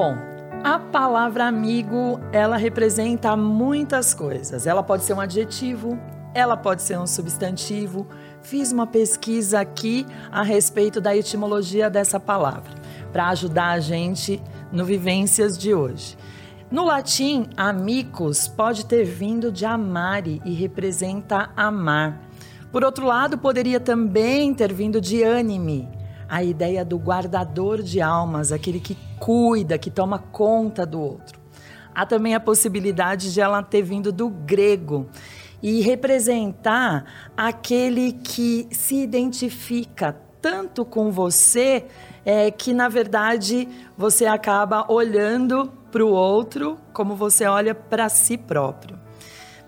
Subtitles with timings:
[0.00, 0.16] Bom,
[0.62, 4.64] a palavra amigo, ela representa muitas coisas.
[4.64, 5.98] Ela pode ser um adjetivo,
[6.32, 8.06] ela pode ser um substantivo.
[8.40, 12.72] Fiz uma pesquisa aqui a respeito da etimologia dessa palavra,
[13.12, 14.40] para ajudar a gente
[14.70, 16.16] no Vivências de hoje.
[16.70, 22.22] No latim, amicus pode ter vindo de amare e representa amar.
[22.70, 25.88] Por outro lado, poderia também ter vindo de anime,
[26.28, 31.40] a ideia do guardador de almas, aquele que cuida, que toma conta do outro.
[31.94, 35.08] Há também a possibilidade de ela ter vindo do grego
[35.62, 37.04] e representar
[37.36, 41.86] aquele que se identifica tanto com você
[42.24, 48.36] é, que, na verdade, você acaba olhando para o outro como você olha para si
[48.36, 48.98] próprio.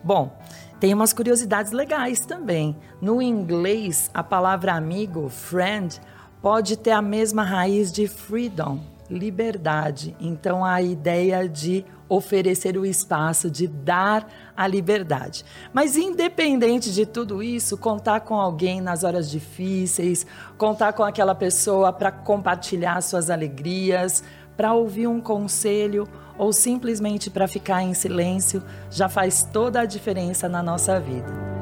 [0.05, 0.39] Bom,
[0.79, 2.77] tem umas curiosidades legais também.
[3.01, 6.01] No inglês, a palavra amigo, friend,
[6.43, 10.17] pode ter a mesma raiz de freedom, liberdade.
[10.21, 15.45] Então, a ideia de oferecer o espaço, de dar a liberdade.
[15.73, 20.27] Mas, independente de tudo isso, contar com alguém nas horas difíceis,
[20.59, 24.25] contar com aquela pessoa para compartilhar suas alegrias,
[24.57, 30.49] para ouvir um conselho ou simplesmente para ficar em silêncio já faz toda a diferença
[30.49, 31.60] na nossa vida.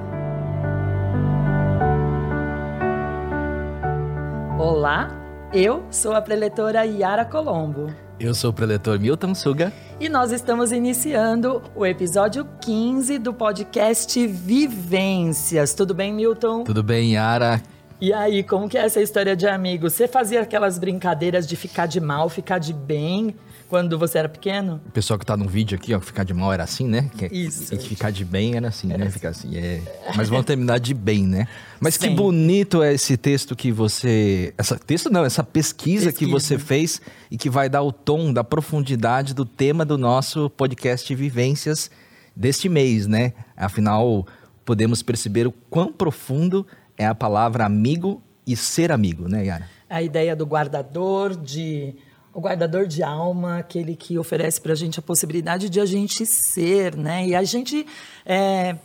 [4.59, 5.09] Olá,
[5.55, 7.95] eu sou a preletora Yara Colombo.
[8.19, 9.73] Eu sou o preletor Milton Suga.
[10.01, 15.75] E nós estamos iniciando o episódio 15 do podcast Vivências.
[15.75, 16.65] Tudo bem, Milton?
[16.65, 17.63] Tudo bem, Yara?
[18.01, 19.89] E aí, como que é essa história de amigo?
[19.89, 23.37] Você fazia aquelas brincadeiras de ficar de mal, ficar de bem?
[23.69, 24.81] Quando você era pequeno?
[24.87, 27.11] O pessoal que tá no vídeo aqui, ó, ficar de mal era assim, né?
[27.17, 27.75] Que, Isso.
[27.75, 29.05] E ficar de bem era assim, era né?
[29.07, 29.13] Assim.
[29.13, 29.83] Ficar assim, é...
[30.17, 31.47] Mas vamos terminar de bem, né?
[31.79, 32.01] Mas Sim.
[32.01, 34.55] que bonito é esse texto que você...
[34.57, 38.33] Essa texto não, essa pesquisa, pesquisa, que você fez e que vai dar o tom
[38.33, 41.91] da profundidade do tema do nosso podcast Vivências
[42.35, 43.35] deste mês, né?
[43.57, 44.27] Afinal,
[44.65, 46.67] podemos perceber o quão profundo
[46.97, 49.69] é a palavra amigo e ser amigo, né, Yara?
[49.91, 51.95] A ideia do guardador, de
[52.33, 56.25] o guardador de alma, aquele que oferece para a gente a possibilidade de a gente
[56.27, 57.27] ser, né?
[57.27, 57.87] E a gente
[58.25, 58.77] é,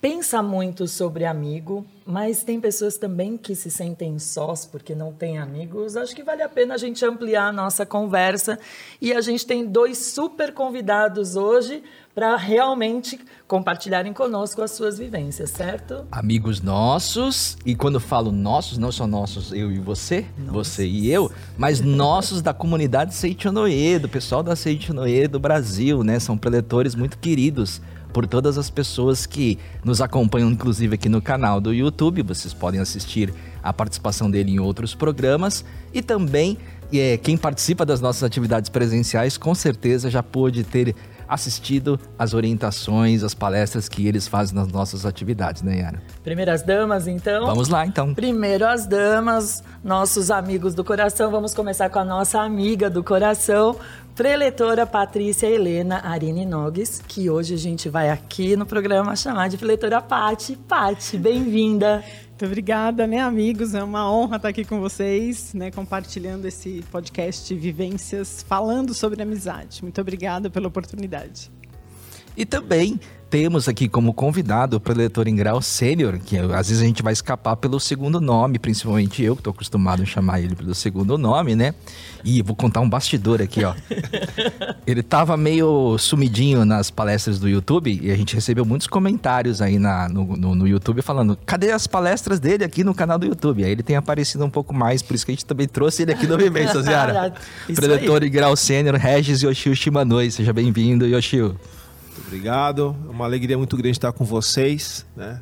[0.00, 5.38] pensa muito sobre amigo, mas tem pessoas também que se sentem sós porque não têm
[5.38, 5.96] amigos.
[5.96, 8.58] Acho que vale a pena a gente ampliar a nossa conversa.
[9.00, 11.82] E a gente tem dois super convidados hoje
[12.20, 16.04] para realmente compartilharem conosco as suas vivências, certo?
[16.12, 20.52] Amigos nossos, e quando falo nossos, não são nossos eu e você, Nossa.
[20.52, 26.20] você e eu, mas nossos da comunidade Seichonoe, do pessoal da Seichonoe do Brasil, né?
[26.20, 27.80] São preletores muito queridos
[28.12, 32.22] por todas as pessoas que nos acompanham, inclusive aqui no canal do YouTube.
[32.22, 33.32] Vocês podem assistir
[33.62, 36.58] a participação dele em outros programas e também
[36.92, 40.94] é, quem participa das nossas atividades presenciais com certeza já pôde ter
[41.30, 46.02] assistido as orientações, as palestras que eles fazem nas nossas atividades, né, Yara?
[46.24, 47.46] Primeiras damas, então.
[47.46, 48.12] Vamos lá, então.
[48.12, 51.30] Primeiro as damas, nossos amigos do coração.
[51.30, 53.76] Vamos começar com a nossa amiga do coração,
[54.20, 59.56] preletora Patrícia Helena Arine Nogues, que hoje a gente vai aqui no programa chamar de
[59.56, 60.56] preletora Pati.
[60.56, 62.04] Pati, bem-vinda.
[62.28, 63.74] Muito obrigada, né, amigos?
[63.74, 69.82] É uma honra estar aqui com vocês, né, compartilhando esse podcast Vivências, falando sobre amizade.
[69.82, 71.50] Muito obrigada pela oportunidade.
[72.36, 76.84] E também temos aqui como convidado o preletor em grau sênior, que às vezes a
[76.84, 80.74] gente vai escapar pelo segundo nome, principalmente eu, que estou acostumado a chamar ele pelo
[80.74, 81.72] segundo nome, né?
[82.24, 83.72] E vou contar um bastidor aqui, ó.
[84.84, 89.78] ele tava meio sumidinho nas palestras do YouTube e a gente recebeu muitos comentários aí
[89.78, 93.64] na, no, no, no YouTube falando: cadê as palestras dele aqui no canal do YouTube?
[93.64, 96.12] Aí ele tem aparecido um pouco mais, por isso que a gente também trouxe ele
[96.12, 97.32] aqui no Vivências, Yara.
[97.72, 100.32] Preletor em grau sênior, Regis Yoshio Shimanoi.
[100.32, 101.56] Seja bem-vindo, Yoshio.
[102.10, 102.96] Muito obrigado.
[103.06, 105.06] É uma alegria muito grande estar com vocês.
[105.16, 105.40] Né?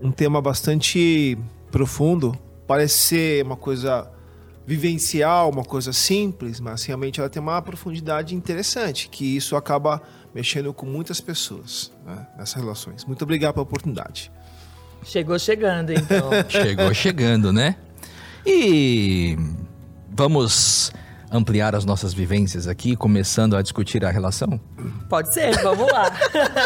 [0.00, 1.38] Um tema bastante
[1.70, 2.38] profundo.
[2.66, 4.10] Parece ser uma coisa
[4.66, 10.00] vivencial, uma coisa simples, mas realmente ela tem uma profundidade interessante, que isso acaba
[10.34, 13.04] mexendo com muitas pessoas né, nessas relações.
[13.04, 14.32] Muito obrigado pela oportunidade.
[15.02, 16.30] Chegou chegando, então.
[16.48, 17.76] Chegou chegando, né?
[18.46, 19.36] E
[20.10, 20.90] vamos
[21.34, 24.58] ampliar as nossas vivências aqui, começando a discutir a relação?
[25.08, 26.12] Pode ser, vamos lá.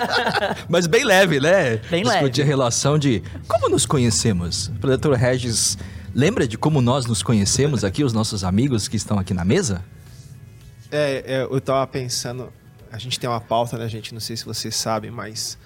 [0.69, 1.79] Mas bem leve, né?
[1.91, 2.19] Bem discutir leve.
[2.19, 4.69] Discutir a relação de como nos conhecemos.
[4.69, 5.79] O doutor Regis
[6.15, 9.83] lembra de como nós nos conhecemos aqui, os nossos amigos que estão aqui na mesa?
[10.93, 12.53] É, é eu estava pensando,
[12.93, 14.13] a gente tem uma pauta, né, gente?
[14.13, 15.57] Não sei se vocês sabem, mas.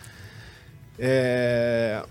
[0.97, 2.05] É,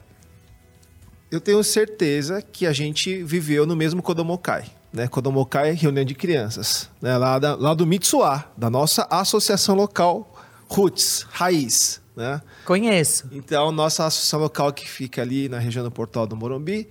[1.32, 4.66] eu tenho certeza que a gente viveu no mesmo Kodomokai.
[4.94, 5.08] Né?
[5.08, 7.18] Kodomokai é reunião de crianças, né?
[7.18, 10.36] Lá, da, lá do Mitsuá, da nossa associação local
[10.68, 12.42] Roots, Raiz, né?
[12.66, 13.28] Conheço.
[13.32, 16.88] Então, nossa associação local que fica ali na região do Portal do Morumbi,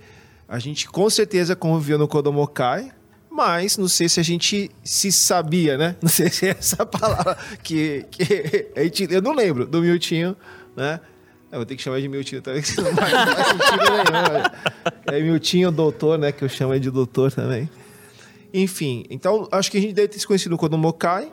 [0.47, 2.91] a gente com certeza conviveu no Kodomokai,
[3.29, 5.95] mas não sei se a gente se sabia, né?
[6.01, 10.35] Não sei se é essa palavra que, que gente, eu não lembro do Miltinho,
[10.75, 10.99] né?
[11.51, 14.33] Eu vou ter que chamar de Miltinho também, que não faz, não faz sentido nenhum.
[14.33, 14.43] né?
[15.07, 16.31] É Miltinho doutor, né?
[16.31, 17.69] Que eu chamo de doutor também.
[18.53, 21.31] Enfim, então acho que a gente deve ter se conhecido no Kodomokai,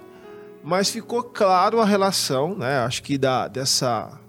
[0.62, 2.78] mas ficou claro a relação, né?
[2.78, 4.20] Acho que da, dessa,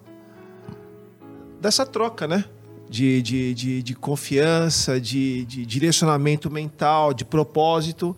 [1.61, 2.45] dessa troca, né?
[2.89, 8.17] De, de, de, de confiança, de, de direcionamento mental, de propósito,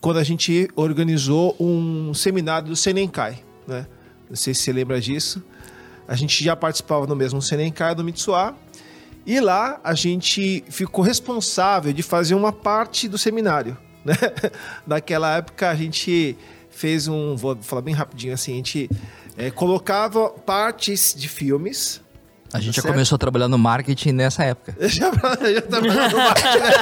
[0.00, 3.86] quando a gente organizou um seminário do Senenkai, né?
[4.28, 5.42] Não sei se você lembra disso.
[6.06, 8.54] A gente já participava no mesmo Senenkai do Mitsuá.
[9.24, 13.76] E lá a gente ficou responsável de fazer uma parte do seminário.
[14.08, 14.50] Né?
[14.86, 16.36] Naquela época a gente
[16.70, 17.36] fez um.
[17.36, 18.90] Vou falar bem rapidinho assim: a gente
[19.36, 22.00] eh, colocava partes de filmes.
[22.50, 22.94] A gente já Certo.
[22.94, 24.74] começou a trabalhar no marketing nessa época.
[24.78, 26.72] Eu já, já trabalhava no marketing, né?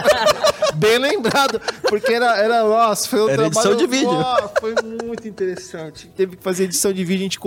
[0.77, 3.53] Bem lembrado, porque era, era nossa, foi um Era trabalho.
[3.53, 4.13] edição de vídeo.
[4.13, 4.75] Nossa, foi
[5.05, 6.07] muito interessante.
[6.15, 7.41] Teve que fazer edição de vídeo, a gente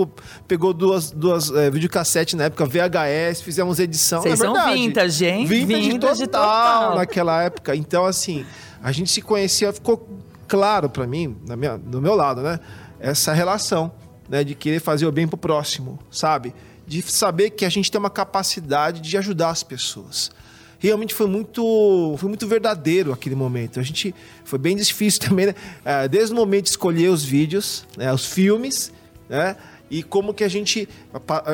[0.46, 4.20] pegou duas, duas é, videocassete na época, VHS, fizemos edição.
[4.20, 4.74] Vocês é são verdade.
[4.74, 5.46] vintage, hein?
[5.46, 6.42] Vintage, Vintage total,
[6.82, 6.96] total.
[6.98, 7.74] naquela época.
[7.74, 8.44] Então, assim,
[8.82, 10.08] a gente se conhecia, ficou
[10.48, 12.58] claro pra mim, na minha, do meu lado, né?
[12.98, 13.92] Essa relação,
[14.28, 14.42] né?
[14.44, 16.54] De querer fazer o bem pro próximo, sabe?
[16.86, 20.30] De saber que a gente tem uma capacidade de ajudar as pessoas.
[20.78, 23.78] Realmente foi muito, foi muito verdadeiro aquele momento.
[23.78, 25.54] A gente foi bem difícil também, né?
[25.84, 28.12] Eh, Desde o momento de escolher os vídeos, né?
[28.12, 28.92] os filmes,
[29.28, 29.56] né?
[29.90, 30.88] E como que a gente.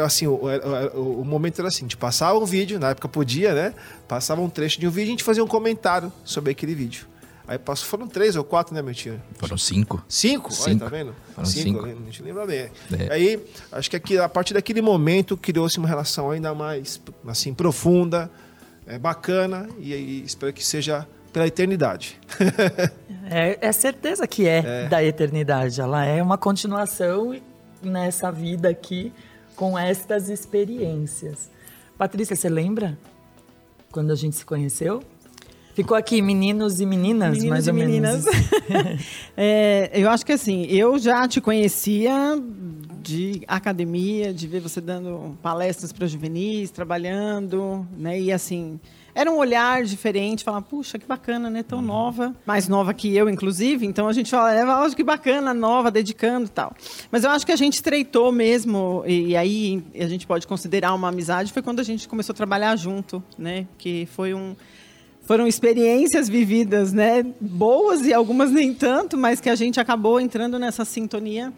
[0.04, 0.34] Assim, o,
[0.94, 3.74] o- o momento era assim: a gente passava um vídeo, na época podia, né?
[4.06, 7.06] Passava um trecho de um vídeo e a gente fazia um comentário sobre aquele vídeo.
[7.48, 9.20] Aí passou, foram três ou quatro, né, meu tio?
[9.34, 10.04] Foram cinco.
[10.08, 10.50] Cinco?
[10.52, 10.84] Olha, Cinco.
[10.84, 11.14] tá vendo?
[11.34, 11.84] Foram cinco.
[11.84, 12.70] a gente lembra bem.
[12.98, 13.12] É.
[13.12, 18.28] Aí, acho que aqui, a partir daquele momento criou-se uma relação ainda mais, assim, profunda,
[18.86, 22.18] é, bacana, e, aí espero que seja pela eternidade.
[23.28, 25.80] É, é certeza que é, da eternidade.
[25.80, 27.34] Ela é uma continuação
[27.82, 29.12] nessa vida aqui
[29.56, 31.50] com estas experiências.
[31.98, 32.96] Patrícia, você lembra
[33.90, 35.02] quando a gente se conheceu?
[35.76, 38.24] Ficou aqui meninos e meninas, Meninos mais e ou meninas.
[38.24, 39.06] menos.
[39.36, 42.42] É, eu acho que assim, eu já te conhecia
[43.02, 48.18] de academia, de ver você dando palestras para juvenis, trabalhando, né?
[48.18, 48.80] E assim,
[49.14, 51.62] era um olhar diferente, falar, puxa, que bacana, né?
[51.62, 53.84] Tão nova, mais nova que eu, inclusive.
[53.84, 56.74] Então a gente fala, é, lógico que bacana, nova, dedicando tal.
[57.12, 60.94] Mas eu acho que a gente estreitou mesmo, e, e aí a gente pode considerar
[60.94, 63.66] uma amizade, foi quando a gente começou a trabalhar junto, né?
[63.76, 64.56] Que foi um
[65.26, 67.26] foram experiências vividas, né?
[67.40, 71.52] Boas e algumas nem tanto, mas que a gente acabou entrando nessa sintonia.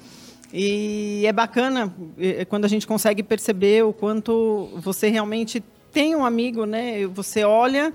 [0.53, 5.63] E é bacana eh, quando a gente consegue perceber o quanto você realmente
[5.93, 7.07] tem um amigo, né?
[7.09, 7.93] Você olha,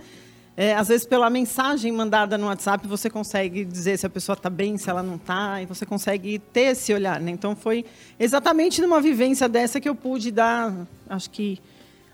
[0.56, 4.52] eh, às vezes pela mensagem mandada no WhatsApp, você consegue dizer se a pessoa está
[4.52, 7.32] bem, se ela não está, e você consegue ter esse olhar, né?
[7.32, 7.84] Então foi
[8.20, 10.72] exatamente numa vivência dessa que eu pude dar,
[11.10, 11.60] acho que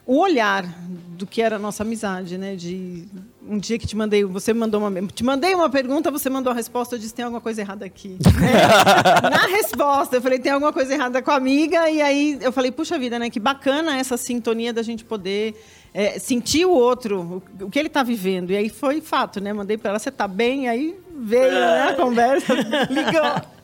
[0.09, 2.56] o olhar do que era a nossa amizade, né?
[2.56, 3.06] De
[3.47, 6.51] um dia que te mandei, você me mandou uma, te mandei uma pergunta, você mandou
[6.51, 8.18] a resposta, eu disse tem alguma coisa errada aqui.
[8.42, 8.49] né?
[9.30, 12.71] Na resposta, eu falei tem alguma coisa errada com a amiga e aí eu falei
[12.71, 13.30] puxa vida, né?
[13.30, 15.63] Que bacana essa sintonia da gente poder
[15.94, 18.49] é, sentir o outro, o, que ele está vivendo.
[18.49, 19.54] E aí foi fato, né?
[19.54, 20.68] Mandei para ela, você está bem?
[20.68, 22.56] Aí veio né, a conversa,
[22.89, 23.58] ligou.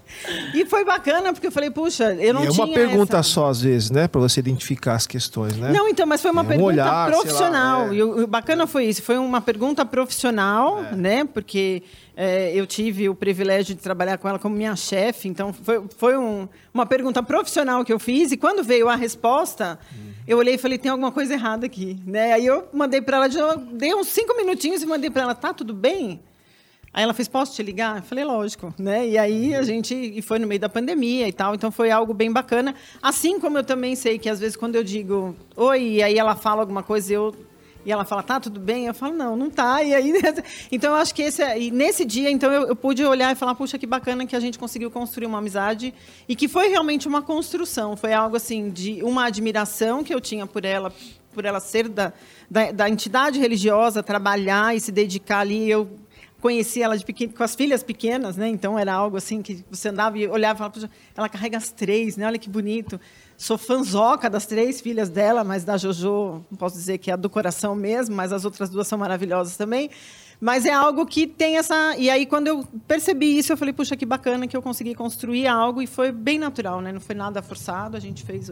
[0.54, 3.30] E foi bacana, porque eu falei, puxa, eu não e é tinha uma pergunta essa...
[3.30, 4.08] só, às vezes, né?
[4.08, 5.72] Pra você identificar as questões, né?
[5.72, 7.92] Não, então, mas foi uma É um pergunta olhar, sei lá, profissional.
[7.92, 7.96] é.
[7.96, 11.26] E o bacana foi isso, foi uma pergunta profissional, né?
[11.26, 11.84] Porque
[12.16, 16.18] é, eu tive o privilégio de trabalhar com ela como minha chefe, então foi, foi
[16.18, 19.78] um- uma pergunta profissional que eu fiz, e quando veio a resposta,
[20.28, 21.98] eu olhei e falei, tem alguma coisa errada aqui.
[22.06, 22.34] Né?
[22.34, 23.28] Aí eu mandei para ela,
[23.74, 26.20] dei uns cinco minutinhos e mandei para ela, tá tudo bem?
[26.96, 27.98] Aí ela fez, posso te ligar?
[27.98, 29.06] Eu falei, lógico, né?
[29.06, 32.14] E aí a gente e foi no meio da pandemia e tal, então foi algo
[32.14, 32.74] bem bacana.
[33.02, 36.38] Assim como eu também sei que às vezes quando eu digo oi, e aí ela
[36.38, 37.36] fala alguma coisa e eu
[37.86, 38.86] e ela fala, tá, tudo bem?
[38.88, 39.84] Eu falo, não, não tá.
[39.84, 40.14] E aí,
[40.72, 43.36] então eu acho que esse, é- e nesse dia, então eu, eu pude olhar e
[43.36, 45.94] falar, puxa, que bacana que a gente conseguiu construir uma amizade
[46.30, 47.96] e que foi realmente uma construção.
[47.98, 50.92] Foi algo assim de uma admiração que eu tinha por ela,
[51.34, 52.12] por ela ser da,
[52.50, 55.70] da, da entidade religiosa, trabalhar e se dedicar ali.
[55.70, 55.88] Eu
[56.46, 58.48] conheci ela de pequeno, com as filhas pequenas, né?
[58.48, 61.72] Então era algo assim que você andava e olhava e falava, "Puxa, ela carrega as
[61.72, 62.28] três, né?
[62.28, 63.02] Olha que bonito.
[63.36, 67.32] Sou fanzoca das três filhas dela, mas da Jojo, não posso dizer que é do
[67.32, 69.90] coração mesmo, mas as outras duas são maravilhosas também.
[70.40, 71.96] Mas é algo que tem essa.
[71.98, 75.48] E aí, quando eu percebi isso, eu falei, puxa, que bacana que eu consegui construir
[75.48, 76.92] algo e foi bem natural, né?
[76.92, 78.52] Não foi nada forçado, a gente fez.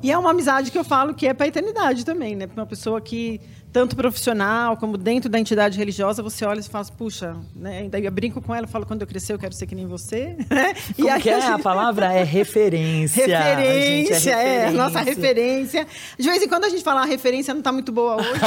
[0.00, 2.48] E é uma amizade que eu falo que é para a eternidade também, né?
[2.56, 3.40] Uma pessoa que
[3.72, 7.88] tanto profissional como dentro da entidade religiosa, você olha e fala, puxa, né?
[7.90, 10.36] Daí eu brinco com ela, falo, quando eu crescer eu quero ser que nem você.
[10.52, 10.74] Né?
[10.96, 11.34] Como e aí, que é?
[11.34, 11.50] A, gente...
[11.52, 13.24] a, palavra é referência.
[13.24, 15.86] Referência, é, é, nossa referência.
[16.18, 18.28] De vez em quando a gente fala, a referência não está muito boa hoje,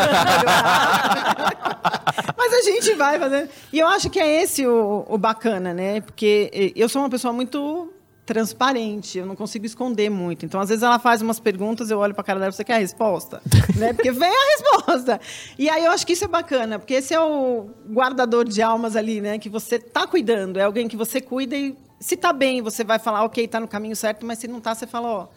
[2.37, 3.49] mas a gente vai fazendo.
[3.73, 6.01] E eu acho que é esse o, o bacana, né?
[6.01, 7.91] Porque eu sou uma pessoa muito
[8.25, 10.45] transparente, eu não consigo esconder muito.
[10.45, 12.75] Então, às vezes ela faz umas perguntas, eu olho para a cara dela, você quer
[12.75, 13.41] a resposta?
[13.77, 13.93] né?
[13.93, 15.21] Porque vem a resposta.
[15.59, 18.95] E aí eu acho que isso é bacana, porque esse é o guardador de almas
[18.95, 22.61] ali, né, que você tá cuidando, é alguém que você cuida e se tá bem,
[22.61, 25.27] você vai falar, OK, tá no caminho certo, mas se não tá, você fala, ó,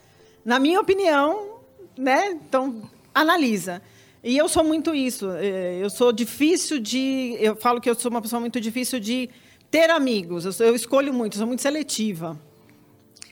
[0.45, 1.59] na minha opinião,
[1.97, 2.30] né?
[2.30, 2.83] Então,
[3.14, 3.83] analisa.
[4.23, 5.30] E eu sou muito isso.
[5.33, 9.30] É, eu sou difícil de, eu falo que eu sou uma pessoa muito difícil de
[9.71, 10.45] ter amigos.
[10.45, 12.38] Eu, eu escolho muito, sou muito seletiva.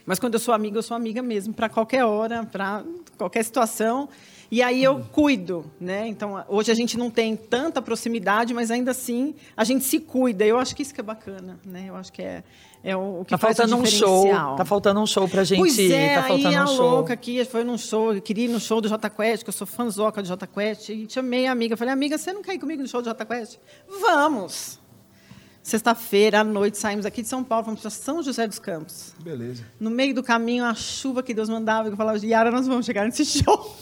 [0.07, 2.81] Mas quando eu sou amiga, eu sou amiga mesmo, para qualquer hora, para
[3.17, 4.07] qualquer situação.
[4.49, 6.07] E aí eu cuido, né?
[6.07, 10.45] Então, hoje a gente não tem tanta proximidade, mas ainda assim a gente se cuida.
[10.45, 11.87] Eu acho que isso que é bacana, né?
[11.89, 12.41] Eu acho que é,
[12.81, 14.29] é o, que tá faltando um show.
[14.55, 15.59] Tá faltando um show pra gente.
[15.59, 16.89] Pois é, tá faltando aí um a show.
[16.89, 19.53] louca aqui foi num show, eu queria ir no show do Jota Quest, que eu
[19.53, 22.59] sou fãzoca do Jota Quest, e chamei a amiga, falei: "Amiga, você não quer ir
[22.59, 23.57] comigo no show do Jota Quest?"
[23.99, 24.79] Vamos.
[25.67, 29.13] Sexta-feira à noite saímos aqui de São Paulo, fomos para São José dos Campos.
[29.19, 29.65] Beleza.
[29.77, 33.03] No meio do caminho, a chuva que Deus mandava, eu falava, Yara, nós vamos chegar
[33.03, 33.75] nesse show.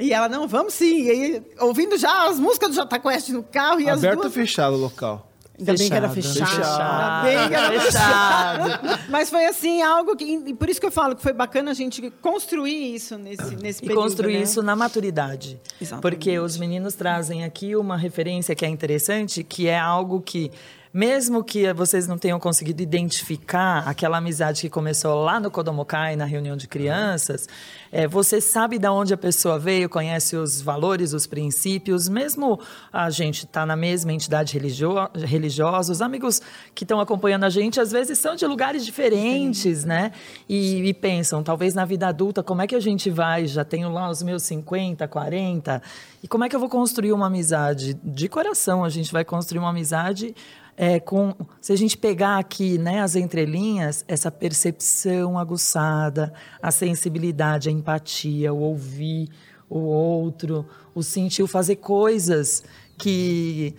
[0.00, 1.04] e ela, não, vamos sim.
[1.04, 4.26] E aí, ouvindo já as músicas do Jota Quest no carro e Aberto as duas...
[4.26, 5.29] ou fechado o local?
[5.60, 6.50] Ainda bem que era fechado.
[6.50, 7.26] Fechado.
[7.26, 9.00] Ainda bem que era fechado.
[9.10, 10.24] Mas foi assim, algo que.
[10.24, 13.78] E por isso que eu falo que foi bacana a gente construir isso nesse, nesse
[13.84, 14.00] e período.
[14.00, 14.42] E construir né?
[14.42, 15.60] isso na maturidade.
[15.80, 16.02] Exatamente.
[16.02, 20.50] Porque os meninos trazem aqui uma referência que é interessante, que é algo que
[20.92, 26.24] mesmo que vocês não tenham conseguido identificar aquela amizade que começou lá no Kodomokai, na
[26.24, 27.48] reunião de crianças,
[27.92, 32.58] é, você sabe de onde a pessoa veio, conhece os valores, os princípios, mesmo
[32.92, 36.42] a gente está na mesma entidade religio religiosa, os amigos
[36.74, 40.10] que estão acompanhando a gente, às vezes são de lugares diferentes, né?
[40.48, 43.46] E, e pensam, talvez na vida adulta, como é que a gente vai?
[43.46, 45.82] Já tenho lá os meus 50, 40,
[46.22, 47.94] e como é que eu vou construir uma amizade?
[48.02, 50.34] De coração, a gente vai construir uma amizade
[50.82, 56.32] é, com, se a gente pegar aqui né, as entrelinhas, essa percepção aguçada,
[56.62, 59.28] a sensibilidade, a empatia, o ouvir
[59.68, 62.64] o outro, o sentir, o fazer coisas
[62.96, 63.74] que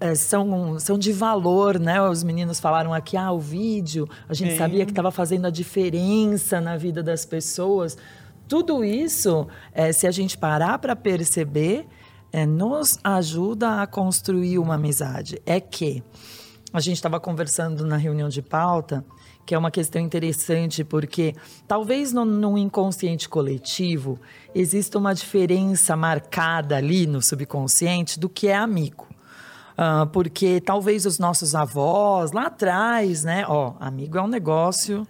[0.00, 2.02] é, são, são de valor, né?
[2.02, 6.60] Os meninos falaram aqui, ah, o vídeo, a gente sabia que estava fazendo a diferença
[6.60, 7.96] na vida das pessoas.
[8.48, 11.86] Tudo isso, é, se a gente parar para perceber,
[12.32, 15.40] é, nos ajuda a construir uma amizade.
[15.44, 16.02] É que
[16.72, 19.04] a gente estava conversando na reunião de pauta,
[19.44, 21.34] que é uma questão interessante, porque
[21.68, 24.18] talvez no, no inconsciente coletivo
[24.54, 29.06] exista uma diferença marcada ali no subconsciente do que é amigo.
[29.72, 33.44] Uh, porque talvez os nossos avós lá atrás, né?
[33.48, 35.06] Ó, amigo é um negócio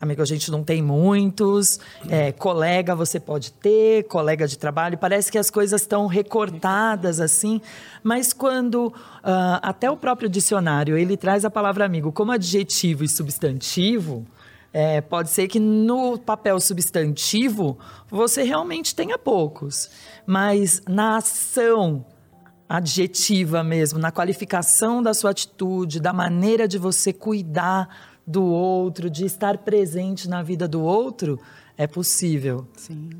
[0.00, 1.80] Amigo, a gente não tem muitos.
[2.08, 4.98] É, colega você pode ter, colega de trabalho.
[4.98, 7.60] Parece que as coisas estão recortadas assim.
[8.02, 8.92] Mas quando uh,
[9.62, 14.26] até o próprio dicionário ele traz a palavra amigo como adjetivo e substantivo,
[14.72, 17.78] é, pode ser que no papel substantivo
[18.10, 19.90] você realmente tenha poucos.
[20.26, 22.04] Mas na ação
[22.68, 29.24] adjetiva mesmo, na qualificação da sua atitude, da maneira de você cuidar do outro, de
[29.24, 31.38] estar presente na vida do outro,
[31.78, 32.66] é possível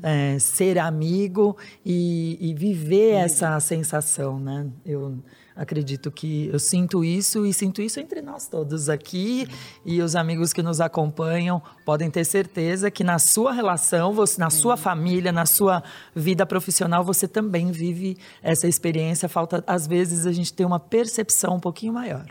[0.01, 3.23] é, ser amigo e, e viver Sim.
[3.23, 4.67] essa sensação, né?
[4.83, 5.19] Eu
[5.55, 9.47] acredito que eu sinto isso e sinto isso entre nós todos aqui
[9.83, 14.51] e os amigos que nos acompanham podem ter certeza que na sua relação, você, na
[14.51, 15.83] sua família, na sua
[16.15, 19.27] vida profissional, você também vive essa experiência.
[19.27, 22.25] Falta às vezes a gente ter uma percepção um pouquinho maior.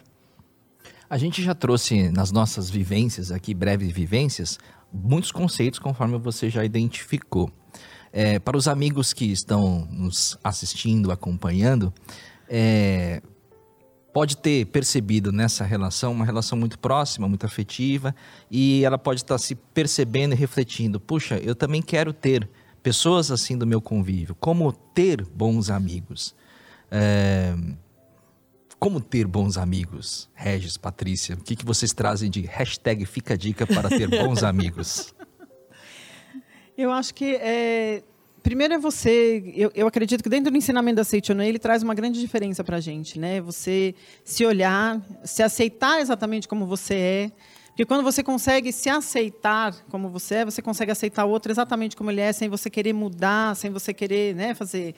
[1.09, 4.59] A gente já trouxe nas nossas vivências aqui, breves vivências,
[4.93, 7.51] muitos conceitos conforme você já identificou.
[8.13, 11.93] É, para os amigos que estão nos assistindo, acompanhando,
[12.49, 13.23] é,
[14.13, 18.15] pode ter percebido nessa relação uma relação muito próxima, muito afetiva,
[18.51, 22.49] e ela pode estar se percebendo e refletindo: puxa, eu também quero ter
[22.83, 24.35] pessoas assim do meu convívio.
[24.35, 26.35] Como ter bons amigos?
[26.91, 27.55] É,
[28.79, 30.29] como ter bons amigos?
[30.35, 35.15] Regis, Patrícia, o que, que vocês trazem de hashtag Fica Dica para ter bons amigos?
[36.77, 38.03] Eu acho que é,
[38.43, 39.43] primeiro é você.
[39.57, 42.77] Eu, eu, acredito que dentro do ensinamento da Seitonei ele traz uma grande diferença para
[42.77, 43.41] a gente, né?
[43.41, 47.33] Você se olhar, se aceitar exatamente como você é.
[47.69, 51.95] Porque quando você consegue se aceitar como você é, você consegue aceitar o outro exatamente
[51.97, 54.95] como ele é, sem você querer mudar, sem você querer né, fazer.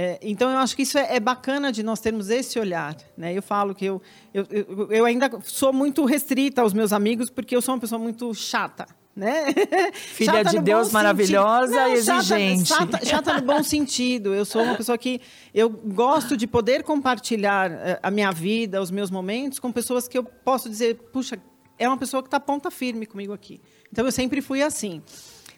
[0.00, 2.96] É, então, eu acho que isso é, é, bacana de nós termos esse olhar.
[3.16, 3.36] Né?
[3.36, 4.00] Eu falo que eu,
[4.32, 7.98] eu, eu, eu ainda sou muito restrita aos meus amigos, porque eu sou uma pessoa
[7.98, 8.86] muito chata
[9.16, 9.46] né?
[9.92, 12.68] Filha chata de Deus maravilhosa Não, e exigente.
[12.68, 14.32] Chata, chata, chata, no bom sentido.
[14.32, 15.20] Eu sou uma pessoa que
[15.52, 20.16] eu gosto de poder compartilhar eh, a minha vida, os meus momentos com pessoas que
[20.16, 21.36] eu posso dizer, puxa,
[21.76, 23.60] é uma pessoa que está ponta firme comigo aqui.
[23.90, 25.02] Então eu sempre fui assim.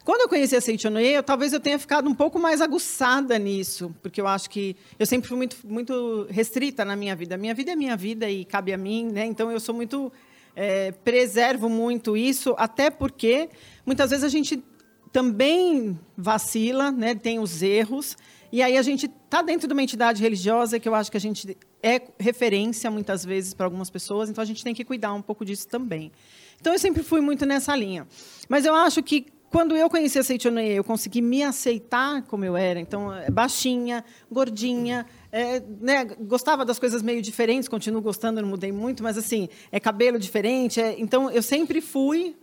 [0.04, 4.20] Quando eu conheci a Seichonoye, talvez eu tenha ficado um pouco mais aguçada nisso, porque
[4.20, 7.36] eu acho que eu sempre fui muito, muito restrita na minha vida.
[7.36, 9.26] Minha vida é minha vida e cabe a mim, né?
[9.26, 10.10] Então eu sou muito
[10.56, 13.50] é, preservo muito isso, até porque
[13.84, 14.62] muitas vezes a gente
[15.12, 18.16] também vacila, né, tem os erros,
[18.52, 21.20] e aí a gente está dentro de uma entidade religiosa que eu acho que a
[21.20, 25.22] gente é referência muitas vezes para algumas pessoas, então a gente tem que cuidar um
[25.22, 26.12] pouco disso também.
[26.60, 28.06] Então eu sempre fui muito nessa linha.
[28.48, 32.56] Mas eu acho que quando eu conheci a Seitonei, eu consegui me aceitar como eu
[32.56, 32.78] era.
[32.78, 38.70] Então, é baixinha, gordinha, é, né, gostava das coisas meio diferentes, continuo gostando, não mudei
[38.70, 40.80] muito, mas assim, é cabelo diferente.
[40.80, 42.36] É, então, eu sempre fui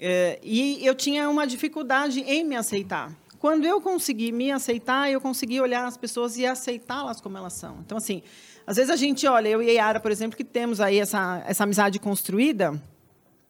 [0.00, 3.12] é, e eu tinha uma dificuldade em me aceitar.
[3.38, 7.78] Quando eu consegui me aceitar, eu consegui olhar as pessoas e aceitá-las como elas são.
[7.86, 8.20] Então, assim,
[8.66, 11.44] às vezes a gente olha, eu e a Yara, por exemplo, que temos aí essa,
[11.46, 12.82] essa amizade construída,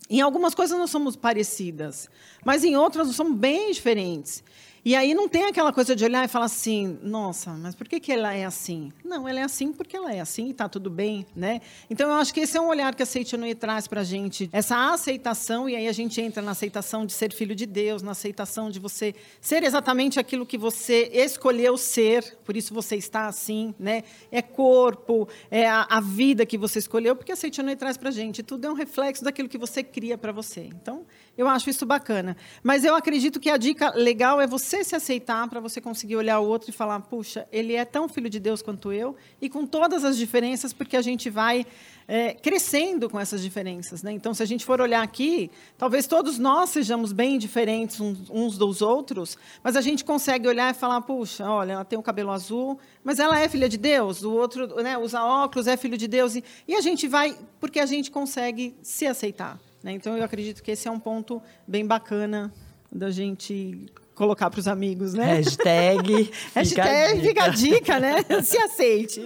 [0.09, 2.09] em algumas coisas nós somos parecidas,
[2.45, 4.43] mas em outras nós somos bem diferentes.
[4.87, 7.99] E aí não tem aquela coisa de olhar e falar assim, nossa, mas por que,
[7.99, 8.93] que ela é assim?
[9.05, 11.61] Não, ela é assim porque ela é assim e está tudo bem, né?
[11.91, 14.49] Então eu acho que esse é um olhar que a Seitonui traz para a gente,
[14.53, 18.13] essa aceitação, e aí a gente entra na aceitação de ser filho de Deus, na
[18.13, 23.75] aceitação de você ser exatamente aquilo que você escolheu ser, por isso você está assim,
[23.81, 24.05] né?
[24.31, 28.13] É corpo, é a, a vida que você escolheu, porque a Seitonui traz para a
[28.13, 30.61] gente, tudo é um reflexo daquilo que você cria para você.
[30.61, 31.05] Então,
[31.37, 32.37] eu acho isso bacana.
[32.63, 36.41] Mas eu acredito que a dica legal é você se aceitar para você conseguir olhar
[36.41, 39.67] o outro e falar: puxa, ele é tão filho de Deus quanto eu, e com
[39.67, 41.67] todas as diferenças, porque a gente vai
[42.09, 44.03] é, crescendo com essas diferenças.
[44.03, 44.13] Né?
[44.13, 48.59] Então, se a gente for olhar aqui, talvez todos nós sejamos bem diferentes uns, uns
[48.59, 52.05] dos outros, mas a gente consegue olhar e falar: puxa, olha, ela tem o um
[52.05, 55.97] cabelo azul, mas ela é filha de Deus, o outro né, usa óculos, é filho
[55.97, 56.37] de Deus.
[56.37, 59.59] E, e a gente vai, porque a gente consegue se aceitar.
[59.83, 59.93] Né?
[59.93, 62.53] Então, eu acredito que esse é um ponto bem bacana
[62.91, 63.87] da gente
[64.17, 65.35] colocar para os amigos, né?
[65.35, 66.33] Hashtag.
[66.57, 68.25] Hashtag fica a dica, né?
[68.43, 69.21] Se aceite.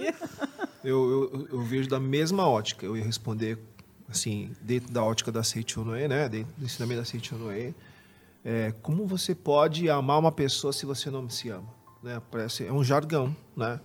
[0.83, 2.85] Eu, eu, eu, vejo da mesma ótica.
[2.85, 3.57] Eu ia responder,
[4.07, 6.29] assim, dentro da ótica da Seichonoe, né?
[6.29, 7.73] Dentro do ensinamento da Seichonoe.
[8.43, 11.73] É, como você pode amar uma pessoa se você não se ama?
[12.03, 12.21] Né?
[12.29, 13.79] Parece, é um jargão, né?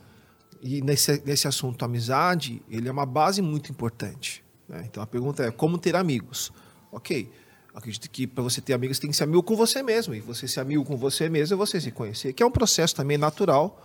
[0.63, 4.43] E nesse, nesse assunto amizade, ele é uma base muito importante.
[4.69, 4.85] Né?
[4.87, 6.51] Então a pergunta é como ter amigos?
[6.91, 7.31] Ok,
[7.77, 10.15] acredito que para você ter amigos tem que ser amigo com você mesmo.
[10.15, 12.97] E você ser amigo com você mesmo é você se conhecer, que é um processo
[12.97, 13.81] também natural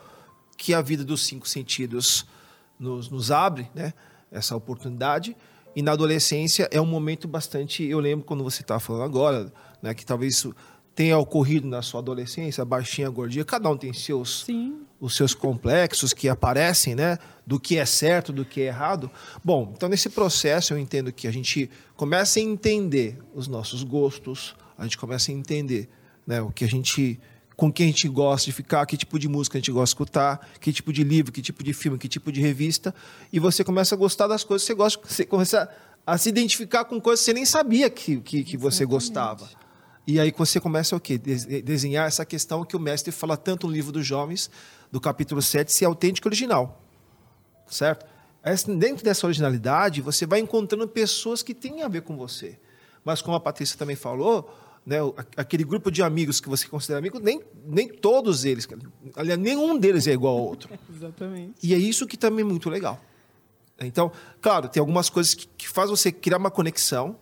[0.58, 2.26] que a vida dos cinco sentidos
[2.80, 3.94] nos, nos abre, né?
[4.32, 5.36] essa oportunidade.
[5.76, 7.84] E na adolescência é um momento bastante.
[7.84, 10.56] Eu lembro quando você estava falando agora, né, que talvez isso
[10.96, 14.82] tenha ocorrido na sua adolescência, baixinha, gordinha, cada um tem seus, Sim.
[15.02, 17.18] Os seus complexos que aparecem, né?
[17.46, 19.10] Do que é certo, do que é errado.
[19.44, 24.56] Bom, então nesse processo eu entendo que a gente começa a entender os nossos gostos,
[24.78, 25.90] a gente começa a entender
[26.26, 27.20] né, o que a gente
[27.58, 29.90] com quem a gente gosta de ficar, que tipo de música a gente gosta de
[29.90, 32.94] escutar, que tipo de livro, que tipo de filme, que tipo de revista,
[33.32, 35.70] e você começa a gostar das coisas que você gosta, você começa
[36.06, 39.48] a se identificar com coisas que você nem sabia que, que, que você gostava.
[40.06, 41.18] E aí você começa o quê?
[41.18, 44.50] Desenhar essa questão que o mestre fala tanto no livro dos jovens,
[44.92, 46.82] do capítulo 7, se é autêntico e original.
[47.68, 48.06] Certo?
[48.78, 52.58] Dentro dessa originalidade, você vai encontrando pessoas que têm a ver com você.
[53.06, 54.52] Mas como a Patrícia também falou,
[54.86, 54.98] né,
[55.38, 58.68] aquele grupo de amigos que você considera amigo, nem, nem todos eles,
[59.16, 60.70] aliás, nenhum deles é igual ao outro.
[60.94, 61.54] Exatamente.
[61.62, 63.00] E é isso que também é muito legal.
[63.80, 67.16] Então, claro, tem algumas coisas que, que faz você criar uma conexão,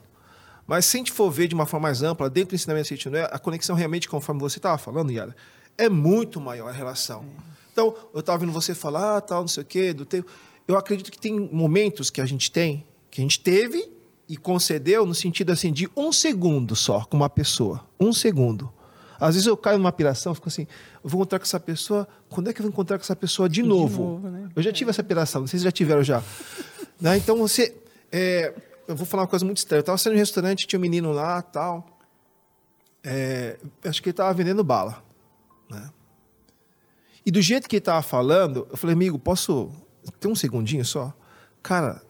[0.69, 3.15] mas se a gente for ver de uma forma mais ampla, dentro do ensinamento científico,
[3.15, 5.36] né, a conexão realmente, conforme você estava falando, Yara,
[5.75, 7.25] é muito maior a relação.
[7.71, 10.29] Então, eu estava vendo você falar, ah, tal, não sei o quê, do tempo.
[10.67, 13.91] Eu acredito que tem momentos que a gente tem, que a gente teve
[14.27, 17.84] e concedeu no sentido assim de um segundo só com uma pessoa.
[17.99, 18.71] Um segundo.
[19.19, 20.67] Às vezes eu caio numa piração, fico assim,
[21.03, 23.49] eu vou encontrar com essa pessoa, quando é que eu vou encontrar com essa pessoa
[23.49, 24.03] de, de novo?
[24.03, 24.49] novo né?
[24.55, 24.91] Eu já tive é.
[24.91, 26.21] essa piração, não sei se já tiveram já.
[27.01, 27.17] né?
[27.17, 27.75] Então você.
[28.12, 28.53] É,
[28.89, 29.80] eu vou falar uma coisa muito estranha.
[29.80, 31.86] Eu estava saindo em um restaurante, tinha um menino lá tal.
[33.04, 35.04] é, acho que ele tava vendendo bala,
[35.69, 35.91] né?
[37.23, 39.71] E do jeito que ele tava falando, eu falei, amigo, posso
[40.19, 41.13] ter um segundinho só?
[41.62, 42.02] Cara,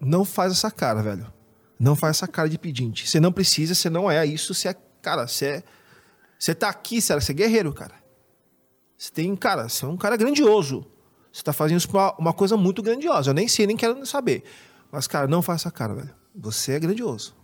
[0.00, 1.32] não faz essa cara, velho.
[1.78, 3.08] Não faz essa cara de pedinte.
[3.08, 5.62] Você não precisa, você não é isso, você é, cara, você é,
[6.36, 7.94] você tá aqui, você é guerreiro, cara.
[8.98, 10.84] Você tem, cara, você é um cara grandioso.
[11.32, 13.30] Você tá fazendo pra uma coisa muito grandiosa.
[13.30, 14.42] Eu nem sei, nem quero saber.
[14.92, 16.10] Mas, cara, não faz essa cara, velho.
[16.34, 17.34] Você é grandioso.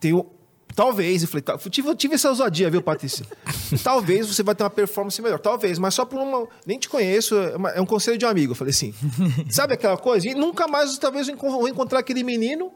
[0.00, 0.26] Tenho,
[0.74, 3.24] talvez, eu falei, tá, tive, tive essa ousadia, viu, Patrícia?
[3.82, 5.38] talvez você vai ter uma performance melhor.
[5.38, 6.46] Talvez, mas só por uma.
[6.66, 8.52] Nem te conheço, é, uma- é um conselho de um amigo.
[8.52, 8.94] Eu falei assim.
[9.50, 10.28] sabe aquela coisa?
[10.28, 12.70] E nunca mais, talvez, eu vou encontrar aquele menino.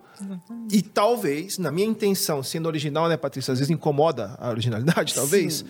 [0.71, 3.53] E talvez, na minha intenção, sendo original, né, Patrícia?
[3.53, 5.65] Às vezes incomoda a originalidade, talvez.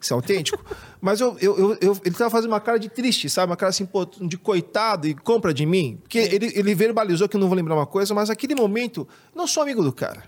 [0.00, 0.64] Ser autêntico.
[1.00, 3.50] Mas eu, eu, eu, ele tava fazendo uma cara de triste, sabe?
[3.50, 5.98] Uma cara assim, pô, de coitado e compra de mim.
[6.02, 9.46] Porque ele, ele verbalizou que eu não vou lembrar uma coisa, mas naquele momento, não
[9.46, 10.22] sou amigo do cara.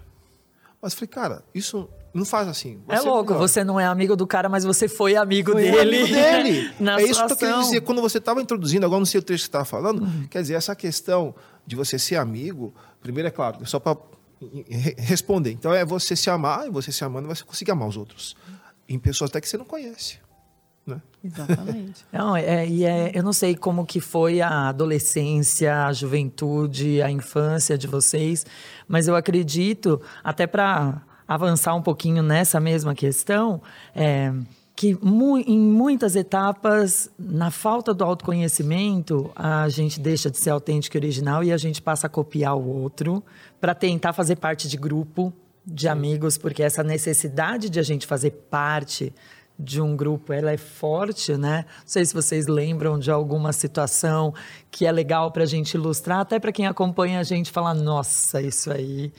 [0.82, 2.80] Mas falei, cara, isso não faz assim.
[2.88, 5.96] É louco, você não é amigo do cara, mas você foi amigo Foi dele.
[6.02, 6.72] amigo dele.
[6.80, 7.60] na é isso que eu situação.
[7.62, 7.80] dizer.
[7.82, 10.26] Quando você estava introduzindo, agora não sei o trecho que você estava falando, Uhum.
[10.30, 11.34] quer dizer, essa questão
[11.66, 13.96] de você ser amigo, primeiro é claro, só para
[14.98, 15.52] responder.
[15.52, 18.34] Então é você se amar, e você se amando, você conseguir amar os outros.
[18.90, 20.18] Em pessoas até que você não conhece.
[20.86, 21.00] Né?
[21.22, 22.04] Exatamente.
[22.12, 27.10] Não, é, e é, eu não sei como que foi a adolescência, a juventude, a
[27.10, 28.44] infância de vocês,
[28.88, 33.62] mas eu acredito, até para avançar um pouquinho nessa mesma questão,
[33.94, 34.32] é,
[34.74, 40.96] que mu- em muitas etapas, na falta do autoconhecimento, a gente deixa de ser autêntico
[40.96, 43.22] e original e a gente passa a copiar o outro
[43.60, 45.32] para tentar fazer parte de grupo
[45.64, 49.12] de amigos, porque essa necessidade de a gente fazer parte
[49.58, 51.66] de um grupo, ela é forte, né?
[51.80, 54.34] Não sei se vocês lembram de alguma situação
[54.70, 58.40] que é legal para a gente ilustrar, até para quem acompanha a gente falar, nossa,
[58.40, 59.12] isso aí,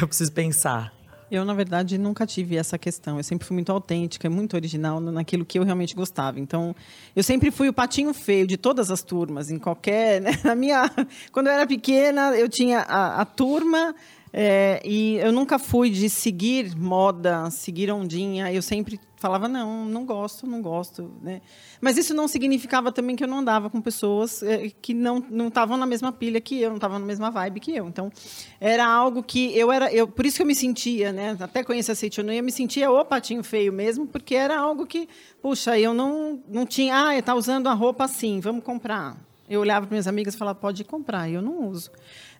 [0.00, 0.92] eu preciso pensar.
[1.30, 3.18] Eu, na verdade, nunca tive essa questão.
[3.18, 6.40] Eu sempre fui muito autêntica, muito original naquilo que eu realmente gostava.
[6.40, 6.74] Então,
[7.14, 10.20] eu sempre fui o patinho feio de todas as turmas, em qualquer.
[10.22, 10.30] né?
[10.42, 10.90] Na minha,
[11.30, 13.94] quando eu era pequena, eu tinha a, a turma.
[14.32, 18.52] É, e eu nunca fui de seguir moda, seguir ondinha.
[18.52, 21.10] Eu sempre falava, não, não gosto, não gosto.
[21.22, 21.40] Né?
[21.80, 25.76] Mas isso não significava também que eu não andava com pessoas é, que não estavam
[25.76, 27.88] na mesma pilha que eu, não estavam na mesma vibe que eu.
[27.88, 28.12] Então,
[28.60, 29.92] era algo que eu era...
[29.92, 31.36] Eu, por isso que eu me sentia, né?
[31.40, 35.08] até conhecer a Seitonui, eu me sentia o patinho feio mesmo, porque era algo que,
[35.42, 37.08] puxa, eu não, não tinha...
[37.08, 39.16] Ah, está usando a roupa assim, vamos comprar.
[39.48, 41.90] Eu olhava para minhas amigas e falava, pode comprar, eu não uso.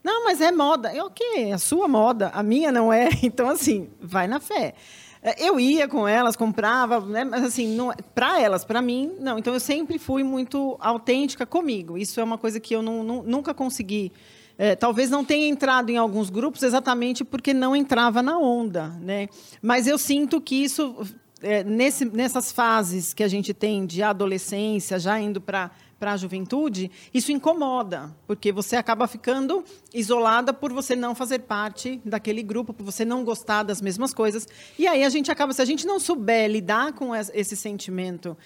[0.02, 0.94] Não, mas é moda.
[0.94, 3.08] Eu, ok, a sua moda, a minha não é.
[3.22, 4.74] Então, assim, vai na fé.
[5.22, 7.24] É, Eu ia com elas, comprava, né?
[7.24, 7.76] mas assim,
[8.14, 9.38] para elas, para mim, não.
[9.38, 11.98] Então, eu sempre fui muito autêntica comigo.
[11.98, 14.12] Isso é uma coisa que eu não- não- nunca consegui.
[14.56, 19.28] É, talvez não tenha entrado em alguns grupos exatamente porque não entrava na onda, né?
[19.62, 20.96] Mas eu sinto que isso
[21.40, 26.16] é, nesse, nessas fases que a gente tem de adolescência, já indo para para a
[26.16, 32.72] juventude, isso incomoda, porque você acaba ficando isolada por você não fazer parte daquele grupo,
[32.72, 34.46] por você não gostar das mesmas coisas.
[34.78, 38.36] E aí a gente acaba, se a gente não souber lidar com es- esse sentimento,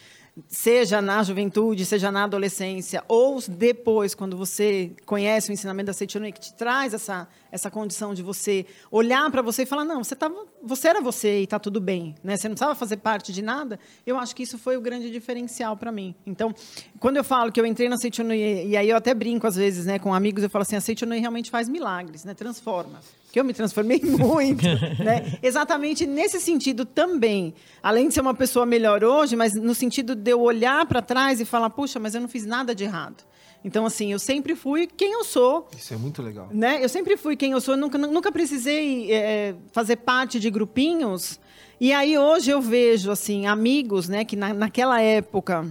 [0.49, 6.33] seja na juventude, seja na adolescência, ou depois, quando você conhece o ensinamento da Seitonui,
[6.33, 10.17] que te traz essa, essa condição de você olhar para você e falar, não, você,
[10.17, 12.37] tava, você era você e está tudo bem, né?
[12.37, 15.77] você não precisava fazer parte de nada, eu acho que isso foi o grande diferencial
[15.77, 16.15] para mim.
[16.27, 16.55] Então,
[16.99, 19.85] quando eu falo que eu entrei na Seitonui, e aí eu até brinco às vezes
[19.85, 22.33] né, com amigos, eu falo assim, a Seitonui realmente faz milagres, né?
[22.33, 23.01] transforma.
[23.33, 24.65] Que eu me transformei muito,
[25.03, 25.39] né?
[25.43, 27.55] Exatamente nesse sentido também.
[27.83, 31.41] Além de ser uma pessoa melhor hoje, mas no sentido de eu olhar para trás
[31.41, 33.25] e falar, puxa, mas eu não fiz nada de errado.
[33.65, 36.49] Então, assim, eu sempre fui quem eu sou, Isso é muito legal.
[36.53, 36.85] né?
[36.85, 41.39] Eu sempre fui quem eu sou, nunca, nunca precisei é, fazer parte de grupinhos.
[41.81, 45.67] E aí hoje eu vejo assim amigos, né, que na, naquela época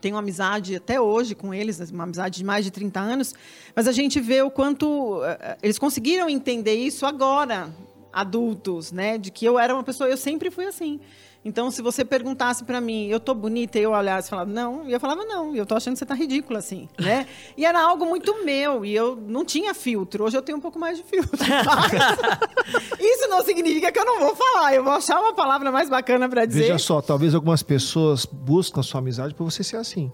[0.00, 3.34] tenho amizade até hoje com eles, uma amizade de mais de 30 anos,
[3.74, 7.70] mas a gente vê o quanto eh, eles conseguiram entender isso agora,
[8.12, 11.00] adultos, né, de que eu era uma pessoa, eu sempre fui assim.
[11.46, 14.88] Então, se você perguntasse para mim, eu tô bonita, e eu olhasse e falava, não,
[14.88, 17.24] e eu falava, não, eu tô achando que você tá ridícula, assim, né?
[17.56, 20.24] E era algo muito meu, e eu não tinha filtro.
[20.24, 21.38] Hoje eu tenho um pouco mais de filtro.
[22.98, 26.28] Isso não significa que eu não vou falar, eu vou achar uma palavra mais bacana
[26.28, 26.62] para dizer.
[26.62, 30.10] Veja só, talvez algumas pessoas buscam sua amizade por você ser assim.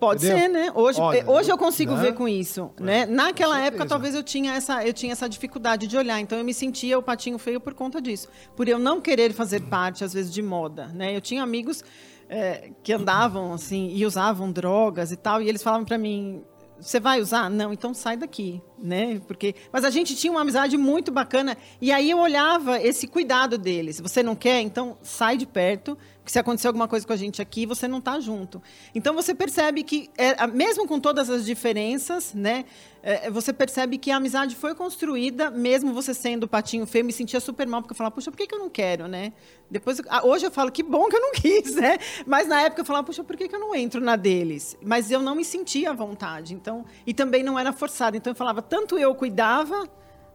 [0.00, 0.42] Pode Entendeu?
[0.42, 0.72] ser, né?
[0.74, 2.00] Hoje, Olha, hoje eu consigo né?
[2.00, 3.04] ver com isso, né?
[3.04, 6.54] Naquela época, talvez eu tinha essa, eu tinha essa dificuldade de olhar, então eu me
[6.54, 10.32] sentia o patinho feio por conta disso, por eu não querer fazer parte às vezes
[10.32, 11.14] de moda, né?
[11.14, 11.84] Eu tinha amigos
[12.30, 16.42] eh, que andavam assim e usavam drogas e tal, e eles falavam para mim:
[16.78, 17.50] "Você vai usar?
[17.50, 18.62] Não, então sai daqui".
[18.82, 19.20] Né?
[19.26, 23.58] Porque, mas a gente tinha uma amizade muito bacana e aí eu olhava esse cuidado
[23.58, 24.00] deles.
[24.00, 27.40] Você não quer, então sai de perto, porque se acontecer alguma coisa com a gente
[27.40, 28.62] aqui, você não está junto.
[28.94, 32.64] Então você percebe que, é, mesmo com todas as diferenças, né?
[33.02, 37.40] É, você percebe que a amizade foi construída, mesmo você sendo patinho feio, me sentia
[37.40, 39.32] super mal, porque eu falava, puxa, por que, que eu não quero, né?
[39.70, 41.98] Depois, hoje eu falo, que bom que eu não quis, né?
[42.26, 44.76] Mas na época eu falava, puxa, por que, que eu não entro na deles?
[44.82, 48.16] Mas eu não me sentia à vontade, então, e também não era forçada.
[48.16, 49.86] Então eu falava, tanto eu cuidava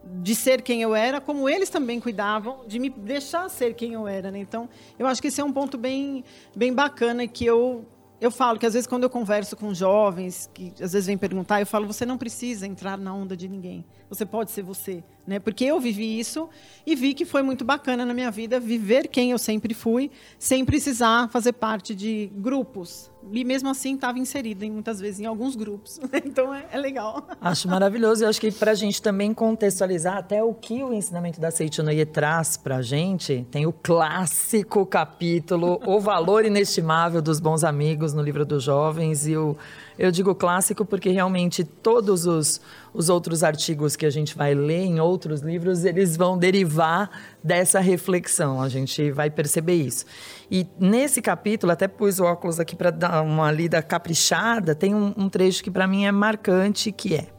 [0.04, 4.06] de ser quem eu era, como eles também cuidavam de me deixar ser quem eu
[4.06, 4.30] era.
[4.30, 4.38] Né?
[4.38, 4.68] Então,
[4.98, 6.22] eu acho que esse é um ponto bem,
[6.54, 7.84] bem bacana que eu
[8.18, 11.60] eu falo que às vezes quando eu converso com jovens que às vezes vêm perguntar,
[11.60, 13.84] eu falo você não precisa entrar na onda de ninguém.
[14.08, 15.38] Você pode ser você, né?
[15.38, 16.48] Porque eu vivi isso
[16.86, 20.64] e vi que foi muito bacana na minha vida viver quem eu sempre fui, sem
[20.64, 23.10] precisar fazer parte de grupos.
[23.32, 26.00] E mesmo assim estava inserida em, muitas vezes em alguns grupos.
[26.26, 27.26] Então é, é legal.
[27.40, 28.24] Acho maravilhoso.
[28.24, 32.04] Eu acho que para a gente também contextualizar até o que o ensinamento da Seichonoye
[32.04, 38.22] traz para a gente, tem o clássico capítulo O Valor Inestimável dos Bons Amigos no
[38.22, 39.56] livro dos Jovens e o
[39.98, 42.60] eu digo clássico porque realmente todos os,
[42.92, 47.10] os outros artigos que a gente vai ler em outros livros, eles vão derivar
[47.42, 48.60] dessa reflexão.
[48.60, 50.04] A gente vai perceber isso.
[50.50, 55.14] E nesse capítulo, até pus o óculos aqui para dar uma lida caprichada, tem um,
[55.16, 57.35] um trecho que para mim é marcante, que é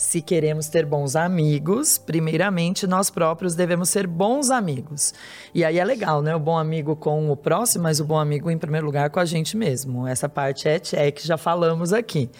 [0.00, 5.12] se queremos ter bons amigos, primeiramente nós próprios devemos ser bons amigos.
[5.54, 6.34] E aí é legal, né?
[6.34, 9.26] O bom amigo com o próximo, mas o bom amigo em primeiro lugar com a
[9.26, 10.06] gente mesmo.
[10.06, 12.30] Essa parte é check, já falamos aqui.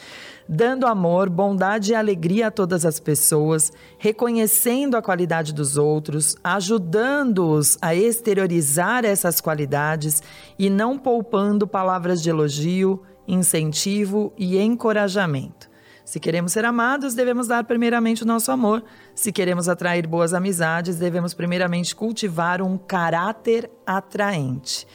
[0.48, 7.76] Dando amor, bondade e alegria a todas as pessoas, reconhecendo a qualidade dos outros, ajudando-os
[7.82, 10.22] a exteriorizar essas qualidades
[10.58, 15.69] e não poupando palavras de elogio, incentivo e encorajamento.
[16.10, 18.82] Se queremos ser amados, devemos dar primeiramente o nosso amor.
[19.14, 24.88] Se queremos atrair boas amizades, devemos primeiramente cultivar um caráter atraente.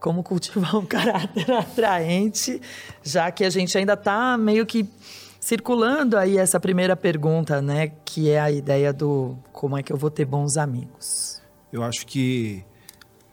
[0.00, 2.60] Como cultivar um caráter atraente,
[3.04, 4.84] já que a gente ainda está meio que
[5.38, 7.92] circulando aí essa primeira pergunta, né?
[8.04, 11.40] Que é a ideia do como é que eu vou ter bons amigos.
[11.72, 12.64] Eu acho que.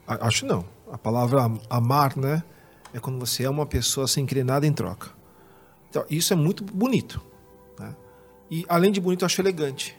[0.06, 0.64] Acho não.
[0.92, 2.44] A palavra amar, né?
[2.94, 5.20] É quando você é uma pessoa sem querer nada em troca.
[5.92, 7.22] Então, isso é muito bonito.
[7.78, 7.96] Né?
[8.50, 9.96] E, além de bonito, eu acho elegante.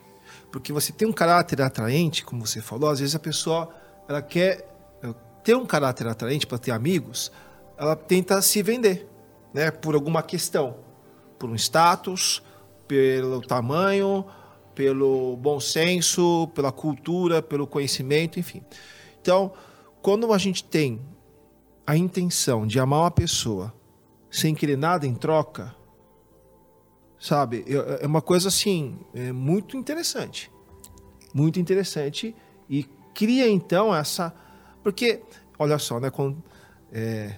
[0.51, 3.69] Porque você tem um caráter atraente, como você falou, às vezes a pessoa
[4.09, 4.73] ela quer
[5.43, 7.33] ter um caráter atraente para ter amigos,
[7.77, 9.09] ela tenta se vender
[9.53, 9.71] né?
[9.71, 10.77] por alguma questão.
[11.39, 12.43] Por um status,
[12.87, 14.25] pelo tamanho,
[14.75, 18.63] pelo bom senso, pela cultura, pelo conhecimento, enfim.
[19.21, 19.53] Então,
[20.01, 21.01] quando a gente tem
[21.87, 23.75] a intenção de amar uma pessoa
[24.31, 25.75] sem querer nada em troca,
[27.23, 27.65] sabe?
[28.01, 30.51] É uma coisa assim, é muito interessante.
[31.33, 32.35] Muito interessante.
[32.69, 32.83] E
[33.15, 34.35] cria então essa.
[34.83, 35.23] Porque,
[35.57, 36.11] olha só, né?
[36.11, 36.43] Quando,
[36.93, 37.37] é,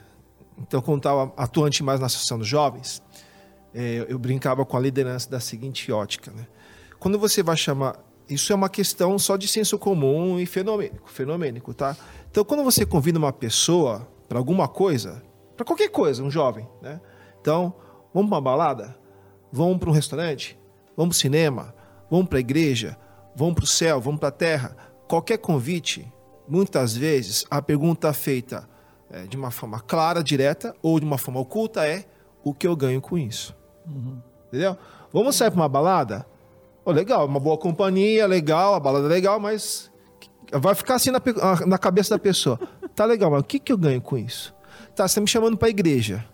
[0.58, 3.02] então, quando estava atuante mais na Associação dos Jovens,
[3.74, 6.46] é, eu brincava com a liderança da seguinte ótica, né?
[6.98, 8.02] Quando você vai chamar.
[8.26, 11.94] Isso é uma questão só de senso comum e fenomênico, fenomênico, tá?
[12.30, 15.22] Então, quando você convida uma pessoa para alguma coisa,
[15.54, 17.02] para qualquer coisa, um jovem, né?
[17.38, 17.74] Então,
[18.14, 19.03] vamos para uma balada?
[19.56, 20.58] Vamos para um restaurante?
[20.96, 21.74] Vamos para o cinema?
[22.10, 22.98] Vamos para a igreja?
[23.36, 24.00] Vamos para o céu?
[24.00, 24.76] Vamos para a terra?
[25.06, 26.12] Qualquer convite,
[26.48, 28.68] muitas vezes a pergunta feita
[29.08, 32.04] é, de uma forma clara, direta, ou de uma forma oculta é:
[32.42, 33.54] o que eu ganho com isso?
[33.86, 34.18] Uhum.
[34.48, 34.76] Entendeu?
[35.12, 36.26] Vamos sair para uma balada?
[36.84, 39.88] Oh, legal, uma boa companhia, legal, a balada é legal, mas
[40.52, 41.22] vai ficar assim na,
[41.64, 42.58] na cabeça da pessoa.
[42.92, 44.52] Tá legal, mas o que, que eu ganho com isso?
[44.96, 46.24] Tá, você está me chamando para a igreja.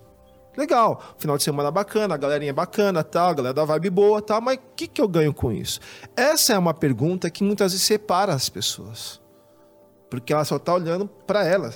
[0.57, 4.41] Legal, final de semana bacana, a galerinha bacana, tal, a galera da vibe boa, tal,
[4.41, 5.79] mas o que, que eu ganho com isso?
[6.17, 9.21] Essa é uma pergunta que muitas vezes separa as pessoas.
[10.11, 11.73] Porque ela só está olhando para ela.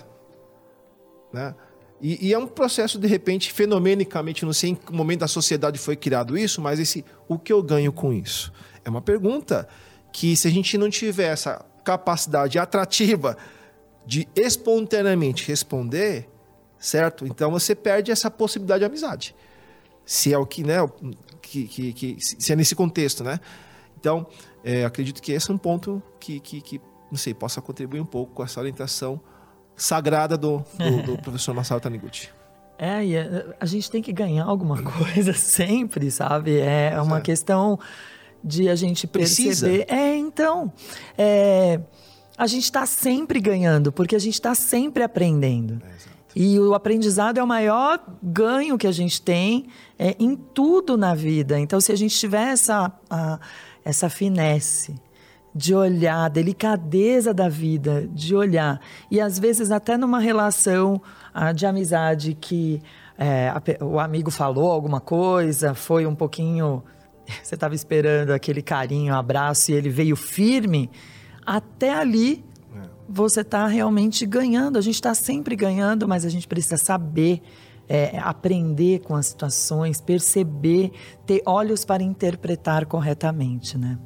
[1.32, 1.54] Né?
[2.00, 5.78] E, e, é um processo, de repente, fenomenicamente, não sei em que momento da sociedade
[5.78, 8.52] foi criado isso, mas esse o que eu ganho com isso?
[8.84, 9.68] É uma pergunta
[10.12, 13.36] que, se a gente não tiver essa capacidade atrativa
[14.04, 16.28] de espontaneamente responder,
[16.84, 17.26] certo?
[17.26, 19.34] Então você perde essa possibilidade de amizade.
[20.04, 20.76] Se é o que, né?
[21.40, 23.40] Que, que, que se é nesse contexto, né?
[23.98, 24.26] Então,
[24.62, 28.06] é, acredito que esse é um ponto que, que, que, não sei, possa contribuir um
[28.06, 29.18] pouco com essa orientação
[29.74, 32.28] sagrada do, do, do professor Masaru Taniguchi.
[32.76, 33.16] É, e
[33.58, 36.58] a gente tem que ganhar alguma coisa sempre, sabe?
[36.58, 37.22] É uma é.
[37.22, 37.78] questão
[38.42, 39.48] de a gente perceber.
[39.48, 39.84] Precisa.
[39.88, 40.70] É, então.
[41.16, 41.80] É,
[42.36, 45.80] a gente está sempre ganhando, porque a gente está sempre aprendendo.
[45.86, 46.03] É,
[46.34, 49.66] E o aprendizado é o maior ganho que a gente tem
[49.98, 51.58] é, em tudo na vida.
[51.58, 53.38] Então, se a gente tiver essa, a,
[53.84, 54.94] essa finesse
[55.54, 61.00] de olhar, a delicadeza da vida, de olhar, e às vezes até numa relação
[61.32, 62.82] ah, de amizade que
[63.16, 66.82] é, a, o amigo falou alguma coisa, foi um pouquinho.
[67.42, 70.90] Você estava esperando aquele carinho, abraço, e ele veio firme,
[71.46, 72.44] até ali
[73.08, 74.78] você está realmente ganhando.
[74.78, 77.42] A gente está sempre ganhando, mas a gente precisa saber
[77.88, 80.92] é, aprender com as situações, perceber,
[81.26, 83.98] ter olhos para interpretar corretamente, né?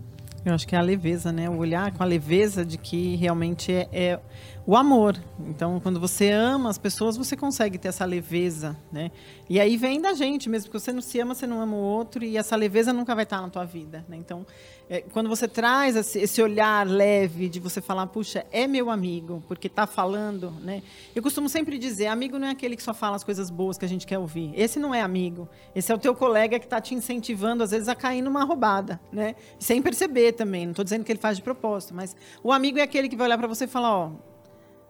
[0.44, 1.48] Eu acho que é a leveza, né?
[1.48, 4.20] O olhar com a leveza de que realmente é, é
[4.68, 5.18] o amor.
[5.48, 9.10] Então, quando você ama as pessoas, você consegue ter essa leveza, né?
[9.48, 11.80] E aí vem da gente mesmo, porque você não se ama, você não ama o
[11.80, 14.18] outro e essa leveza nunca vai estar na tua vida, né?
[14.18, 14.44] Então,
[14.90, 19.68] é, quando você traz esse olhar leve de você falar, puxa, é meu amigo, porque
[19.68, 20.82] está falando, né?
[21.16, 23.86] Eu costumo sempre dizer, amigo não é aquele que só fala as coisas boas que
[23.86, 24.52] a gente quer ouvir.
[24.54, 25.48] Esse não é amigo.
[25.74, 29.00] Esse é o teu colega que está te incentivando, às vezes, a cair numa roubada,
[29.10, 29.34] né?
[29.58, 30.66] Sem perceber também.
[30.66, 33.28] Não estou dizendo que ele faz de propósito, mas o amigo é aquele que vai
[33.28, 34.10] olhar para você e falar, ó,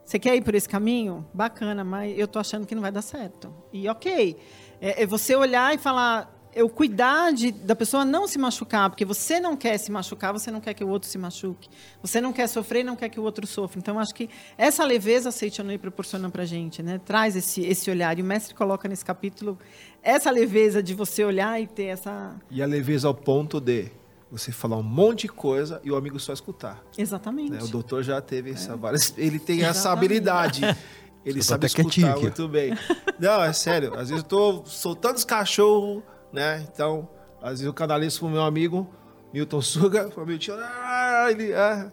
[0.09, 1.27] você quer ir por esse caminho?
[1.35, 3.53] Bacana, mas eu estou achando que não vai dar certo.
[3.71, 4.39] E ok,
[4.81, 9.05] é, é você olhar e falar, eu cuidar de, da pessoa não se machucar, porque
[9.05, 11.69] você não quer se machucar, você não quer que o outro se machuque.
[12.01, 13.79] Você não quer sofrer, não quer que o outro sofra.
[13.79, 16.99] Então, acho que essa leveza a Seitanui proporciona para a gente, né?
[17.05, 18.19] traz esse, esse olhar.
[18.19, 19.59] E o mestre coloca nesse capítulo
[20.03, 22.35] essa leveza de você olhar e ter essa...
[22.51, 23.91] E a leveza ao ponto de
[24.31, 26.83] você falar um monte de coisa e o amigo só escutar.
[26.97, 27.53] Exatamente.
[27.53, 27.59] Né?
[27.63, 30.63] O doutor já teve essa várias, ele tem essa habilidade.
[31.25, 32.73] Ele sabe escutar muito bem.
[33.19, 33.93] Não, é sério.
[33.95, 36.67] Às vezes eu tô soltando os cachorros, né?
[36.73, 37.07] Então,
[37.43, 38.89] às vezes eu canalizo pro meu amigo
[39.33, 41.91] Milton Suga, pro meu tio, ah, ele, ah.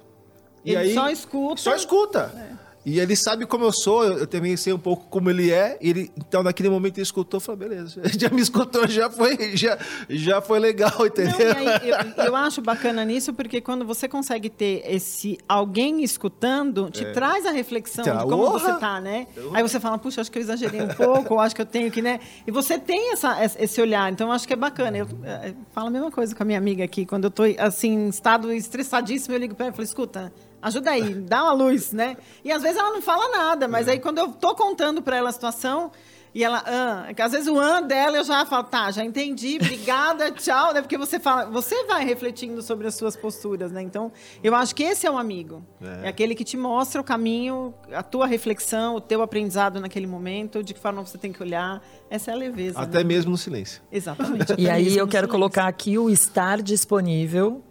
[0.63, 1.62] E ele aí, só escuta.
[1.62, 2.32] Só escuta.
[2.34, 2.64] É.
[2.86, 5.76] E ele sabe como eu sou, eu, também sei um pouco como ele é.
[5.82, 10.39] Ele, então, naquele momento, ele escutou, falou, beleza, já me escutou, já foi, já, já
[10.39, 11.56] foi legal, entendeu?
[11.56, 16.91] Não, aí, eu, eu, acho bacana nisso, porque quando você consegue ter esse alguém escutando,
[16.91, 17.12] te é.
[17.12, 18.60] traz a reflexão tá, de como orra.
[18.60, 19.26] você tá, né?
[19.54, 21.89] Aí você fala, puxa, acho que eu exagerei um pouco, ou acho que eu tenho
[21.89, 22.19] que, né?
[22.45, 24.95] E você tem essa, esse olhar, então eu acho que é bacana.
[24.95, 27.43] Eu, eu é, falo a mesma coisa com a minha amiga aqui, quando eu tô,
[27.58, 30.32] assim, em estado estressadíssimo, eu ligo para ela e falo, escuta,
[30.65, 32.17] ajuda aí, dá uma luz, né?
[32.43, 33.91] E às vezes ela não fala nada, mas é.
[33.91, 35.91] aí quando eu tô contando para ela a situação
[36.34, 40.32] e ela, ah, às vezes o an dela eu já falo, tá, já entendi, obrigada,
[40.36, 40.82] tchau, né?
[40.82, 43.82] Porque você fala, você vai refletindo sobre as suas posturas, né?
[43.82, 44.12] Então,
[44.43, 45.63] eu acho que esse é um amigo.
[45.82, 46.08] É.
[46.08, 50.62] é aquele que te mostra o caminho, a tua reflexão, o teu aprendizado naquele momento,
[50.62, 51.82] de que forma você tem que olhar.
[52.10, 52.80] Essa é a leveza.
[52.80, 53.04] Até né?
[53.06, 53.82] mesmo no silêncio.
[53.89, 54.56] Exatamente.
[54.60, 55.30] e aí eu quero silêncio.
[55.30, 57.63] colocar aqui o estar disponível,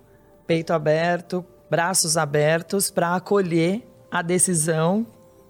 [0.47, 5.05] peito aberto, braços abertos para acolher a decisão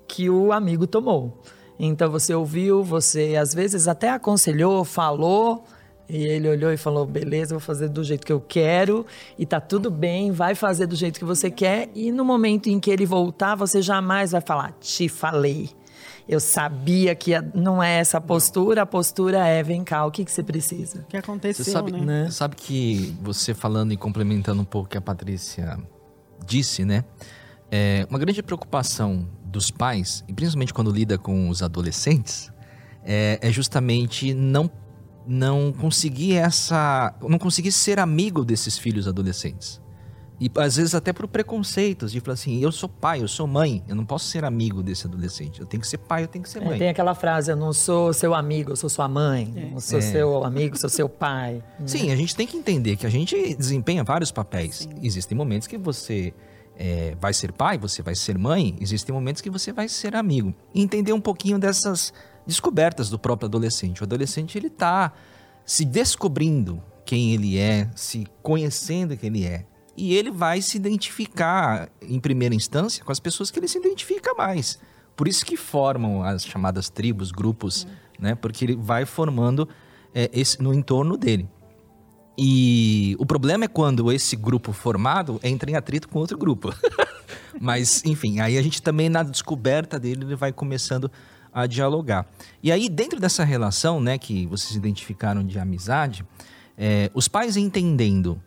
[0.09, 1.39] que o amigo tomou.
[1.79, 5.65] Então você ouviu, você às vezes até aconselhou, falou,
[6.09, 9.05] e ele olhou e falou: beleza, vou fazer do jeito que eu quero,
[9.39, 11.91] e tá tudo bem, vai fazer do jeito que você quer.
[11.95, 15.69] E no momento em que ele voltar, você jamais vai falar: te falei.
[16.27, 20.33] Eu sabia que não é essa postura, a postura é: vem cá, o que, que
[20.33, 21.01] você precisa?
[21.01, 22.01] O que aconteceu, você sabe, né?
[22.01, 22.31] né?
[22.31, 25.79] Sabe que você falando e complementando um pouco o que a Patrícia
[26.45, 27.05] disse, né?
[27.71, 32.53] É, uma grande preocupação dos pais, e principalmente quando lida com os adolescentes,
[33.05, 34.71] é, é justamente não
[35.27, 39.81] não conseguir essa, não conseguir ser amigo desses filhos adolescentes.
[40.45, 43.83] E às vezes até por preconceitos, de falar assim, eu sou pai, eu sou mãe,
[43.89, 45.59] eu não posso ser amigo desse adolescente.
[45.59, 46.75] Eu tenho que ser pai, eu tenho que ser é, mãe.
[46.75, 49.51] É, tem aquela frase, eu não sou seu amigo, eu sou sua mãe.
[49.57, 49.71] É.
[49.71, 50.03] Não sou é.
[50.03, 51.65] seu amigo, sou seu pai.
[51.87, 54.81] Sim, a gente tem que entender que a gente desempenha vários papéis.
[54.81, 54.91] Sim.
[55.03, 56.35] Existem momentos que você
[56.77, 60.55] é, vai ser pai, você vai ser mãe, existem momentos que você vai ser amigo.
[60.75, 62.13] E entender um pouquinho dessas
[62.47, 64.03] descobertas do próprio adolescente.
[64.03, 65.11] O adolescente, ele está
[65.65, 69.65] se descobrindo quem ele é, se conhecendo quem ele é.
[69.97, 74.35] E ele vai se identificar, em primeira instância, com as pessoas que ele se identifica
[74.35, 74.79] mais.
[75.17, 77.87] Por isso que formam as chamadas tribos, grupos,
[78.19, 78.35] né?
[78.35, 79.69] Porque ele vai formando
[80.13, 81.49] é, esse, no entorno dele.
[82.37, 86.75] E o problema é quando esse grupo formado entra em atrito com outro grupo.
[87.61, 91.11] Mas, enfim, aí a gente também, na descoberta dele, ele vai começando
[91.53, 92.27] a dialogar.
[92.61, 96.27] E aí, dentro dessa relação, né, que vocês identificaram de amizade,
[96.77, 98.43] é, os pais entendendo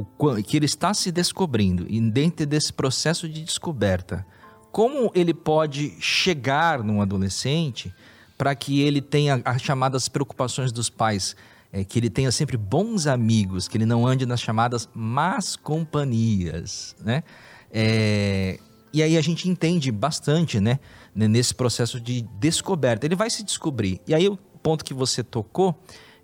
[0.00, 4.24] o, que ele está se descobrindo e dentro desse processo de descoberta,
[4.70, 7.92] como ele pode chegar num adolescente
[8.36, 11.34] para que ele tenha as chamadas preocupações dos pais,
[11.72, 16.94] é, que ele tenha sempre bons amigos, que ele não ande nas chamadas más companhias,
[17.04, 17.24] né?
[17.70, 18.58] É,
[18.92, 20.78] E aí a gente entende bastante, né?
[21.14, 23.04] Nesse processo de descoberta.
[23.04, 24.00] Ele vai se descobrir.
[24.06, 25.74] E aí o ponto que você tocou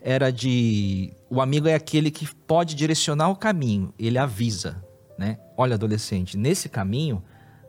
[0.06, 4.84] era de o amigo é aquele que pode direcionar o caminho, ele avisa,
[5.16, 5.38] né?
[5.56, 7.24] Olha, adolescente, nesse caminho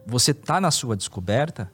[0.06, 1.72] você tá na sua descoberta,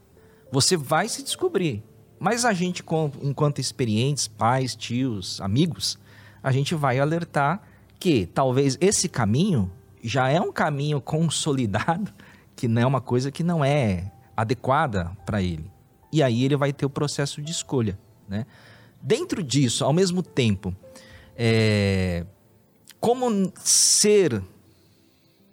[0.51, 1.83] você vai se descobrir.
[2.19, 2.83] Mas a gente,
[3.23, 5.97] enquanto experientes, pais, tios, amigos,
[6.43, 7.63] a gente vai alertar
[7.99, 9.71] que talvez esse caminho
[10.03, 12.13] já é um caminho consolidado,
[12.55, 15.71] que não é uma coisa que não é adequada para ele.
[16.13, 17.97] E aí ele vai ter o processo de escolha,
[18.29, 18.45] né?
[19.01, 20.75] Dentro disso, ao mesmo tempo,
[21.35, 22.25] é,
[22.99, 24.41] como ser,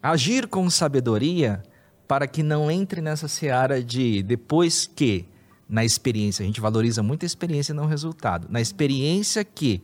[0.03, 1.63] agir com sabedoria
[2.07, 5.27] para que não entre nessa seara de depois que,
[5.69, 8.49] na experiência, a gente valoriza muito a experiência e não o resultado.
[8.51, 9.83] Na experiência que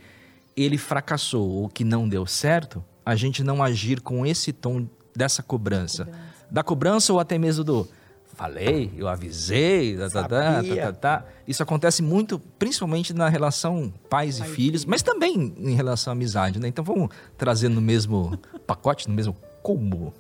[0.57, 5.43] ele fracassou ou que não deu certo, a gente não agir com esse tom dessa
[5.43, 6.05] cobrança.
[6.05, 6.25] cobrança.
[6.51, 7.89] Da cobrança ou até mesmo do
[8.35, 14.39] falei, eu avisei, tá, tá, tá, tá, tá, Isso acontece muito, principalmente na relação pais
[14.39, 16.69] Pai e filhos, mas também em relação à amizade, né?
[16.69, 20.13] Então vamos trazer no mesmo pacote, no mesmo combo.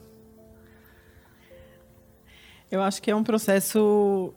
[2.71, 4.33] Eu acho que é um processo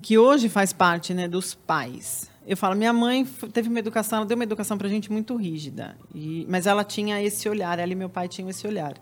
[0.00, 2.30] que hoje faz parte, né, dos pais.
[2.46, 5.36] Eu falo, minha mãe teve uma educação, ela deu uma educação para a gente muito
[5.36, 8.94] rígida, e, mas ela tinha esse olhar, ela e meu pai tinham esse olhar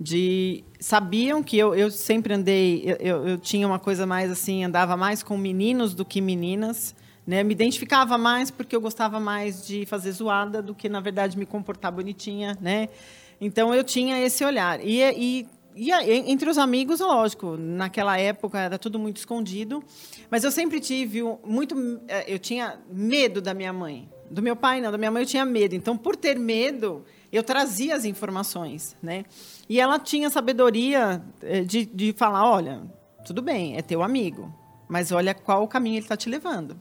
[0.00, 4.96] de sabiam que eu, eu sempre andei eu, eu tinha uma coisa mais assim andava
[4.96, 6.94] mais com meninos do que meninas
[7.28, 7.42] né?
[7.42, 11.44] Me identificava mais porque eu gostava mais de fazer zoada do que na verdade me
[11.44, 12.88] comportar bonitinha né?
[13.38, 14.80] Então eu tinha esse olhar.
[14.82, 15.46] E, e,
[15.76, 19.84] e entre os amigos lógico naquela época era tudo muito escondido
[20.30, 24.08] mas eu sempre tive muito eh, eu tinha medo da minha mãe.
[24.30, 25.74] Do meu pai não da minha mãe eu tinha medo.
[25.74, 29.26] Então por ter medo eu trazia as informações, né?
[29.68, 32.82] E ela tinha sabedoria eh, de, de falar, olha,
[33.26, 34.52] tudo bem, é teu amigo,
[34.88, 36.80] mas olha qual o caminho ele está te levando,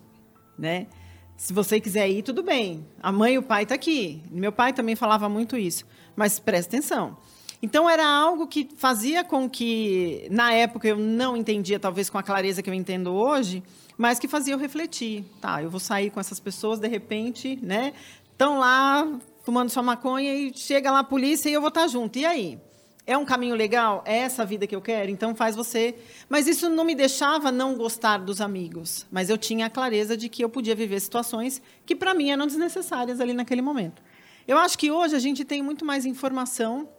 [0.57, 0.87] né?
[1.35, 2.87] Se você quiser ir, tudo bem.
[3.01, 4.23] A mãe e o pai estão tá aqui.
[4.31, 5.85] Meu pai também falava muito isso,
[6.15, 7.15] mas presta atenção.
[7.61, 12.23] Então era algo que fazia com que, na época, eu não entendia, talvez com a
[12.23, 13.63] clareza que eu entendo hoje,
[13.97, 15.25] mas que fazia eu refletir.
[15.39, 17.93] Tá, eu vou sair com essas pessoas, de repente, né?
[18.31, 19.07] Estão lá
[19.43, 22.17] fumando sua maconha e chega lá a polícia e eu vou estar junto.
[22.17, 22.59] E aí?
[23.07, 24.03] É um caminho legal?
[24.05, 25.09] É essa a vida que eu quero?
[25.09, 25.95] Então faz você.
[26.27, 29.07] Mas isso não me deixava não gostar dos amigos.
[29.09, 32.45] Mas eu tinha a clareza de que eu podia viver situações que para mim eram
[32.45, 34.03] desnecessárias ali naquele momento.
[34.45, 36.89] Eu acho que hoje a gente tem muito mais informação.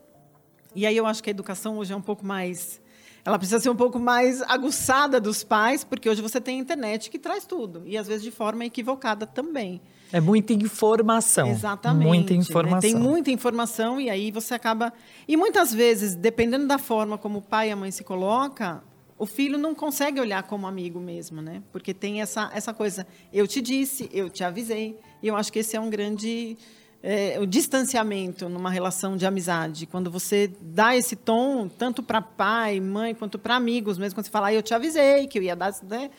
[0.75, 2.81] E aí eu acho que a educação hoje é um pouco mais
[3.29, 7.11] ela precisa ser um pouco mais aguçada dos pais, porque hoje você tem a internet
[7.11, 9.83] que traz tudo, e às vezes de forma equivocada também.
[10.13, 11.49] É muita informação.
[11.49, 12.07] Exatamente.
[12.07, 12.77] Muita informação.
[12.77, 12.81] Né?
[12.81, 14.93] Tem muita informação e aí você acaba.
[15.27, 18.83] E muitas vezes, dependendo da forma como o pai e a mãe se coloca,
[19.19, 21.63] o filho não consegue olhar como amigo mesmo, né?
[21.73, 23.07] Porque tem essa, essa coisa.
[23.33, 24.99] Eu te disse, eu te avisei.
[25.23, 26.57] E eu acho que esse é um grande.
[27.01, 29.87] É, o distanciamento numa relação de amizade.
[29.87, 34.33] Quando você dá esse tom, tanto para pai, mãe, quanto para amigos, mesmo quando você
[34.33, 35.73] fala, ah, eu te avisei que eu ia dar.
[35.89, 36.11] Né?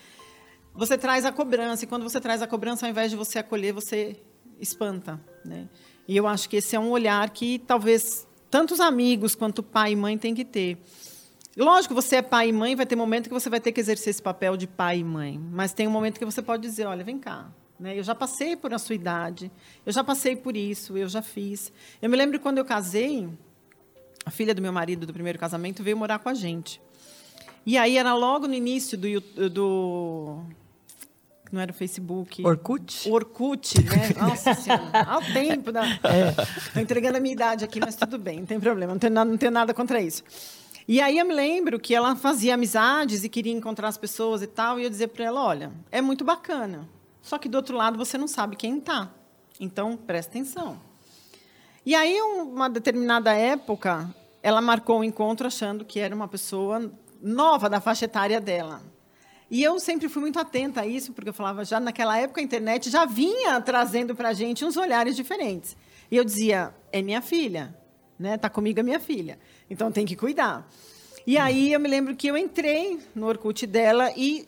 [0.80, 1.84] Você traz a cobrança.
[1.84, 4.16] E quando você traz a cobrança, ao invés de você acolher, você
[4.62, 5.20] espanta.
[5.44, 5.68] Né?
[6.08, 9.96] E eu acho que esse é um olhar que talvez tantos amigos quanto pai e
[9.96, 10.78] mãe têm que ter.
[11.58, 14.12] Lógico, você é pai e mãe, vai ter momento que você vai ter que exercer
[14.12, 15.38] esse papel de pai e mãe.
[15.38, 17.52] Mas tem um momento que você pode dizer, olha, vem cá.
[17.78, 18.00] Né?
[18.00, 19.52] Eu já passei por a sua idade,
[19.86, 21.74] eu já passei por isso, eu já fiz.
[22.02, 23.28] Eu me lembro quando eu casei,
[24.26, 26.82] a filha do meu marido do primeiro casamento veio morar com a gente.
[27.66, 30.40] E aí era logo no início do, do
[31.52, 32.46] não era o Facebook.
[32.46, 33.10] Orkut?
[33.10, 34.10] Orkut, né?
[34.22, 35.04] Nossa Senhora.
[35.08, 35.84] Ao tempo da.
[35.86, 36.80] É.
[36.80, 39.38] entregando a minha idade aqui, mas tudo bem, não tem problema, não tenho, nada, não
[39.38, 40.24] tenho nada contra isso.
[40.88, 44.48] E aí eu me lembro que ela fazia amizades e queria encontrar as pessoas e
[44.48, 46.88] tal, e eu dizia para ela: olha, é muito bacana,
[47.22, 49.12] só que do outro lado você não sabe quem está.
[49.60, 50.80] Então presta atenção.
[51.86, 56.92] E aí, uma determinada época, ela marcou o um encontro achando que era uma pessoa
[57.22, 58.82] nova da faixa etária dela.
[59.50, 62.44] E eu sempre fui muito atenta a isso, porque eu falava, já naquela época a
[62.44, 65.76] internet já vinha trazendo para a gente uns olhares diferentes.
[66.12, 67.76] E eu dizia, é minha filha,
[68.18, 68.38] né?
[68.38, 69.40] Tá comigo a minha filha,
[69.70, 70.70] então tem que cuidar.
[71.26, 74.48] E aí eu me lembro que eu entrei no Orkut dela e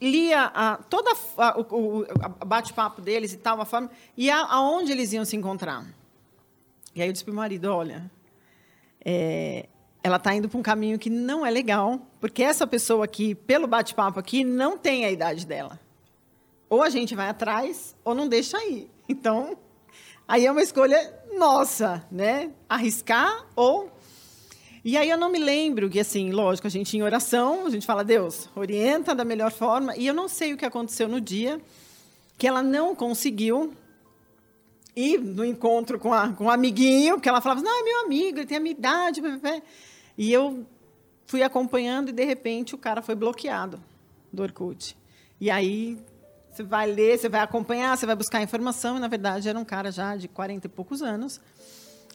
[0.00, 4.92] lia a, toda a, o, o bate-papo deles e tal, a forma, e a, aonde
[4.92, 5.84] eles iam se encontrar.
[6.94, 8.10] E aí eu disse para o marido, olha,
[9.04, 9.68] é,
[10.02, 13.66] ela está indo para um caminho que não é legal, porque essa pessoa aqui, pelo
[13.66, 15.78] bate-papo aqui, não tem a idade dela.
[16.68, 18.90] Ou a gente vai atrás, ou não deixa ir.
[19.08, 19.56] Então,
[20.26, 20.98] aí é uma escolha
[21.36, 22.50] nossa, né?
[22.68, 23.90] Arriscar ou.
[24.84, 27.86] E aí eu não me lembro que, assim, lógico, a gente em oração, a gente
[27.86, 29.96] fala, Deus, orienta da melhor forma.
[29.96, 31.60] E eu não sei o que aconteceu no dia
[32.36, 33.74] que ela não conseguiu
[34.94, 38.38] ir no encontro com, a, com um amiguinho, porque ela falava, não, é meu amigo,
[38.38, 39.20] ele tem a minha idade.
[40.18, 40.66] E eu
[41.26, 43.80] fui acompanhando e, de repente, o cara foi bloqueado
[44.32, 44.96] do Orkut.
[45.40, 45.96] E aí
[46.50, 49.64] você vai ler, você vai acompanhar, você vai buscar informação, e, na verdade, era um
[49.64, 51.40] cara já de 40 e poucos anos,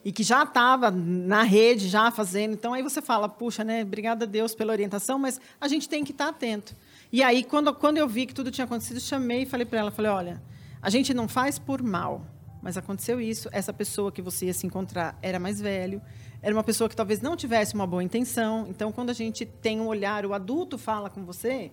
[0.04, 2.52] e que já estava na rede, já fazendo.
[2.52, 6.04] Então, aí você fala, puxa, né, obrigada a Deus pela orientação, mas a gente tem
[6.04, 6.76] que estar atento.
[7.10, 9.90] E aí, quando, quando eu vi que tudo tinha acontecido, chamei e falei para ela,
[9.90, 10.42] falei, olha,
[10.82, 12.26] a gente não faz por mal,
[12.60, 16.02] mas aconteceu isso, essa pessoa que você ia se encontrar era mais velho,
[16.44, 18.66] era uma pessoa que talvez não tivesse uma boa intenção.
[18.68, 21.72] Então, quando a gente tem um olhar, o adulto fala com você,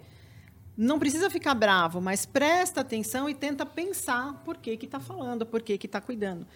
[0.78, 5.62] não precisa ficar bravo, mas presta atenção e tenta pensar por que está falando, por
[5.62, 6.48] que está cuidando.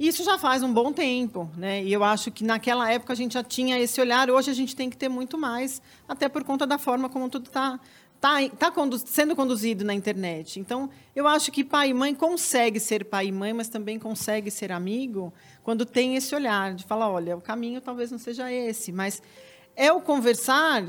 [0.00, 1.84] Isso já faz um bom tempo, né?
[1.84, 4.30] E eu acho que naquela época a gente já tinha esse olhar.
[4.30, 7.48] Hoje a gente tem que ter muito mais, até por conta da forma como tudo
[7.48, 7.78] está
[8.20, 10.60] tá, tá condu sendo conduzido na internet.
[10.60, 14.50] Então, eu acho que pai e mãe consegue ser pai e mãe, mas também consegue
[14.50, 15.32] ser amigo
[15.68, 19.20] quando tem esse olhar de falar, olha, o caminho talvez não seja esse, mas
[19.76, 20.82] é o conversar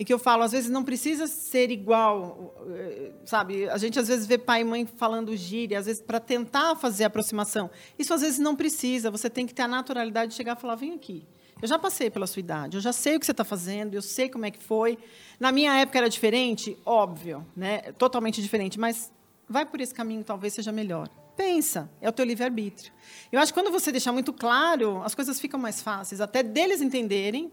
[0.00, 3.68] e que eu falo, às vezes não precisa ser igual, eh, sabe?
[3.68, 7.04] A gente às vezes vê pai e mãe falando gíria, às vezes para tentar fazer
[7.04, 7.70] aproximação.
[7.96, 10.74] Isso às vezes não precisa, você tem que ter a naturalidade de chegar e falar:
[10.74, 11.24] vem aqui.
[11.62, 14.02] Eu já passei pela sua idade, eu já sei o que você está fazendo, eu
[14.02, 14.98] sei como é que foi.
[15.38, 17.92] Na minha época era diferente, óbvio, né?
[17.92, 19.12] totalmente diferente, mas
[19.48, 21.08] vai por esse caminho, talvez seja melhor.
[21.36, 22.92] Pensa, é o teu livre-arbítrio.
[23.30, 26.80] Eu acho que quando você deixar muito claro, as coisas ficam mais fáceis, até deles
[26.80, 27.52] entenderem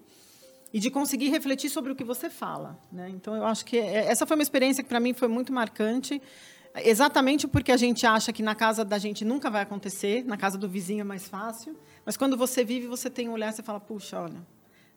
[0.73, 2.79] e de conseguir refletir sobre o que você fala.
[2.91, 3.09] Né?
[3.09, 6.21] Então, eu acho que é, essa foi uma experiência que, para mim, foi muito marcante,
[6.75, 10.57] exatamente porque a gente acha que na casa da gente nunca vai acontecer, na casa
[10.57, 13.79] do vizinho é mais fácil, mas quando você vive, você tem um olhar, você fala,
[13.79, 14.41] puxa, olha,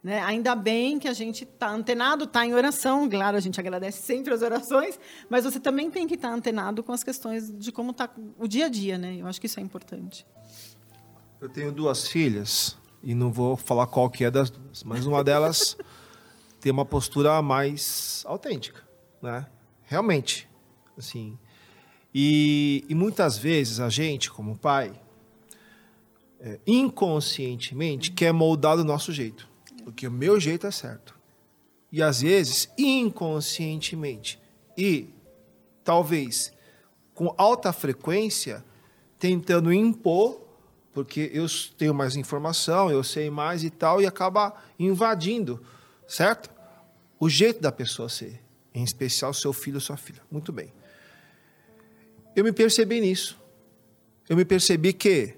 [0.06, 0.22] né?
[0.22, 4.32] Ainda bem que a gente está antenado, está em oração, claro, a gente agradece sempre
[4.32, 7.90] as orações, mas você também tem que estar tá antenado com as questões de como
[7.90, 9.16] está o dia a dia, né?
[9.18, 10.24] Eu acho que isso é importante.
[11.40, 15.24] Eu tenho duas filhas, e não vou falar qual que é das duas, mas uma
[15.24, 15.76] delas
[16.60, 18.84] tem uma postura mais autêntica,
[19.20, 19.44] né?
[19.82, 20.48] Realmente,
[20.96, 21.36] assim.
[22.14, 24.92] E, e muitas vezes a gente, como pai,
[26.38, 29.55] é, inconscientemente quer moldar do nosso jeito,
[29.86, 31.16] porque o meu jeito é certo.
[31.92, 34.36] E às vezes, inconscientemente
[34.76, 35.14] e
[35.84, 36.52] talvez
[37.14, 38.64] com alta frequência,
[39.16, 40.44] tentando impor
[40.92, 41.46] porque eu
[41.78, 45.62] tenho mais informação, eu sei mais e tal, e acaba invadindo,
[46.08, 46.50] certo?
[47.20, 48.42] O jeito da pessoa ser,
[48.74, 50.20] em especial seu filho ou sua filha.
[50.28, 50.72] Muito bem.
[52.34, 53.38] Eu me percebi nisso.
[54.28, 55.36] Eu me percebi que,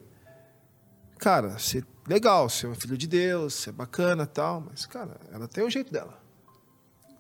[1.18, 5.16] cara, você, legal, você é um filho de Deus, você é bacana tal, mas, cara,
[5.32, 6.18] ela tem o jeito dela.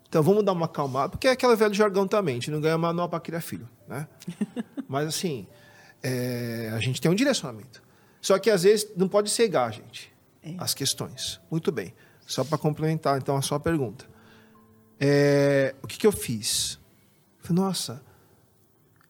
[0.08, 2.78] Então vamos dar uma acalmada, porque é aquela velho jargão também, a gente não ganha
[2.78, 4.08] manual para criar filho, né?
[4.88, 5.46] mas assim,
[6.02, 7.82] é, a gente tem um direcionamento.
[8.20, 10.12] Só que às vezes não pode cegar, gente,
[10.42, 10.54] é.
[10.58, 11.40] as questões.
[11.50, 11.94] Muito bem.
[12.26, 14.06] Só para complementar, então, a sua pergunta.
[15.00, 16.78] É, o que, que eu fiz?
[17.38, 18.02] Falei, nossa,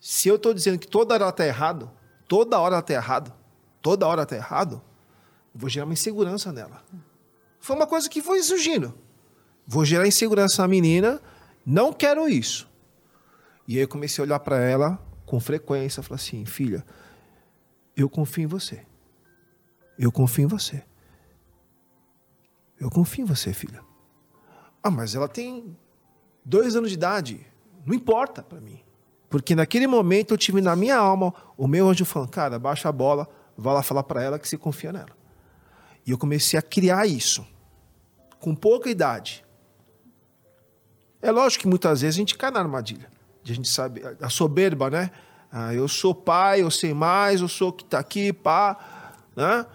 [0.00, 1.90] se eu estou dizendo que toda hora está errado,
[2.28, 3.32] toda hora está errado,
[3.82, 4.80] toda hora está errado,
[5.58, 6.84] vou gerar uma insegurança nela.
[7.58, 8.94] Foi uma coisa que foi surgindo.
[9.66, 11.20] Vou gerar insegurança na menina,
[11.66, 12.70] não quero isso.
[13.66, 16.86] E aí eu comecei a olhar para ela com frequência, falei assim, filha,
[17.96, 18.86] eu confio em você.
[19.98, 20.84] Eu confio em você.
[22.78, 23.82] Eu confio em você, filha.
[24.80, 25.76] Ah, mas ela tem
[26.44, 27.44] dois anos de idade.
[27.84, 28.80] Não importa para mim.
[29.28, 32.92] Porque naquele momento eu tive na minha alma o meu anjo falando, cara, baixa a
[32.92, 35.17] bola, vá lá falar para ela que você confia nela.
[36.08, 37.46] E eu comecei a criar isso.
[38.40, 39.44] Com pouca idade.
[41.20, 43.10] É lógico que muitas vezes a gente cai na armadilha.
[43.44, 45.10] A gente sabe, a soberba, né?
[45.52, 49.12] Ah, eu sou pai, eu sei mais, eu sou que está aqui, pá.
[49.36, 49.66] Né?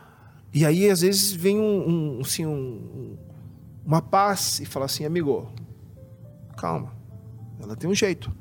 [0.52, 3.16] E aí, às vezes, vem um, um, assim, um,
[3.86, 5.54] uma paz e fala assim, amigo,
[6.58, 6.96] calma,
[7.62, 8.36] ela tem um jeito.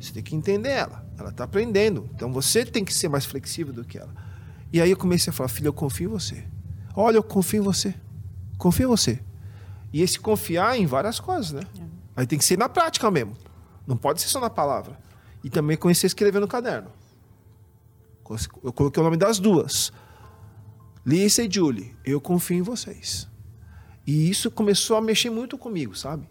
[0.00, 1.06] Você tem que entender ela.
[1.16, 2.10] Ela está aprendendo.
[2.16, 4.12] Então você tem que ser mais flexível do que ela.
[4.72, 6.57] E aí eu comecei a falar, filha, eu confio em você.
[7.00, 7.94] Olha, eu confio em você.
[8.58, 9.20] Confio em você.
[9.92, 11.62] E esse confiar em várias coisas, né?
[11.78, 11.82] É.
[12.16, 13.36] Aí tem que ser na prática mesmo.
[13.86, 14.98] Não pode ser só na palavra.
[15.44, 16.90] E também conhecer escrever no caderno.
[18.64, 19.92] Eu coloquei o nome das duas.
[21.06, 23.28] Lisa e Julie, eu confio em vocês.
[24.04, 26.28] E isso começou a mexer muito comigo, sabe?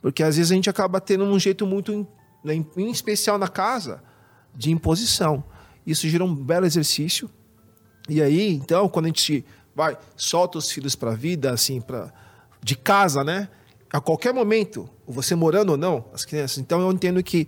[0.00, 2.08] Porque às vezes a gente acaba tendo um jeito muito,
[2.42, 4.02] né, em especial na casa,
[4.54, 5.44] de imposição.
[5.86, 7.28] Isso gerou um belo exercício.
[8.08, 9.44] E aí, então, quando a gente
[9.76, 12.10] vai, solta os filhos para a vida, assim, para
[12.62, 13.48] de casa, né?
[13.92, 16.58] A qualquer momento, você morando ou não, as crianças.
[16.58, 17.46] Então eu entendo que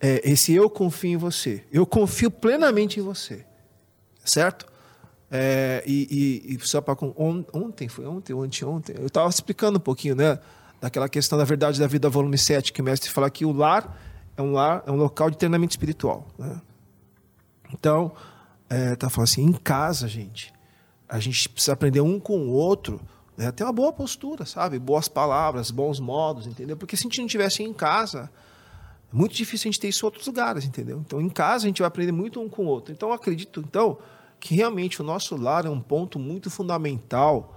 [0.00, 1.64] é, esse eu confio em você.
[1.72, 3.44] Eu confio plenamente em você.
[4.24, 4.64] Certo?
[5.28, 9.78] É, e, e, e, só para on, ontem, foi ontem ou anteontem, eu estava explicando
[9.78, 10.38] um pouquinho, né?
[10.80, 14.00] Daquela questão da verdade da vida, volume 7, que o mestre fala que o lar
[14.36, 16.26] é um lar, é um local de treinamento espiritual.
[16.38, 16.60] Né?
[17.72, 18.12] Então,
[18.68, 20.52] é, tá falando assim, em casa, gente,
[21.10, 23.00] a gente precisa aprender um com o outro,
[23.36, 23.50] né?
[23.50, 24.78] ter uma boa postura, sabe?
[24.78, 26.76] Boas palavras, bons modos, entendeu?
[26.76, 28.30] Porque se a gente não tivesse em casa,
[29.12, 31.02] é muito difícil a gente ter isso em outros lugares, entendeu?
[31.04, 32.92] Então, em casa, a gente vai aprender muito um com o outro.
[32.92, 33.98] Então, acredito, então,
[34.38, 37.56] que realmente o nosso lar é um ponto muito fundamental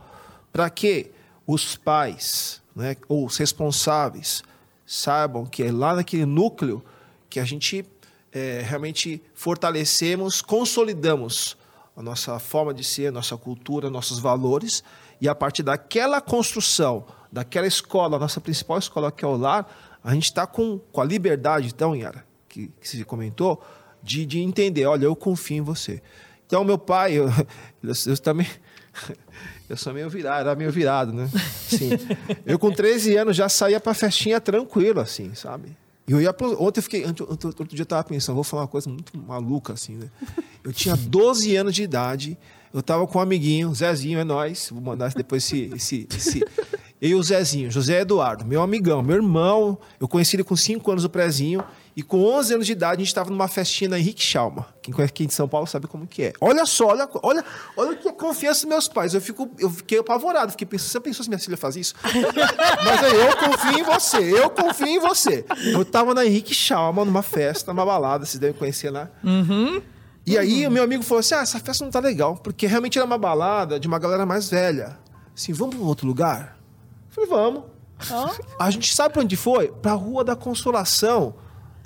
[0.52, 1.12] para que
[1.46, 4.42] os pais, né, ou os responsáveis,
[4.84, 6.84] saibam que é lá naquele núcleo
[7.30, 7.86] que a gente
[8.32, 11.56] é, realmente fortalecemos, consolidamos
[11.96, 14.84] a nossa forma de ser, nossa cultura, nossos valores,
[15.22, 20.00] e a partir daquela construção, daquela escola, a nossa principal escola que é o lar,
[20.04, 23.64] a gente está com, com a liberdade, então, Yara, que, que você comentou,
[24.02, 26.02] de, de entender, olha, eu confio em você.
[26.46, 27.28] Então, meu pai, eu,
[27.82, 28.48] eu, eu também.
[29.70, 31.28] Eu sou meio virado, era meio virado, né?
[31.68, 31.92] Sim.
[32.46, 35.76] eu com 13 anos já saía pra festinha tranquilo, assim, sabe?
[36.08, 36.62] E eu ia pro...
[36.62, 37.06] Ontem eu fiquei.
[37.06, 40.10] Outro, outro dia eu tava pensando, vou falar uma coisa muito maluca, assim, né?
[40.64, 42.38] Eu tinha 12 anos de idade,
[42.74, 44.70] eu tava com um amiguinho, Zezinho é nós.
[44.72, 46.46] Vou mandar depois esse, esse, esse,
[47.02, 49.78] eu e o Zezinho, José Eduardo, meu amigão, meu irmão.
[50.00, 51.64] Eu conheci ele com 5 anos o prézinho.
[51.96, 54.66] E com 11 anos de idade, a gente estava numa festinha na Henrique Chalma.
[54.82, 56.34] Quem conhece aqui de São Paulo sabe como que é.
[56.42, 57.46] Olha só, olha, olha,
[57.78, 59.14] olha que confiança dos meus pais.
[59.14, 60.52] Eu, fico, eu fiquei apavorado.
[60.52, 61.94] Fiquei pensando, você pensou se minha filha faz isso?
[62.04, 65.46] Mas aí, eu confio em você, eu confio em você.
[65.72, 69.10] Eu estava na Henrique Chalma, numa festa, numa balada, vocês devem conhecer lá.
[69.24, 69.80] Uhum.
[70.26, 72.98] E aí, o meu amigo falou assim: ah, essa festa não tá legal, porque realmente
[72.98, 74.98] era uma balada de uma galera mais velha.
[75.36, 76.58] Assim, vamos para outro lugar?
[77.10, 77.64] Falei, vamos.
[78.60, 79.70] A gente sabe para onde foi?
[79.70, 81.36] Para a Rua da Consolação,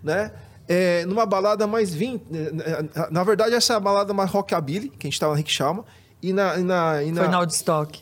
[0.07, 0.31] né?
[0.67, 2.23] É, numa balada mais 20.
[2.29, 5.37] Né, né, na verdade, essa é a balada mais rockabilly, que a gente estava na
[5.37, 5.85] Rick Chalma.
[6.21, 8.01] E na, e na, e na, Foi na Woodstock.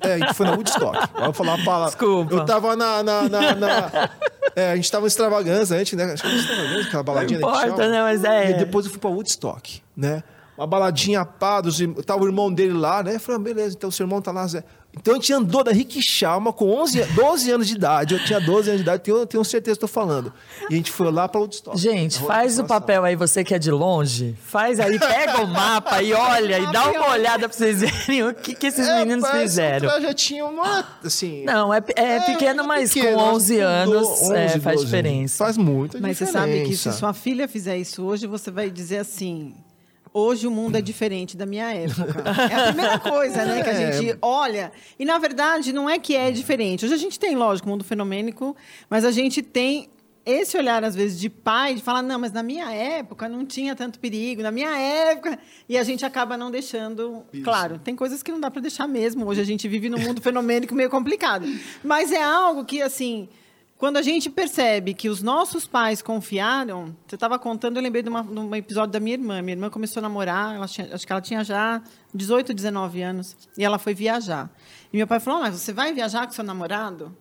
[0.00, 0.98] É, a gente foi na Woodstock.
[1.18, 1.90] Vamos falar uma palavra.
[1.90, 2.34] Desculpa.
[2.34, 3.02] Eu tava na.
[3.02, 4.10] na, na, na
[4.56, 6.04] é, a gente tava em extravagância antes, né?
[6.04, 8.02] Acho que era extravagância, aquela baladinha Não importa, né?
[8.02, 8.50] Mas é.
[8.50, 10.22] E depois eu fui pra Woodstock, né?
[10.56, 13.14] Uma baladinha pá, dos, tava o irmão dele lá, né?
[13.14, 14.62] Eu falei, ah, beleza, então o seu irmão tá lá, Zé.
[14.92, 18.14] Então a gente andou da Rick Chalma com 11, 12 anos de idade.
[18.14, 20.32] Eu tinha 12 anos de idade, tenho, tenho certeza que estou falando.
[20.68, 21.78] E a gente foi lá para Woodstock.
[21.78, 24.36] Gente, faz o papel aí, você que é de longe.
[24.42, 28.34] Faz aí, pega o mapa e olha e dá uma olhada para vocês verem o
[28.34, 29.88] que, que esses é, meninos fizeram.
[29.88, 31.44] Um projetinho, não é assim.
[31.44, 35.44] Não, é, é, é pequeno, mas pequeno, com 11 anos 11, é, faz diferença.
[35.44, 36.38] Faz muita mas diferença.
[36.38, 39.54] Mas você sabe que se sua filha fizer isso hoje, você vai dizer assim:
[40.12, 42.24] Hoje o mundo é diferente da minha época.
[42.50, 43.92] É a primeira coisa, né, que a é.
[43.92, 44.72] gente olha.
[44.98, 46.84] E na verdade não é que é diferente.
[46.84, 48.56] Hoje a gente tem, lógico, mundo fenomênico,
[48.88, 49.88] mas a gente tem
[50.24, 53.74] esse olhar às vezes de pai, de falar não, mas na minha época não tinha
[53.74, 55.38] tanto perigo, na minha época,
[55.68, 57.24] e a gente acaba não deixando.
[57.32, 57.42] Isso.
[57.42, 59.26] Claro, tem coisas que não dá para deixar mesmo.
[59.26, 61.46] Hoje a gente vive num mundo fenomênico meio complicado,
[61.82, 63.28] mas é algo que assim
[63.80, 68.10] quando a gente percebe que os nossos pais confiaram, você estava contando, eu lembrei de,
[68.10, 69.40] uma, de, um episódio da minha irmã.
[69.40, 73.64] Minha irmã começou a namorar, tinha, acho que ela tinha já 18, 19 anos, e
[73.64, 74.50] ela foi viajar.
[74.92, 77.16] E meu pai falou: Mas você vai viajar com seu namorado?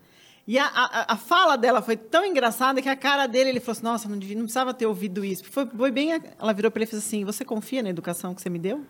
[0.45, 3.71] E a, a, a, fala dela foi tão engraçada que a cara dele, ele falou
[3.71, 5.45] assim: Nossa, não, devia, não precisava ter ouvido isso.
[5.45, 6.11] Foi, foi bem.
[6.37, 8.85] Ela virou para ele e fez assim: Você confia na educação que você me deu?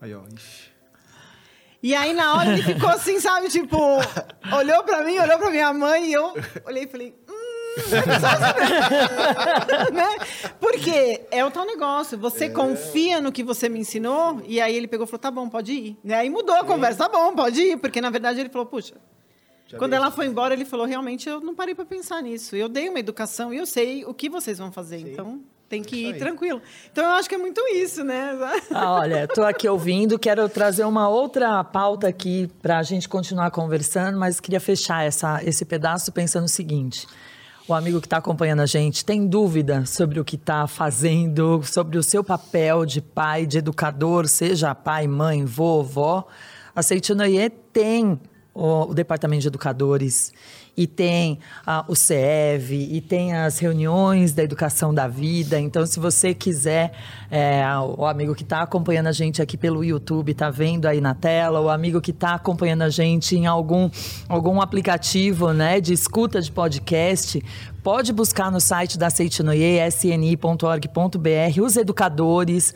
[0.00, 0.70] Aí, ó, ixi.
[1.82, 3.48] E aí, na hora, ele ficou assim, sabe?
[3.48, 3.78] Tipo,
[4.54, 6.34] olhou pra mim, olhou pra minha mãe e eu
[6.66, 7.14] olhei e falei.
[7.28, 7.40] Hum,
[9.92, 10.08] né?
[10.58, 12.18] Porque é o tal negócio.
[12.18, 12.50] Você é.
[12.50, 15.72] confia no que você me ensinou, e aí ele pegou e falou: tá bom, pode
[15.72, 15.96] ir.
[16.04, 17.76] E aí mudou a conversa, tá bom, pode ir.
[17.78, 18.94] Porque na verdade ele falou: puxa.
[19.66, 22.56] Já quando ela foi embora, ele falou: realmente eu não parei para pensar nisso.
[22.56, 24.98] Eu dei uma educação e eu sei o que vocês vão fazer.
[24.98, 25.12] Sim.
[25.12, 25.40] Então
[25.70, 26.60] tem que ir tranquilo.
[26.90, 28.36] Então eu acho que é muito isso, né?
[28.74, 33.50] Ah, olha, estou aqui ouvindo, quero trazer uma outra pauta aqui para a gente continuar
[33.52, 37.06] conversando, mas queria fechar essa, esse pedaço pensando o seguinte.
[37.68, 41.98] O amigo que está acompanhando a gente tem dúvida sobre o que está fazendo, sobre
[41.98, 46.26] o seu papel de pai, de educador, seja pai, mãe, vovó.
[46.74, 48.18] A Seitinoye tem
[48.52, 50.32] o, o departamento de educadores
[50.76, 55.58] e tem ah, o CEV, e tem as reuniões da educação da vida.
[55.60, 56.92] Então, se você quiser,
[57.30, 57.62] é,
[57.96, 61.60] o amigo que está acompanhando a gente aqui pelo YouTube, está vendo aí na tela,
[61.60, 63.90] o amigo que está acompanhando a gente em algum,
[64.28, 67.42] algum aplicativo né, de escuta de podcast,
[67.82, 72.74] pode buscar no site da Seitinoye, sni.org.br, os educadores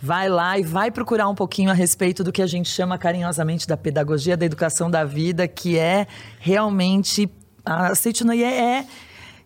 [0.00, 3.66] vai lá e vai procurar um pouquinho a respeito do que a gente chama carinhosamente
[3.66, 6.06] da pedagogia da educação da vida, que é
[6.38, 7.30] realmente
[7.64, 8.86] a Seitonoye é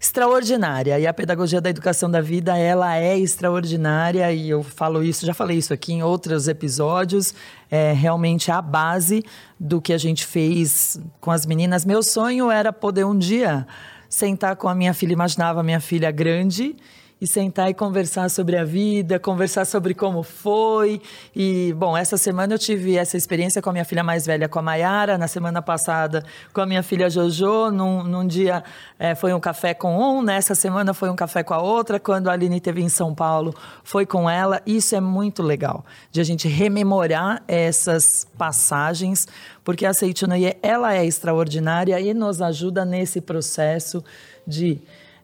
[0.01, 0.99] extraordinária.
[0.99, 4.33] E a pedagogia da educação da vida, ela é extraordinária.
[4.33, 7.35] E eu falo isso, já falei isso aqui em outros episódios.
[7.71, 9.23] É realmente a base
[9.59, 11.85] do que a gente fez com as meninas.
[11.85, 13.67] Meu sonho era poder um dia
[14.09, 16.75] sentar com a minha filha, imaginava a minha filha grande
[17.21, 21.03] e sentar e conversar sobre a vida, conversar sobre como foi.
[21.37, 24.59] E, bom, essa semana eu tive essa experiência com a minha filha mais velha, com
[24.59, 28.65] a Mayara, na semana passada com a minha filha Jojo, num, num dia
[28.99, 32.29] é, foi um café com um, nessa semana foi um café com a outra, quando
[32.29, 33.55] a Aline teve em São Paulo,
[33.85, 34.63] foi com ela.
[34.65, 39.29] Isso é muito legal, de a gente rememorar essas passagens,
[39.63, 44.03] porque a Seitunaye, ela é extraordinária e nos ajuda nesse processo
[44.47, 44.81] de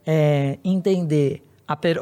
[0.07, 1.45] é, entender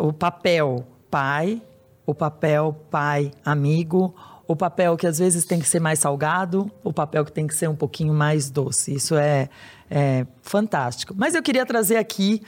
[0.01, 1.63] o papel pai,
[2.07, 4.15] o papel pai amigo,
[4.47, 7.55] o papel que às vezes tem que ser mais salgado, o papel que tem que
[7.55, 8.95] ser um pouquinho mais doce.
[8.95, 9.49] Isso é,
[9.91, 11.15] é fantástico.
[11.17, 12.43] Mas eu queria trazer aqui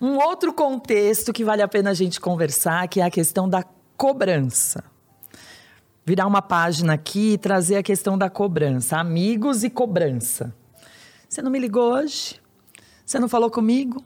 [0.00, 3.64] um outro contexto que vale a pena a gente conversar, que é a questão da
[3.96, 4.84] cobrança.
[6.06, 8.96] Virar uma página aqui e trazer a questão da cobrança.
[8.96, 10.54] Amigos e cobrança.
[11.28, 12.40] Você não me ligou hoje?
[13.04, 14.02] Você não falou comigo?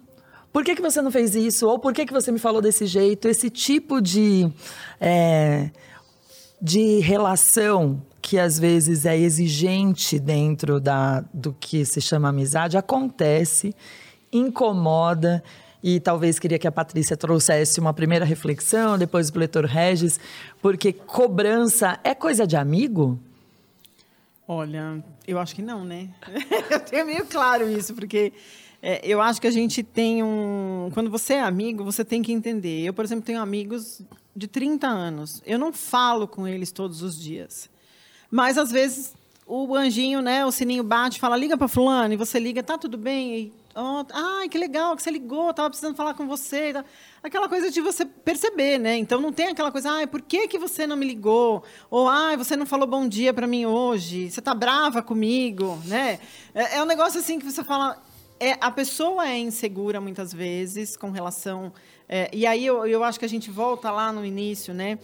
[0.55, 1.66] Por que, que você não fez isso?
[1.66, 3.26] Ou por que, que você me falou desse jeito?
[3.26, 4.48] Esse tipo de,
[5.00, 5.68] é,
[6.62, 13.74] de relação que às vezes é exigente dentro da, do que se chama amizade acontece,
[14.32, 15.42] incomoda.
[15.82, 20.20] E talvez queria que a Patrícia trouxesse uma primeira reflexão, depois o leitor Regis,
[20.62, 23.18] porque cobrança é coisa de amigo?
[24.46, 26.11] Olha, eu acho que não, né?
[26.70, 28.32] eu tenho meio claro isso, porque
[28.87, 30.91] é, eu acho que a gente tem um.
[30.93, 32.85] Quando você é amigo, você tem que entender.
[32.85, 34.03] Eu, por exemplo, tenho amigos
[34.37, 35.43] de 30 anos.
[35.47, 37.70] Eu não falo com eles todos os dias.
[38.30, 39.14] Mas, às vezes,
[39.47, 42.99] o anjinho, né, o sininho bate fala, liga para fulano, e você liga, tá tudo
[42.99, 43.39] bem?
[43.39, 46.74] E, oh, ai, que legal que você ligou, estava precisando falar com você.
[47.22, 48.99] Aquela coisa de você perceber, né?
[48.99, 51.64] Então, não tem aquela coisa, ai, por que, que você não me ligou?
[51.91, 54.30] Ou, ai, você não falou bom dia para mim hoje?
[54.30, 56.20] Você está brava comigo, né?
[56.55, 57.99] É, é um negócio assim que você fala
[58.45, 61.72] é, a pessoa é insegura muitas vezes com relação.
[62.07, 64.99] É, e aí eu, eu acho que a gente volta lá no início, né?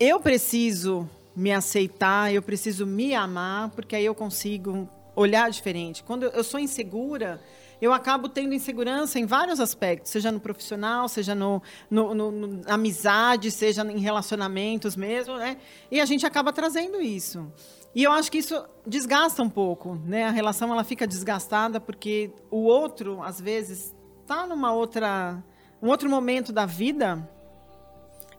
[0.00, 6.02] Eu preciso me aceitar, eu preciso me amar, porque aí eu consigo olhar diferente.
[6.02, 7.42] Quando eu sou insegura,
[7.78, 12.62] eu acabo tendo insegurança em vários aspectos, seja no profissional, seja no, no, no, no
[12.66, 15.58] amizade, seja em relacionamentos mesmo, né?
[15.90, 17.52] E a gente acaba trazendo isso.
[17.94, 20.24] E eu acho que isso desgasta um pouco, né?
[20.24, 25.42] A relação ela fica desgastada porque o outro, às vezes, está numa outra,
[25.80, 27.28] um outro momento da vida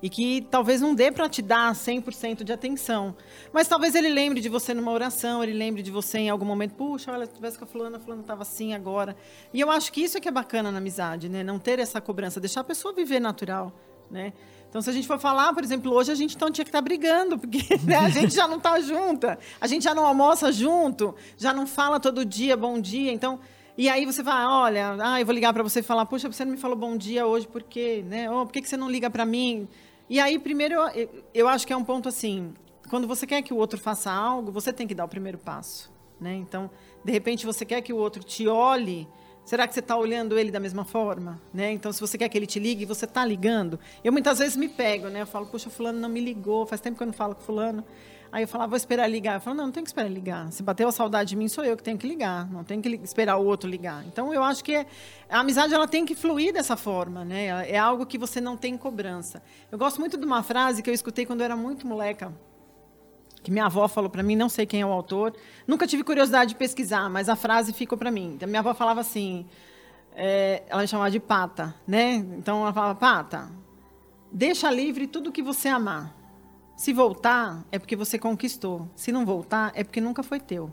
[0.02, 3.16] e que talvez não dê para te dar 100% de atenção.
[3.52, 6.76] Mas talvez ele lembre de você numa oração, ele lembre de você em algum momento,
[6.76, 9.16] puxa, olha, tivesse com a fulana, a fulana estava assim agora.
[9.54, 11.44] E eu acho que isso é que é bacana na amizade, né?
[11.44, 13.74] Não ter essa cobrança, deixar a pessoa viver natural,
[14.12, 14.34] né?
[14.76, 16.80] Então, se a gente for falar, por exemplo, hoje a gente então tinha que estar
[16.80, 20.52] tá brigando, porque né, a gente já não está junta, a gente já não almoça
[20.52, 23.10] junto, já não fala todo dia bom dia.
[23.14, 23.40] Então,
[23.78, 26.44] e aí você vai, olha, ah, eu vou ligar para você e falar, puxa, você
[26.44, 28.04] não me falou bom dia hoje, por quê?
[28.06, 28.30] Né?
[28.30, 29.66] Oh, por que, que você não liga para mim?
[30.10, 32.54] E aí, primeiro, eu, eu acho que é um ponto assim,
[32.90, 35.90] quando você quer que o outro faça algo, você tem que dar o primeiro passo.
[36.20, 36.36] Né?
[36.36, 36.70] Então,
[37.02, 39.08] de repente, você quer que o outro te olhe
[39.46, 41.40] Será que você está olhando ele da mesma forma?
[41.54, 41.72] Né?
[41.72, 43.80] Então, se você quer que ele te ligue, você está ligando.
[44.04, 45.22] Eu muitas vezes me pego, né?
[45.22, 47.86] Eu falo, poxa, fulano não me ligou, faz tempo que eu não falo com fulano.
[48.32, 49.36] Aí eu falo, ah, vou esperar ligar.
[49.36, 50.52] Eu falo, não, não tem que esperar ligar.
[50.52, 52.52] Se bateu a saudade de mim, sou eu que tenho que ligar.
[52.52, 54.04] Não tem que esperar o outro ligar.
[54.08, 54.88] Então, eu acho que é,
[55.30, 57.70] a amizade ela tem que fluir dessa forma, né?
[57.70, 59.44] É algo que você não tem cobrança.
[59.72, 62.34] Eu gosto muito de uma frase que eu escutei quando eu era muito moleca
[63.46, 65.32] que minha avó falou para mim, não sei quem é o autor.
[65.68, 68.40] Nunca tive curiosidade de pesquisar, mas a frase ficou para mim.
[68.42, 69.46] A minha avó falava assim,
[70.16, 72.16] é, ela me chamava de pata, né?
[72.40, 73.52] Então ela falava, pata,
[74.32, 76.12] deixa livre tudo que você amar.
[76.76, 78.90] Se voltar, é porque você conquistou.
[78.96, 80.72] Se não voltar, é porque nunca foi teu.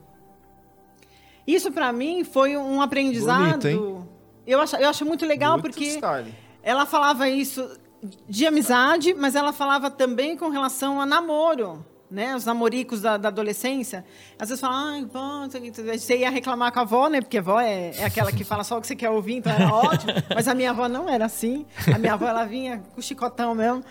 [1.47, 3.69] Isso para mim foi um aprendizado.
[3.69, 4.09] Bonito,
[4.47, 6.35] eu acho, eu acho muito legal muito porque style.
[6.63, 7.79] ela falava isso
[8.27, 13.29] de amizade, mas ela falava também com relação a namoro né, os namoricos da, da,
[13.29, 14.05] adolescência,
[14.39, 15.49] às vezes falam, ai, bom,
[15.99, 17.21] você ia reclamar com a avó, né?
[17.21, 19.53] Porque a avó é, é aquela que fala só o que você quer ouvir, então
[19.53, 20.13] era ótimo.
[20.35, 21.65] Mas a minha avó não era assim.
[21.93, 23.83] A minha avó, ela vinha com chicotão mesmo.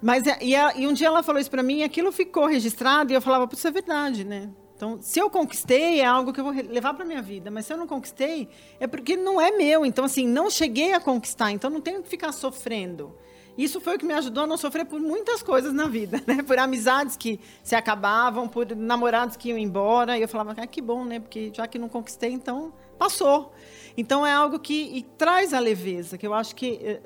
[0.00, 3.12] Mas, é, e, e um dia ela falou isso para mim, e aquilo ficou registrado,
[3.12, 4.50] e eu falava, isso é verdade, né?
[4.76, 7.50] Então, se eu conquistei, é algo que eu vou levar para minha vida.
[7.50, 9.84] Mas se eu não conquistei, é porque não é meu.
[9.84, 11.50] Então, assim, não cheguei a conquistar.
[11.50, 13.12] Então, não tenho que ficar sofrendo.
[13.58, 16.42] Isso foi o que me ajudou a não sofrer por muitas coisas na vida, né?
[16.42, 20.16] Por amizades que se acabavam, por namorados que iam embora.
[20.16, 21.20] E eu falava, ah, que bom, né?
[21.20, 23.52] Porque já que não conquistei, então passou.
[23.96, 26.78] Então é algo que traz a leveza, que eu acho que.
[26.82, 27.00] Eh,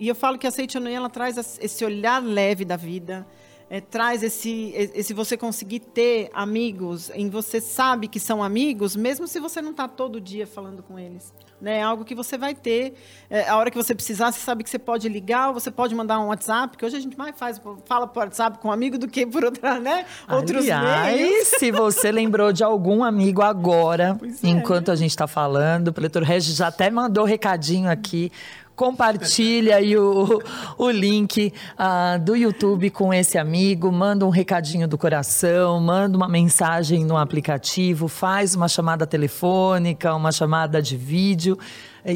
[0.00, 3.24] e eu falo que a Seitonui, ela traz esse olhar leve da vida
[3.72, 9.26] é, traz esse, esse você conseguir ter amigos, em você sabe que são amigos, mesmo
[9.26, 11.32] se você não está todo dia falando com eles.
[11.62, 11.78] Né?
[11.78, 12.94] É algo que você vai ter.
[13.30, 15.94] É, a hora que você precisar, você sabe que você pode ligar, ou você pode
[15.94, 18.98] mandar um WhatsApp, que hoje a gente mais faz, fala por WhatsApp com um amigo
[18.98, 20.04] do que por outra, né?
[20.28, 21.46] Outros Aliás, meios.
[21.46, 24.48] se você lembrou de algum amigo agora, é.
[24.48, 28.32] enquanto a gente está falando, o Pletor Regis já até mandou recadinho aqui
[28.74, 30.42] compartilha aí o,
[30.78, 36.28] o link uh, do YouTube com esse amigo, manda um recadinho do coração, manda uma
[36.28, 41.58] mensagem no aplicativo, faz uma chamada telefônica, uma chamada de vídeo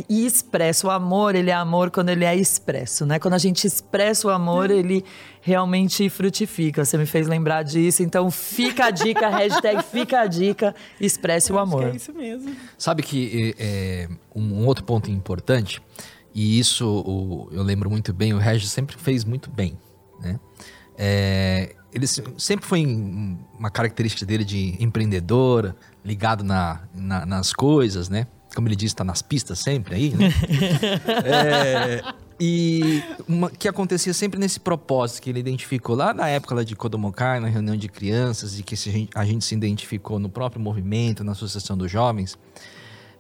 [0.09, 0.87] e expressa.
[0.87, 3.19] O amor, ele é amor quando ele é expresso, né?
[3.19, 5.05] Quando a gente expressa o amor, ele
[5.41, 6.85] realmente frutifica.
[6.85, 11.59] Você me fez lembrar disso, então fica a dica, hashtag fica a dica, expresse o
[11.59, 11.85] amor.
[11.85, 12.55] é isso mesmo.
[12.77, 15.81] Sabe que é, um outro ponto importante
[16.37, 19.79] e isso o, eu lembro muito bem, o Regis sempre fez muito bem.
[20.21, 20.39] Né?
[20.95, 22.85] É, ele sempre foi
[23.59, 25.75] uma característica dele de empreendedor,
[26.05, 28.27] ligado na, na, nas coisas, né?
[28.55, 30.29] Como ele diz, está nas pistas sempre aí, né?
[31.25, 36.63] é, e uma, que acontecia sempre nesse propósito que ele identificou lá na época lá
[36.63, 40.29] de Kodomokai, na reunião de crianças, e que a gente, a gente se identificou no
[40.29, 42.37] próprio movimento, na Associação dos Jovens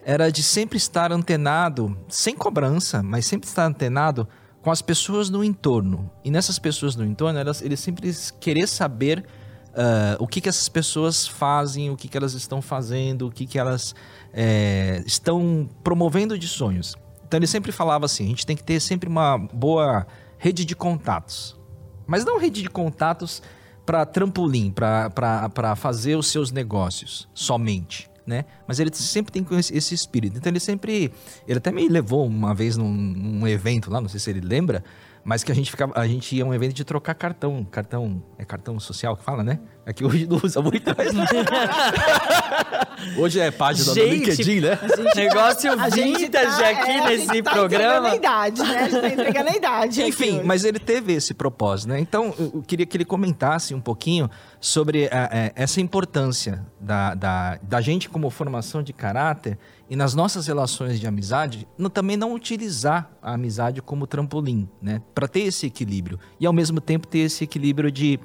[0.06, 4.28] era de sempre estar antenado, sem cobrança, mas sempre estar antenado
[4.62, 6.08] com as pessoas no entorno.
[6.22, 9.26] E nessas pessoas no entorno, elas, ele sempre querer saber
[9.72, 13.46] uh, o que, que essas pessoas fazem, o que, que elas estão fazendo, o que,
[13.46, 13.96] que elas
[14.32, 16.94] é, estão promovendo de sonhos.
[17.26, 20.06] Então ele sempre falava assim: a gente tem que ter sempre uma boa
[20.38, 21.58] rede de contatos.
[22.06, 23.42] Mas não rede de contatos
[23.84, 28.44] para trampolim, para fazer os seus negócios somente né?
[28.66, 30.36] Mas ele sempre tem esse espírito.
[30.36, 31.12] Então ele sempre.
[31.46, 34.82] Ele até me levou uma vez num, num evento lá, não sei se ele lembra,
[35.24, 38.22] mas que a gente ficava, a gente ia a um evento de trocar cartão, cartão,
[38.38, 39.60] é cartão social que fala, né?
[39.88, 41.12] É que hoje não usa muito mais.
[43.16, 44.80] hoje é página gente, do LinkedIn, né?
[44.96, 48.08] Gente, negócio a vintage tá, aqui é, nesse tá programa.
[48.08, 48.78] A idade, né?
[48.78, 50.02] A gente tá entregando a idade.
[50.02, 52.00] Enfim, mas ele teve esse propósito, né?
[52.00, 54.28] Então, eu queria que ele comentasse um pouquinho
[54.58, 59.56] sobre a, a, essa importância da, da, da gente como formação de caráter
[59.88, 65.00] e nas nossas relações de amizade, no, também não utilizar a amizade como trampolim, né?
[65.14, 66.18] Para ter esse equilíbrio.
[66.40, 68.18] E ao mesmo tempo ter esse equilíbrio de,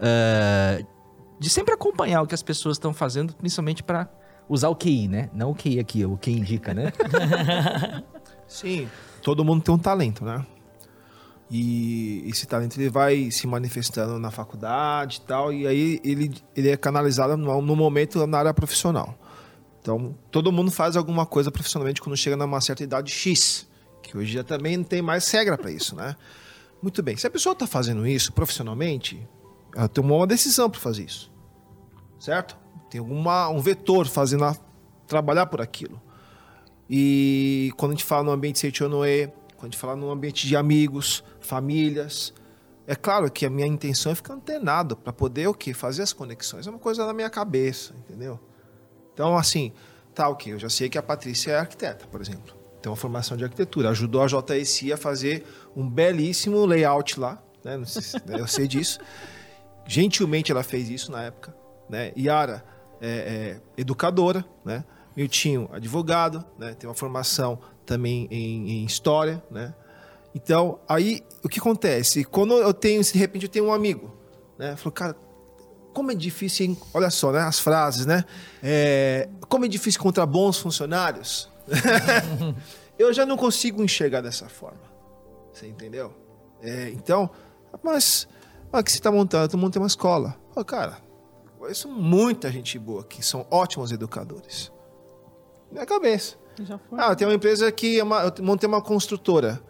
[0.00, 0.93] uh,
[1.44, 4.08] de sempre acompanhar o que as pessoas estão fazendo, principalmente para
[4.48, 5.28] usar o QI, né?
[5.34, 6.90] Não o QI aqui, o que indica, né?
[8.48, 8.88] Sim,
[9.20, 10.44] todo mundo tem um talento, né?
[11.50, 16.70] E esse talento ele vai se manifestando na faculdade e tal, e aí ele, ele
[16.70, 19.14] é canalizado no, no momento na área profissional.
[19.82, 23.68] Então, todo mundo faz alguma coisa profissionalmente quando chega numa certa idade X,
[24.02, 26.16] que hoje já também não tem mais regra para isso, né?
[26.80, 27.18] Muito bem.
[27.18, 29.28] Se a pessoa está fazendo isso profissionalmente,
[29.74, 31.30] ela tomou uma decisão para fazer isso,
[32.18, 32.56] certo?
[32.90, 34.56] Tem alguma um vetor fazendo a
[35.06, 36.00] trabalhar por aquilo.
[36.88, 40.56] E quando a gente fala no ambiente Seichonoe, quando a gente fala no ambiente de
[40.56, 42.34] amigos, famílias,
[42.86, 45.72] é claro que a minha intenção é ficar antenado para poder o quê?
[45.72, 46.66] Fazer as conexões.
[46.66, 48.38] É uma coisa na minha cabeça, entendeu?
[49.12, 49.72] Então, assim,
[50.14, 52.54] tá ok, eu já sei que a Patrícia é arquiteta, por exemplo.
[52.82, 53.88] Tem uma formação de arquitetura.
[53.88, 57.78] Ajudou a JSI a fazer um belíssimo layout lá, né?
[57.78, 57.84] Né?
[58.38, 58.98] eu sei disso.
[59.86, 61.63] Gentilmente ela fez isso na época.
[61.88, 62.12] Né?
[62.16, 62.64] Yara
[63.00, 64.84] é, é educadora, né?
[65.16, 66.74] Miltinho, advogado, né?
[66.74, 69.74] Tem uma formação também em, em história, né?
[70.34, 72.24] Então, aí, o que acontece?
[72.24, 74.12] Quando eu tenho, de repente, eu tenho um amigo,
[74.58, 74.74] né?
[74.74, 75.16] Falou, cara,
[75.92, 76.78] como é difícil, hein?
[76.92, 77.40] olha só, né?
[77.40, 78.24] As frases, né?
[78.60, 81.48] É, como é difícil encontrar bons funcionários.
[82.98, 84.82] eu já não consigo enxergar dessa forma.
[85.52, 86.12] Você entendeu?
[86.60, 87.30] É, então,
[87.82, 88.26] mas
[88.72, 89.44] o que você está montando?
[89.44, 90.36] Estou montando uma escola.
[90.56, 90.98] Oh, cara,
[91.64, 94.70] conheço muita gente boa que são ótimos educadores.
[95.72, 96.36] Minha cabeça.
[96.60, 97.00] Já foi.
[97.00, 99.60] Ah, tem uma empresa que é uma, eu montei uma construtora.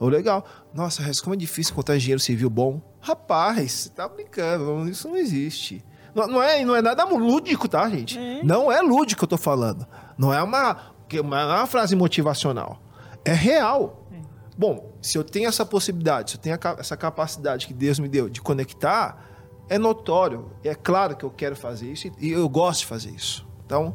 [0.00, 0.44] Oh, legal.
[0.72, 2.80] Nossa, como é difícil encontrar engenheiro civil bom.
[2.98, 5.84] Rapaz, você tá brincando, isso não existe.
[6.14, 8.18] Não, não, é, não é nada lúdico, tá, gente?
[8.18, 8.42] É.
[8.42, 9.86] Não é lúdico que eu tô falando.
[10.16, 12.80] Não é uma, uma, é uma frase motivacional.
[13.24, 14.08] É real.
[14.12, 14.16] É.
[14.56, 18.08] Bom, se eu tenho essa possibilidade, se eu tenho a, essa capacidade que Deus me
[18.08, 19.33] deu de conectar,
[19.68, 20.50] é notório.
[20.62, 23.46] É claro que eu quero fazer isso e eu gosto de fazer isso.
[23.64, 23.94] Então,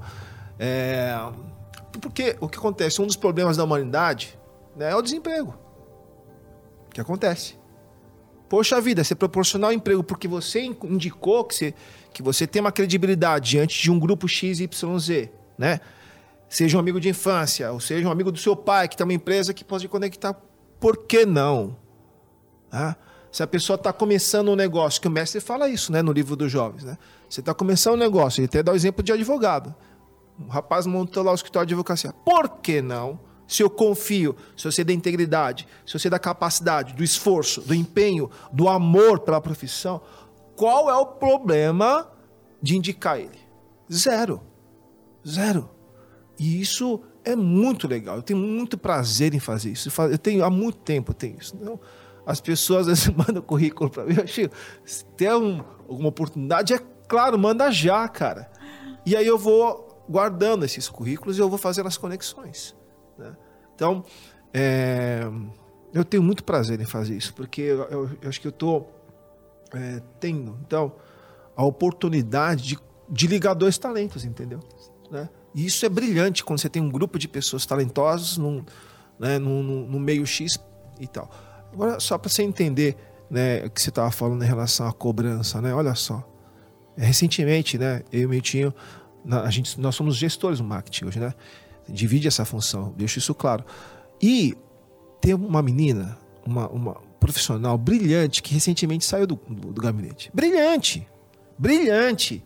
[0.58, 1.16] é,
[2.02, 3.02] porque o que acontece?
[3.02, 4.38] Um dos problemas da humanidade
[4.76, 5.54] né, é o desemprego
[6.94, 7.58] que acontece.
[8.48, 11.74] Poxa vida, você proporcionar o emprego porque você indicou que você,
[12.12, 15.80] que você tem uma credibilidade diante de um grupo XYZ, né?
[16.50, 19.14] Seja um amigo de infância, ou seja um amigo do seu pai que tem uma
[19.14, 20.34] empresa que pode conectar.
[20.80, 21.78] Por que não?
[22.72, 22.96] Ah,
[23.32, 26.36] se a pessoa está começando um negócio, que o mestre fala isso né, no livro
[26.36, 26.98] dos jovens, né?
[27.30, 29.74] Você está começando um negócio, ele até dá o exemplo de advogado.
[30.40, 32.12] O rapaz montou lá o escritório de advocacia.
[32.26, 33.20] Por que não?
[33.48, 38.30] Se eu confio, se você da integridade, se você da capacidade, do esforço, do empenho,
[38.52, 40.02] do amor pela profissão,
[40.56, 42.08] qual é o problema
[42.62, 43.40] de indicar ele?
[43.92, 44.42] Zero.
[45.28, 45.70] Zero.
[46.38, 48.18] E isso é muito legal.
[48.18, 49.90] Eu tenho muito prazer em fazer isso.
[50.02, 51.58] Eu tenho há muito tempo eu tenho isso.
[51.60, 51.80] Não,
[52.30, 54.16] as pessoas às vezes mandam currículo para mim.
[54.24, 54.50] Achei,
[54.86, 58.52] se tem um, alguma oportunidade, é claro, manda já, cara.
[59.04, 62.76] E aí eu vou guardando esses currículos e eu vou fazendo as conexões.
[63.18, 63.36] Né?
[63.74, 64.06] Então,
[64.54, 65.28] é,
[65.92, 68.94] eu tenho muito prazer em fazer isso, porque eu, eu, eu acho que eu estou
[69.74, 70.94] é, tendo, então,
[71.56, 74.60] a oportunidade de, de ligar dois talentos, entendeu?
[75.10, 75.28] Né?
[75.56, 78.64] E isso é brilhante quando você tem um grupo de pessoas talentosas num,
[79.18, 80.60] né, no, no, no meio X
[81.00, 81.49] e tal.
[81.74, 82.96] Agora, só para você entender
[83.30, 85.74] né, o que você estava falando em relação à cobrança, né?
[85.74, 86.28] Olha só.
[86.98, 88.74] Recentemente, né, eu e o Miltinho,
[89.30, 91.34] a gente, nós somos gestores do marketing hoje, né?
[91.88, 93.64] Divide essa função, deixo isso claro.
[94.22, 94.56] E
[95.22, 100.30] tem uma menina, uma, uma profissional brilhante que recentemente saiu do, do, do gabinete.
[100.34, 101.08] Brilhante!
[101.58, 102.44] Brilhante!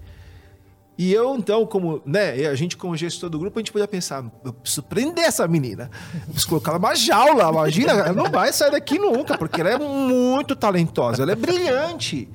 [0.98, 4.24] E eu, então, como, né, a gente como gestor do grupo, a gente podia pensar,
[4.46, 5.90] eu preciso prender essa menina.
[6.26, 9.80] Preciso colocar ela numa jaula, imagina, ela não vai sair daqui nunca, porque ela é
[9.80, 12.30] muito talentosa, ela é brilhante.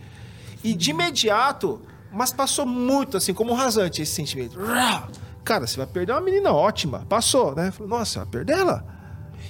[0.64, 1.80] E de imediato,
[2.10, 4.58] mas passou muito, assim, como um rasante esse sentimento.
[5.44, 7.06] Cara, você vai perder uma menina ótima.
[7.08, 7.70] Passou, né?
[7.70, 8.84] Falei, nossa, vai perder ela.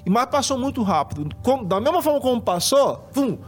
[0.05, 1.35] E mas passou muito rápido.
[1.43, 3.39] Como, da mesma forma como passou, vum,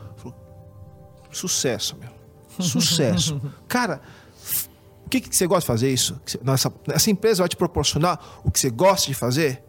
[1.31, 2.11] sucesso, meu.
[2.59, 3.41] Sucesso.
[3.69, 4.01] Cara,
[5.11, 6.21] que, que você gosta de fazer isso?
[6.47, 9.63] Essa, essa empresa vai te proporcionar o que você gosta de fazer?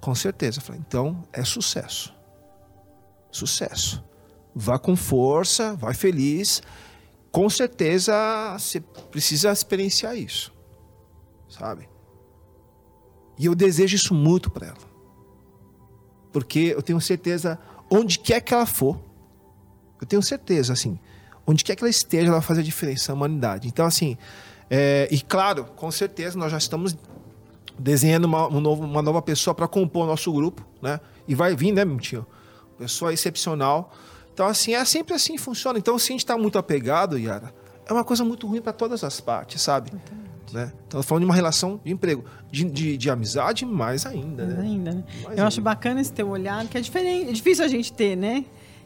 [0.00, 0.60] Com certeza.
[0.60, 2.14] falei, então é sucesso.
[3.30, 4.02] Sucesso.
[4.54, 6.62] Vá com força, vai feliz.
[7.30, 8.14] Com certeza
[8.58, 10.52] você precisa experienciar isso.
[11.48, 11.88] Sabe?
[13.38, 14.94] E eu desejo isso muito para ela.
[16.32, 17.58] Porque eu tenho certeza,
[17.90, 19.00] onde quer que ela for,
[20.00, 20.98] eu tenho certeza, assim,
[21.46, 23.68] onde quer que ela esteja, ela vai fazer a diferença na humanidade.
[23.68, 24.16] Então, assim,
[24.76, 26.96] é, e claro, com certeza nós já estamos
[27.78, 30.98] desenhando uma, um novo, uma nova pessoa para compor o nosso grupo, né?
[31.28, 32.26] E vai vir, né, Miltinho?
[32.76, 33.92] Pessoa excepcional.
[34.32, 35.78] Então, assim, é sempre assim que funciona.
[35.78, 37.54] Então, se a gente está muito apegado, Yara,
[37.86, 39.92] é uma coisa muito ruim para todas as partes, sabe?
[40.52, 40.72] Né?
[40.88, 44.54] Então, falando de uma relação de emprego, de, de, de amizade, mais ainda, né?
[44.54, 45.04] Mais ainda, né?
[45.06, 45.46] Mais Eu ainda.
[45.46, 48.44] acho bacana esse teu olhar, que é diferente, é difícil a gente ter, né?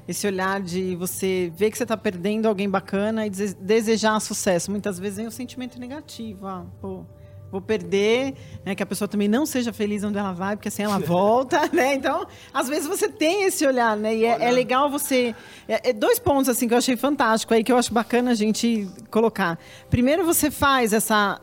[0.09, 4.71] Esse olhar de você ver que você está perdendo alguém bacana e desejar sucesso.
[4.71, 6.47] Muitas vezes vem o um sentimento negativo.
[6.47, 7.05] Ah, pô,
[7.53, 8.35] vou perder,
[8.65, 11.69] né, que a pessoa também não seja feliz onde ela vai, porque assim ela volta,
[11.73, 11.95] né?
[11.95, 14.17] Então, às vezes você tem esse olhar, né?
[14.17, 15.35] E é, é legal você.
[15.69, 18.35] É, é, dois pontos assim que eu achei fantástico aí que eu acho bacana a
[18.35, 19.59] gente colocar.
[19.91, 21.39] Primeiro, você faz essa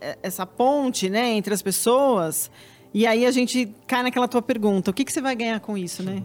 [0.00, 2.50] é, essa ponte, né, entre as pessoas.
[2.92, 5.78] E aí a gente cai naquela tua pergunta: o que, que você vai ganhar com
[5.78, 6.22] isso, né?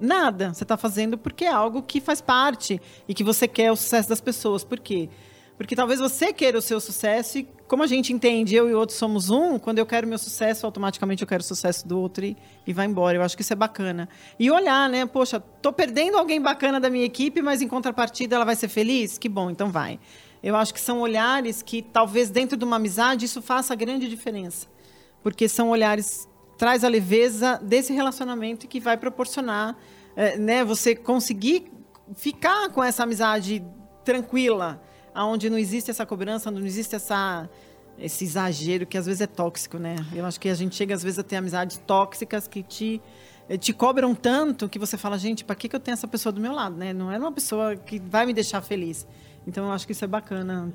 [0.00, 0.52] Nada.
[0.52, 4.08] Você está fazendo porque é algo que faz parte e que você quer o sucesso
[4.08, 4.62] das pessoas.
[4.62, 5.08] Por quê?
[5.56, 8.78] Porque talvez você queira o seu sucesso e, como a gente entende, eu e o
[8.78, 12.26] outro somos um, quando eu quero meu sucesso, automaticamente eu quero o sucesso do outro
[12.26, 12.36] e,
[12.66, 13.16] e vai embora.
[13.16, 14.06] Eu acho que isso é bacana.
[14.38, 15.06] E olhar, né?
[15.06, 19.16] Poxa, tô perdendo alguém bacana da minha equipe, mas em contrapartida ela vai ser feliz?
[19.16, 19.98] Que bom, então vai.
[20.42, 24.66] Eu acho que são olhares que, talvez dentro de uma amizade, isso faça grande diferença.
[25.22, 29.76] Porque são olhares traz a leveza desse relacionamento que vai proporcionar
[30.14, 31.70] é, né, você conseguir
[32.14, 33.64] ficar com essa amizade
[34.04, 34.82] tranquila,
[35.14, 37.48] aonde não existe essa cobrança, não existe essa
[37.98, 39.96] esse exagero que às vezes é tóxico, né?
[40.14, 43.00] Eu acho que a gente chega às vezes a ter amizades tóxicas que te
[43.58, 46.40] te cobram tanto que você fala, gente, para que, que eu tenho essa pessoa do
[46.40, 46.92] meu lado, né?
[46.92, 49.06] Não é uma pessoa que vai me deixar feliz.
[49.46, 50.72] Então eu acho que isso é bacana.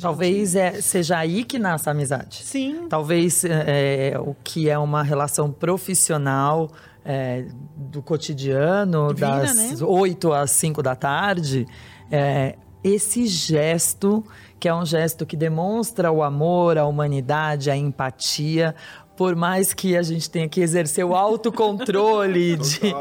[0.00, 2.42] Talvez é, seja aí que nasce a amizade.
[2.44, 2.86] Sim.
[2.88, 6.70] Talvez é, o que é uma relação profissional
[7.04, 7.46] é,
[7.76, 9.84] do cotidiano, Vira, das né?
[9.84, 11.66] 8 às 5 da tarde,
[12.10, 14.24] é, esse gesto,
[14.58, 18.74] que é um gesto que demonstra o amor, a humanidade, a empatia,
[19.16, 22.94] por mais que a gente tenha que exercer o autocontrole de.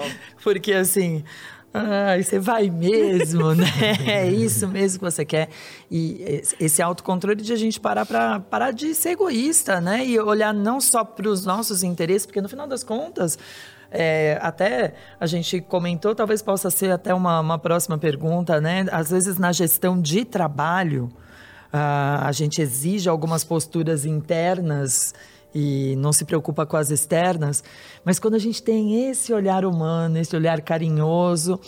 [0.43, 1.23] Porque assim
[1.73, 3.65] Ai, você vai mesmo, né?
[4.05, 5.49] É isso mesmo que você quer.
[5.89, 10.05] E esse autocontrole de a gente parar para parar de ser egoísta, né?
[10.05, 13.37] E olhar não só para os nossos interesses, porque no final das contas,
[13.93, 18.85] É, até a gente comentou, talvez possa ser até uma, uma próxima pergunta, né?
[18.89, 21.11] Às vezes na gestão de trabalho,
[21.73, 25.13] uh, a gente exige algumas posturas internas
[25.53, 27.63] e não se preocupa com as externas,
[28.03, 31.59] mas quando a gente tem esse olhar humano, esse olhar carinhoso,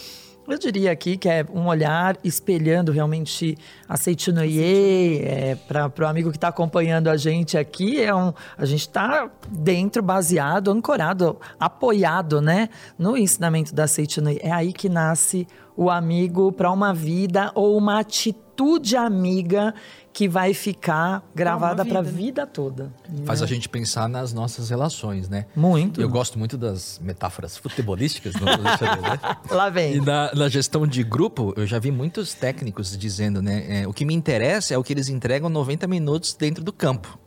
[0.45, 3.57] eu diria aqui que é um olhar espelhando realmente
[3.87, 8.65] a Seitinoye, é, para o amigo que está acompanhando a gente aqui, é um, a
[8.65, 12.67] gente está dentro, baseado, ancorado, apoiado né,
[12.99, 14.39] no ensinamento da Seitinoye.
[14.41, 19.73] É aí que nasce o amigo para uma vida ou uma atitude amiga
[20.13, 22.93] que vai ficar gravada para a vida toda.
[23.25, 25.47] Faz a gente pensar nas nossas relações, né?
[25.55, 25.99] Muito.
[25.99, 29.19] Eu gosto muito das metáforas futebolísticas, não né?
[29.49, 29.95] Lá vem.
[29.95, 33.81] E na, na, gestão de grupo, eu já vi muitos técnicos dizendo, né?
[33.81, 37.17] É, o que me interessa é o que eles entregam 90 minutos dentro do campo.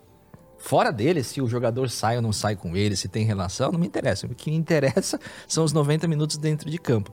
[0.57, 3.81] Fora dele, se o jogador sai ou não sai com ele, se tem relação, não
[3.81, 4.27] me interessa.
[4.27, 5.19] O que me interessa
[5.49, 7.13] são os 90 minutos dentro de campo.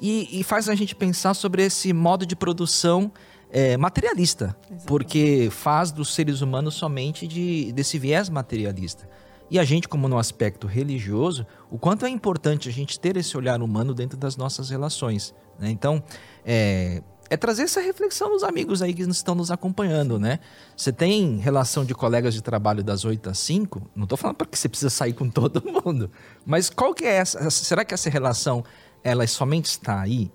[0.00, 3.10] E, e faz a gente pensar sobre esse modo de produção
[3.56, 4.84] é, materialista, Exatamente.
[4.84, 9.08] porque faz dos seres humanos somente de, desse viés materialista.
[9.50, 13.34] E a gente, como no aspecto religioso, o quanto é importante a gente ter esse
[13.34, 15.34] olhar humano dentro das nossas relações.
[15.58, 15.70] Né?
[15.70, 16.02] Então,
[16.44, 20.38] é, é trazer essa reflexão nos amigos aí que estão nos acompanhando, né?
[20.76, 23.90] Você tem relação de colegas de trabalho das 8 às 5?
[23.96, 26.10] Não estou falando porque você precisa sair com todo mundo.
[26.44, 27.48] Mas qual que é essa?
[27.48, 28.62] Será que essa relação,
[29.02, 30.30] ela somente está aí?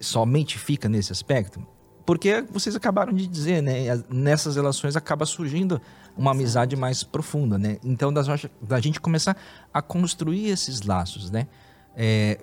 [0.00, 1.64] Somente fica nesse aspecto?
[2.06, 4.00] Porque vocês acabaram de dizer, né?
[4.08, 5.80] Nessas relações acaba surgindo
[6.16, 7.78] uma amizade mais profunda, né?
[7.84, 8.22] Então, da,
[8.62, 9.36] da gente começar
[9.74, 11.48] a construir esses laços, né?
[11.96, 12.38] É,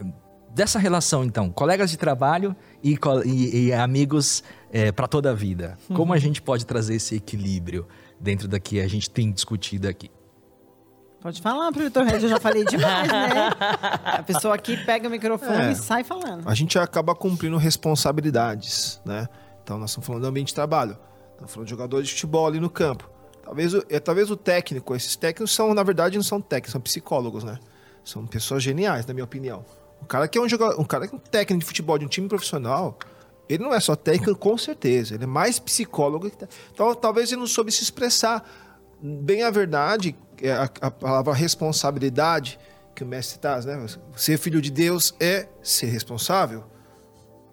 [0.54, 2.54] dessa relação, então, colegas de trabalho
[2.84, 5.78] e, e, e amigos é, para toda a vida.
[5.90, 5.96] Uhum.
[5.96, 7.88] Como a gente pode trazer esse equilíbrio
[8.20, 10.12] dentro da que a gente tem discutido aqui?
[11.22, 13.50] Pode falar, produtor Red, eu já falei demais, né?
[14.04, 16.46] A pessoa aqui pega o microfone é, e sai falando.
[16.46, 19.30] A gente acaba cumprindo responsabilidades, né?
[19.64, 20.98] Então nós estamos falando do ambiente de trabalho.
[21.32, 23.10] Estamos falando de jogadores de futebol ali no campo.
[23.44, 26.82] Talvez o, é, talvez o técnico, esses técnicos são, na verdade, não são técnicos, são
[26.82, 27.60] psicólogos, né?
[28.04, 29.66] São pessoas geniais, na minha opinião.
[30.02, 32.06] O cara que é um jogador, um cara que é um técnico de futebol de
[32.06, 32.98] um time profissional,
[33.48, 35.16] ele não é só técnico, com certeza.
[35.16, 36.30] Ele é mais psicólogo.
[36.30, 36.48] Que...
[36.74, 38.48] Então, talvez ele não soube se expressar.
[39.02, 42.58] Bem a verdade, é a, a palavra responsabilidade
[42.96, 43.86] que o mestre traz, né?
[44.16, 46.64] Ser filho de Deus é ser responsável.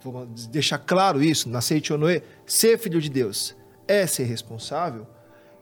[0.02, 3.54] Vamos deixar claro isso, na Seichonoe, ser filho de Deus
[3.86, 5.06] é ser responsável,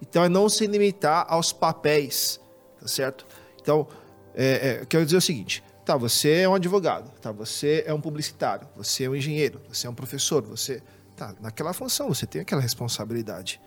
[0.03, 2.39] então é não se limitar aos papéis,
[2.79, 3.27] tá certo?
[3.61, 3.89] Então,
[4.35, 8.01] é, é, quero dizer o seguinte, tá, você é um advogado, tá, você é um
[8.01, 10.83] publicitário, você é um engenheiro, você é um professor, você,
[11.17, 13.61] tá, naquela função, você tem aquela responsabilidade.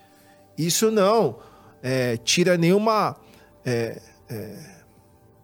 [0.57, 1.39] Isso não
[1.82, 3.17] é, tira nenhuma...
[3.65, 4.80] É, é,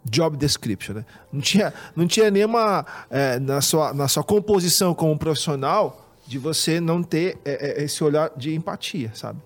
[0.09, 1.05] job description, né?
[1.31, 6.79] Não tinha, não tinha nenhuma é, na, sua, na sua composição como profissional de você
[6.79, 9.41] não ter é, é esse olhar de empatia, sabe?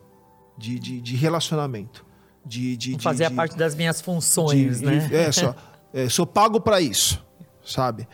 [0.57, 2.05] De, de, de relacionamento.
[2.45, 5.07] De, de, de fazer de, parte das minhas funções, né?
[5.11, 5.55] É, só,
[5.93, 7.23] é, sou pago para isso,
[7.63, 8.07] sabe?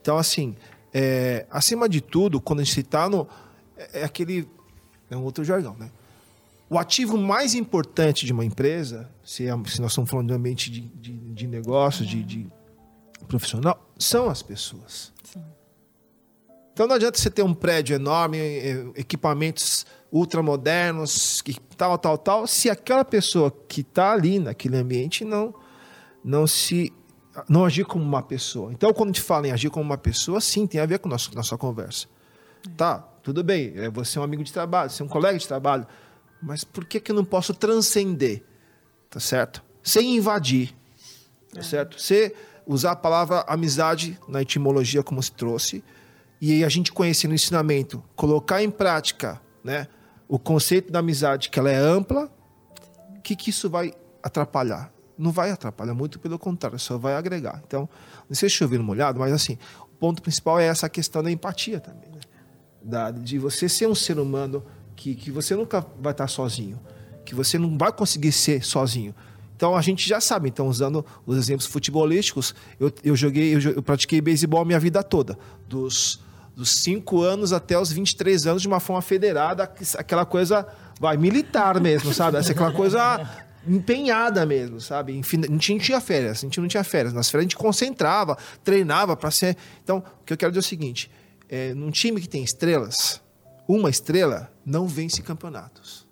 [0.00, 0.56] Então, assim,
[0.94, 3.26] é, acima de tudo, quando a gente está no.
[3.76, 4.48] É, é aquele.
[5.10, 5.90] É um outro jargão, né?
[6.72, 10.70] O ativo mais importante de uma empresa, se, é, se nós estamos falando de ambiente
[10.70, 12.46] de, de, de negócio, de, de,
[13.28, 15.12] profissional, são as pessoas.
[15.22, 15.44] Sim.
[16.72, 18.38] Então não adianta você ter um prédio enorme,
[18.96, 25.54] equipamentos ultramodernos, que tal, tal, tal, se aquela pessoa que está ali naquele ambiente não,
[26.24, 26.90] não se
[27.50, 28.72] não agir como uma pessoa.
[28.72, 31.08] Então, quando a gente fala em agir como uma pessoa, sim, tem a ver com
[31.10, 32.06] a nossa, nossa conversa.
[32.66, 32.70] É.
[32.78, 35.46] Tá, tudo bem, é, você é um amigo de trabalho, você é um colega de
[35.46, 35.86] trabalho,
[36.42, 38.42] mas por que, que eu não posso transcender?
[39.08, 39.62] Tá certo?
[39.82, 40.74] Sem invadir.
[41.52, 41.62] Tá é.
[41.62, 42.00] certo?
[42.00, 42.34] Você
[42.66, 45.82] usar a palavra amizade na etimologia como se trouxe,
[46.40, 49.86] e a gente conhecer no ensinamento, colocar em prática né,
[50.26, 52.28] o conceito da amizade, que ela é ampla,
[53.16, 54.92] o que, que isso vai atrapalhar?
[55.16, 57.62] Não vai atrapalhar, muito pelo contrário, só vai agregar.
[57.64, 57.88] Então,
[58.28, 61.78] não sei se chovendo molhado, mas assim, o ponto principal é essa questão da empatia
[61.78, 62.10] também.
[62.10, 62.20] Né?
[62.82, 64.64] Da, de você ser um ser humano
[65.02, 66.78] que, que você nunca vai estar sozinho,
[67.24, 69.12] que você não vai conseguir ser sozinho.
[69.56, 73.82] Então a gente já sabe, então usando os exemplos futebolísticos, eu, eu joguei, eu, eu
[73.82, 75.36] pratiquei beisebol a minha vida toda,
[75.68, 76.20] dos
[76.54, 79.64] dos 5 anos até os 23 anos de uma forma federada,
[79.96, 80.66] aquela coisa
[81.00, 82.36] vai militar mesmo, sabe?
[82.36, 83.26] Aquela coisa
[83.66, 85.16] empenhada mesmo, sabe?
[85.16, 87.14] Enfim, a gente não tinha férias, a gente não tinha férias.
[87.14, 89.56] Nas férias a gente concentrava, treinava para ser.
[89.82, 91.10] Então, o que eu quero dizer é o seguinte:
[91.48, 93.21] é, num time que tem estrelas,
[93.74, 96.06] uma estrela não vence campeonatos.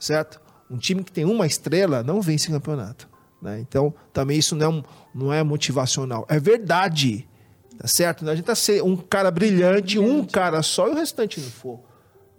[0.00, 0.40] Certo?
[0.70, 3.08] Um time que tem uma estrela não vence campeonato.
[3.40, 3.60] Né?
[3.60, 4.82] Então, também isso não é,
[5.14, 6.26] não é motivacional.
[6.28, 7.28] É verdade.
[7.78, 8.24] Tá certo?
[8.24, 11.80] Não adianta ser um cara brilhante, um cara só e o restante não for.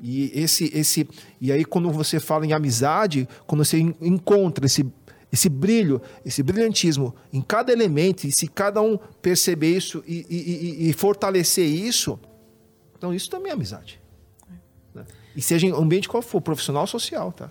[0.02, 1.08] E esse, esse,
[1.40, 4.86] e aí quando você fala em amizade, quando você encontra esse,
[5.32, 10.88] esse brilho, esse brilhantismo em cada elemento, e se cada um perceber isso e, e,
[10.88, 12.20] e, e fortalecer isso,
[12.98, 13.99] então isso também é amizade.
[15.40, 17.50] E seja em ambiente qual for, profissional ou social, tá?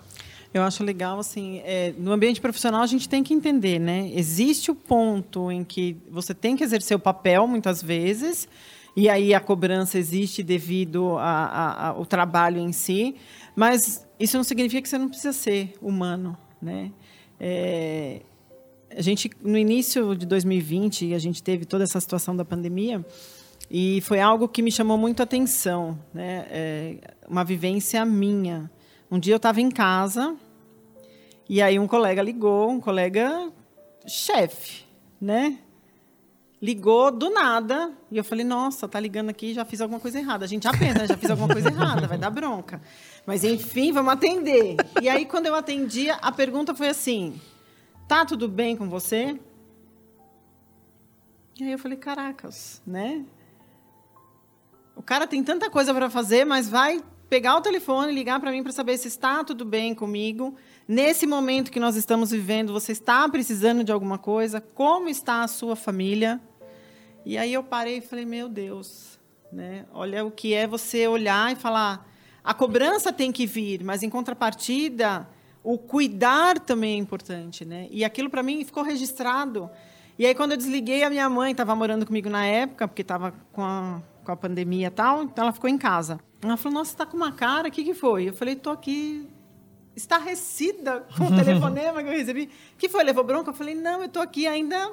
[0.53, 4.11] Eu acho legal, assim, é, no ambiente profissional a gente tem que entender, né?
[4.13, 8.47] Existe o ponto em que você tem que exercer o papel, muitas vezes,
[8.95, 13.15] e aí a cobrança existe devido ao trabalho em si,
[13.55, 16.91] mas isso não significa que você não precisa ser humano, né?
[17.39, 18.21] É,
[18.95, 23.03] a gente, no início de 2020, a gente teve toda essa situação da pandemia,
[23.69, 26.47] e foi algo que me chamou muito a atenção, né?
[26.49, 26.97] É,
[27.27, 28.69] uma vivência minha,
[29.11, 30.35] um dia eu estava em casa
[31.47, 33.51] e aí um colega ligou, um colega
[34.07, 34.83] chefe,
[35.21, 35.59] né?
[36.61, 40.45] Ligou do nada e eu falei: Nossa, tá ligando aqui, já fiz alguma coisa errada.
[40.45, 41.07] A gente já pensa, né?
[41.07, 42.81] já fiz alguma coisa errada, vai dar bronca.
[43.25, 44.75] Mas enfim, vamos atender.
[45.01, 47.39] E aí quando eu atendi, a pergunta foi assim:
[48.07, 49.39] Tá tudo bem com você?
[51.59, 53.25] E aí eu falei: Caracas, né?
[54.99, 58.61] O cara tem tanta coisa para fazer, mas vai pegar o telefone, ligar para mim
[58.61, 60.57] para saber se está tudo bem comigo.
[60.85, 64.59] Nesse momento que nós estamos vivendo, você está precisando de alguma coisa?
[64.59, 66.37] Como está a sua família?
[67.25, 69.17] E aí eu parei e falei: Meu Deus,
[69.53, 69.85] né?
[69.93, 72.05] olha o que é você olhar e falar.
[72.43, 75.25] A cobrança tem que vir, mas em contrapartida,
[75.63, 77.63] o cuidar também é importante.
[77.63, 77.87] Né?
[77.89, 79.69] E aquilo para mim ficou registrado.
[80.17, 83.33] E aí, quando eu desliguei, a minha mãe estava morando comigo na época, porque estava
[83.53, 86.19] com a, com a pandemia e tal, então ela ficou em casa.
[86.41, 88.29] Ela falou, nossa, está com uma cara, o que, que foi?
[88.29, 89.27] Eu falei, estou aqui
[89.95, 92.49] estarrecida com o telefonema que eu recebi.
[92.77, 93.03] que foi?
[93.03, 93.49] Levou bronca?
[93.49, 94.91] Eu falei, não, eu estou aqui ainda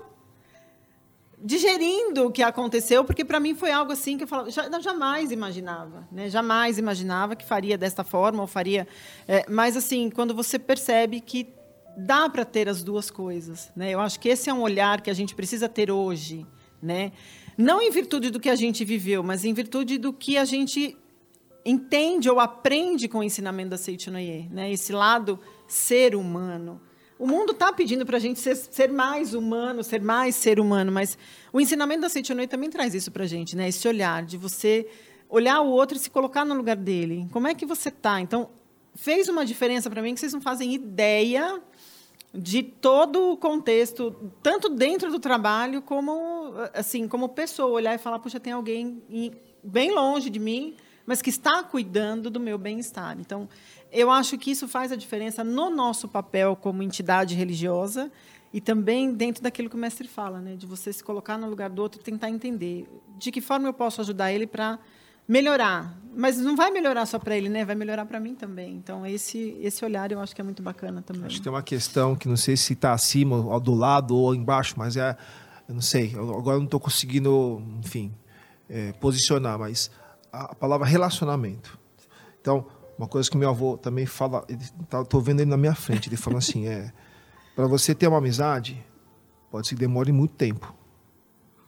[1.38, 5.30] digerindo o que aconteceu, porque para mim foi algo assim que eu, falava, eu jamais
[5.30, 6.30] imaginava, né?
[6.30, 8.88] Jamais imaginava que faria desta forma ou faria,
[9.28, 11.46] é, mas assim, quando você percebe que
[11.94, 13.90] dá para ter as duas coisas, né?
[13.90, 16.46] Eu acho que esse é um olhar que a gente precisa ter hoje,
[16.82, 17.12] né?
[17.56, 20.96] Não em virtude do que a gente viveu, mas em virtude do que a gente
[21.64, 24.70] entende ou aprende com o ensinamento da Seitonoye, né?
[24.70, 26.80] Esse lado ser humano.
[27.18, 30.92] O mundo está pedindo para a gente ser, ser, mais humano, ser mais ser humano,
[30.92, 31.16] mas
[31.52, 33.68] o ensinamento da Seitonoye também traz isso para a gente, né?
[33.68, 34.86] Esse olhar de você
[35.28, 37.26] olhar o outro e se colocar no lugar dele.
[37.32, 38.20] Como é que você está?
[38.20, 38.50] Então,
[38.94, 41.60] fez uma diferença para mim que vocês não fazem ideia
[42.36, 48.18] de todo o contexto, tanto dentro do trabalho como assim, como pessoa, olhar e falar,
[48.18, 49.02] puxa, tem alguém
[49.62, 50.76] bem longe de mim
[51.06, 53.16] mas que está cuidando do meu bem-estar.
[53.18, 53.48] Então,
[53.92, 58.10] eu acho que isso faz a diferença no nosso papel como entidade religiosa
[58.52, 61.70] e também dentro daquilo que o mestre fala, né, de você se colocar no lugar
[61.70, 64.78] do outro e tentar entender de que forma eu posso ajudar ele para
[65.26, 65.96] melhorar.
[66.14, 67.64] Mas não vai melhorar só para ele, né?
[67.64, 68.74] Vai melhorar para mim também.
[68.74, 71.26] Então, esse, esse olhar eu acho que é muito bacana também.
[71.26, 74.34] Acho que tem uma questão que não sei se está acima, ou do lado ou
[74.34, 75.16] embaixo, mas é.
[75.68, 78.14] Eu não sei, agora eu não estou conseguindo, enfim,
[78.68, 79.90] é, posicionar, mas
[80.32, 81.76] a palavra relacionamento.
[82.40, 82.66] Então,
[82.96, 86.16] uma coisa que meu avô também fala, estou tá, vendo ele na minha frente, ele
[86.16, 86.92] fala assim, é,
[87.56, 88.80] para você ter uma amizade,
[89.50, 90.72] pode ser que demore muito tempo,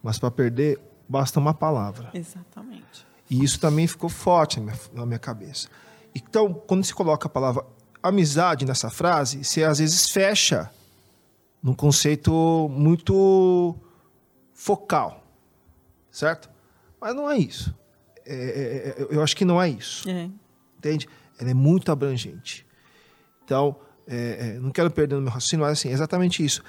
[0.01, 0.79] mas para perder,
[1.09, 2.11] basta uma palavra.
[2.15, 3.08] Exatamente.
[3.31, 5.69] E isso também ficou forte na minha, na minha cabeça.
[6.15, 7.65] Então, quando se coloca a palavra
[8.03, 10.71] amizade nessa frase, você às vezes fecha
[11.63, 13.75] num conceito muito
[14.55, 15.25] focal,
[16.11, 16.49] certo?
[17.01, 17.75] Mas não é isso.
[18.25, 20.09] É, é, é, eu acho que não é isso.
[20.09, 20.31] É.
[20.77, 21.09] Entende?
[21.39, 22.67] Ela é muito abrangente.
[23.45, 23.77] Então,
[24.09, 26.63] é, é não quero perder o meu raciocínio, mas assim, é exatamente isso.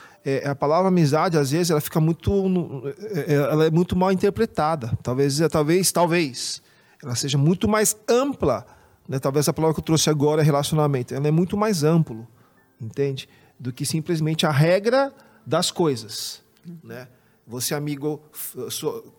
[0.46, 2.84] a palavra amizade, às vezes, ela fica muito.
[3.28, 4.92] ela é muito mal interpretada.
[5.02, 6.62] Talvez, talvez, talvez.
[7.02, 8.66] Ela seja muito mais ampla.
[9.08, 9.20] Né?
[9.20, 11.14] Talvez a palavra que eu trouxe agora é relacionamento.
[11.14, 12.28] Ela é muito mais amplo,
[12.80, 13.28] entende?
[13.60, 15.14] Do que simplesmente a regra
[15.46, 16.42] das coisas.
[16.84, 17.08] Né?
[17.48, 18.22] Você amigo.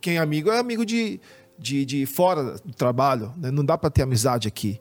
[0.01, 1.21] Quem é amigo é amigo de
[1.61, 3.51] de, de fora do trabalho, né?
[3.51, 4.81] não dá para ter amizade aqui.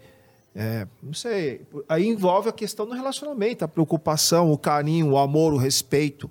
[0.61, 1.61] É, não sei.
[1.87, 6.29] Aí envolve a questão do relacionamento, a preocupação, o carinho, o amor, o respeito,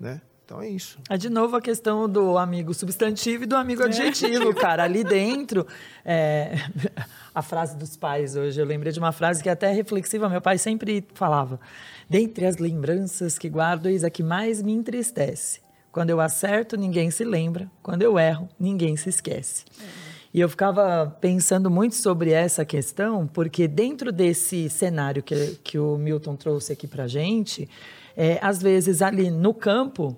[0.00, 0.22] né?
[0.42, 0.98] Então é isso.
[1.10, 3.84] É de novo a questão do amigo substantivo e do amigo é.
[3.84, 4.54] adjetivo, é.
[4.54, 4.84] cara.
[4.84, 5.66] Ali dentro,
[6.02, 6.54] é,
[7.34, 10.40] a frase dos pais hoje, eu lembrei de uma frase que é até reflexiva, meu
[10.40, 11.60] pai sempre falava:
[12.08, 15.60] Dentre as lembranças que guardo, eis a que mais me entristece.
[15.92, 17.70] Quando eu acerto, ninguém se lembra.
[17.82, 19.66] Quando eu erro, ninguém se esquece.
[19.78, 20.07] É.
[20.32, 25.96] E eu ficava pensando muito sobre essa questão, porque dentro desse cenário que, que o
[25.96, 27.68] Milton trouxe aqui para gente,
[28.16, 30.16] é, às vezes ali no campo,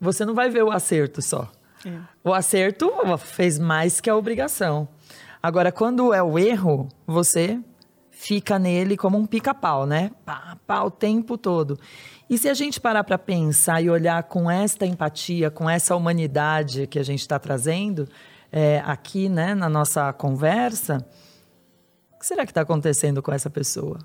[0.00, 1.50] você não vai ver o acerto só.
[1.84, 1.90] É.
[2.22, 4.86] O acerto fez mais que a obrigação.
[5.42, 7.58] Agora, quando é o erro, você
[8.10, 10.12] fica nele como um pica-pau, né?
[10.24, 11.76] Pá, pá, o tempo todo.
[12.30, 16.86] E se a gente parar para pensar e olhar com esta empatia, com essa humanidade
[16.86, 18.08] que a gente está trazendo
[18.52, 21.04] é, aqui, né, na nossa conversa,
[22.14, 23.98] o que será que está acontecendo com essa pessoa?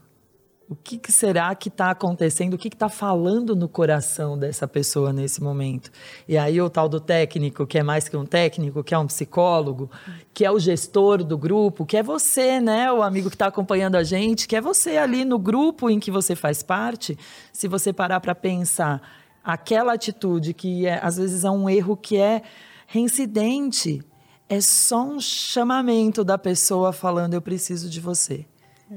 [0.70, 2.56] O que, que será que está acontecendo?
[2.56, 5.90] O que está falando no coração dessa pessoa nesse momento?
[6.28, 9.08] E aí o tal do técnico, que é mais que um técnico, que é um
[9.08, 9.90] psicólogo,
[10.34, 12.92] que é o gestor do grupo, que é você, né?
[12.92, 16.12] O amigo que está acompanhando a gente, que é você ali no grupo em que
[16.12, 17.18] você faz parte.
[17.54, 19.02] Se você parar para pensar
[19.42, 22.42] aquela atitude que é, às vezes é um erro que é
[22.88, 24.04] reincidente,
[24.50, 28.46] é só um chamamento da pessoa falando: eu preciso de você.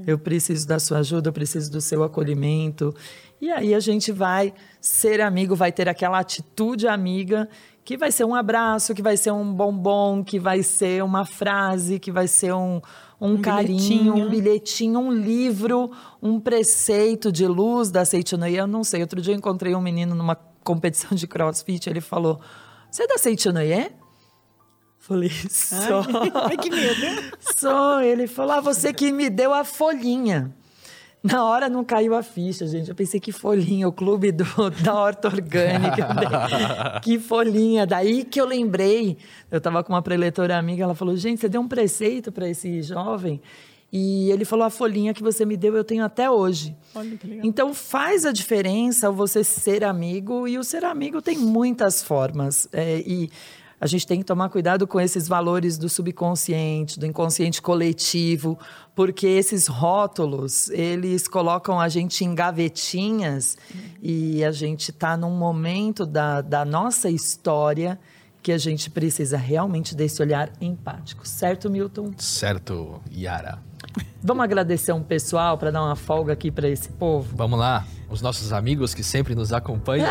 [0.07, 2.95] Eu preciso da sua ajuda, eu preciso do seu acolhimento.
[3.41, 7.49] E aí a gente vai ser amigo, vai ter aquela atitude amiga
[7.85, 11.99] que vai ser um abraço, que vai ser um bombom, que vai ser uma frase,
[11.99, 12.81] que vai ser um,
[13.21, 14.15] um, um carinho, bilhetinho.
[14.15, 15.91] um bilhetinho, um livro,
[16.23, 18.57] um preceito de luz da Seitonoye.
[18.57, 22.41] Eu não sei, outro dia eu encontrei um menino numa competição de crossfit, ele falou,
[22.91, 23.91] você é da Seitonoye?
[25.11, 26.05] Falei, só.
[26.47, 27.35] Ai, que medo.
[27.57, 28.01] Só.
[28.01, 30.55] Ele falou, ah, você que me deu a folhinha.
[31.21, 32.89] Na hora não caiu a ficha, gente.
[32.89, 34.45] Eu pensei que folhinha, o clube do,
[34.85, 37.01] da horta orgânica.
[37.03, 37.85] que folhinha.
[37.85, 39.19] Daí que eu lembrei.
[39.51, 42.81] Eu estava com uma preletora amiga, ela falou: gente, você deu um preceito para esse
[42.81, 43.43] jovem.
[43.93, 46.77] E ele falou: a folhinha que você me deu, eu tenho até hoje.
[46.95, 47.45] Olha que legal.
[47.45, 52.69] Então faz a diferença você ser amigo, e o ser amigo tem muitas formas.
[52.73, 53.29] É, e
[53.81, 58.59] a gente tem que tomar cuidado com esses valores do subconsciente, do inconsciente coletivo,
[58.95, 63.81] porque esses rótulos, eles colocam a gente em gavetinhas uhum.
[64.03, 67.99] e a gente está num momento da, da nossa história
[68.43, 71.27] que a gente precisa realmente desse olhar empático.
[71.27, 72.13] Certo, Milton?
[72.19, 73.70] Certo, Yara.
[74.23, 77.35] Vamos agradecer um pessoal para dar uma folga aqui para esse povo?
[77.35, 77.85] Vamos lá.
[78.11, 80.11] Os nossos amigos que sempre nos acompanham.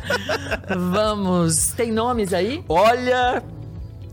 [0.90, 1.68] Vamos.
[1.68, 2.64] Tem nomes aí?
[2.68, 3.42] Olha,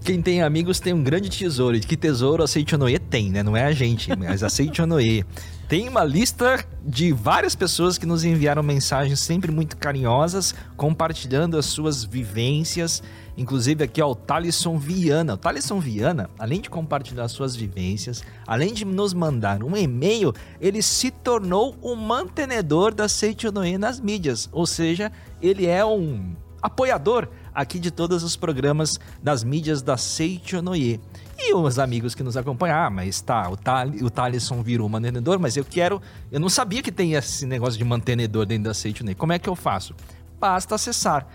[0.07, 1.75] quem tem amigos tem um grande tesouro.
[1.75, 3.43] E que tesouro a Seichonoe tem, né?
[3.43, 5.25] Não é a gente, mas a Seichonoe.
[5.67, 11.65] Tem uma lista de várias pessoas que nos enviaram mensagens sempre muito carinhosas, compartilhando as
[11.65, 13.03] suas vivências
[13.38, 15.35] Inclusive aqui, ó, o Thalisson Viana.
[15.35, 20.81] O Thalisson Viana, além de compartilhar suas vivências, além de nos mandar um e-mail, ele
[20.81, 24.49] se tornou um mantenedor da Seichonoe nas mídias.
[24.51, 27.27] Ou seja, ele é um apoiador
[27.57, 31.01] aqui de todos os programas das mídias da Seichonoye.
[31.39, 35.39] E os amigos que nos acompanham, ah, mas tá, o, Thal, o Thalisson virou mantenedor,
[35.39, 35.99] mas eu quero.
[36.31, 39.15] Eu não sabia que tem esse negócio de mantenedor dentro da Seichonoye.
[39.15, 39.95] Como é que eu faço?
[40.39, 41.27] Basta acessar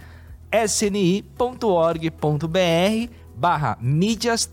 [0.53, 1.27] sni.org.br
[3.35, 4.51] barra mídias-sni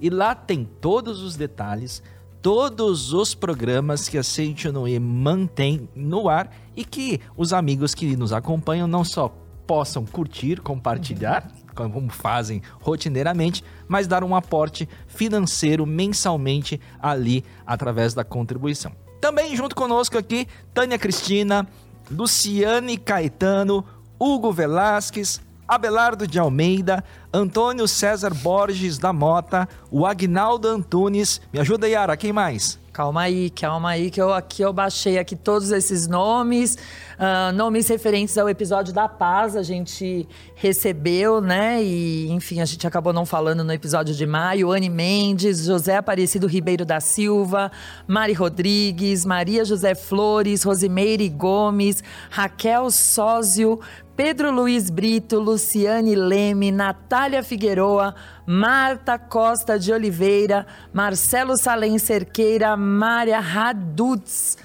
[0.00, 2.02] e lá tem todos os detalhes,
[2.42, 8.32] todos os programas que a Seitonoe mantém no ar e que os amigos que nos
[8.32, 9.34] acompanham não só
[9.70, 18.24] possam curtir, compartilhar, como fazem rotineiramente, mas dar um aporte financeiro mensalmente ali através da
[18.24, 18.90] contribuição.
[19.20, 21.68] Também junto conosco aqui, Tânia Cristina,
[22.10, 23.84] Luciane Caetano,
[24.18, 31.40] Hugo Velasquez, Abelardo de Almeida, Antônio César Borges da Mota, o Agnaldo Antunes.
[31.52, 32.76] Me ajuda, Yara, quem mais?
[32.92, 36.76] Calma aí, calma aí, que eu aqui eu baixei aqui todos esses nomes,
[37.20, 41.82] uh, nomes referentes ao episódio da paz, a gente recebeu, né?
[41.82, 44.72] E, enfim, a gente acabou não falando no episódio de maio.
[44.72, 47.70] Anne Mendes, José Aparecido Ribeiro da Silva,
[48.06, 53.78] Mari Rodrigues, Maria José Flores, Rosimeire Gomes, Raquel Sósio,
[54.16, 58.14] Pedro Luiz Brito, Luciane Leme, Natália Figueroa,
[58.46, 64.56] Marta Costa de Oliveira, Marcelo Salem Cerqueira, Mária Radutz.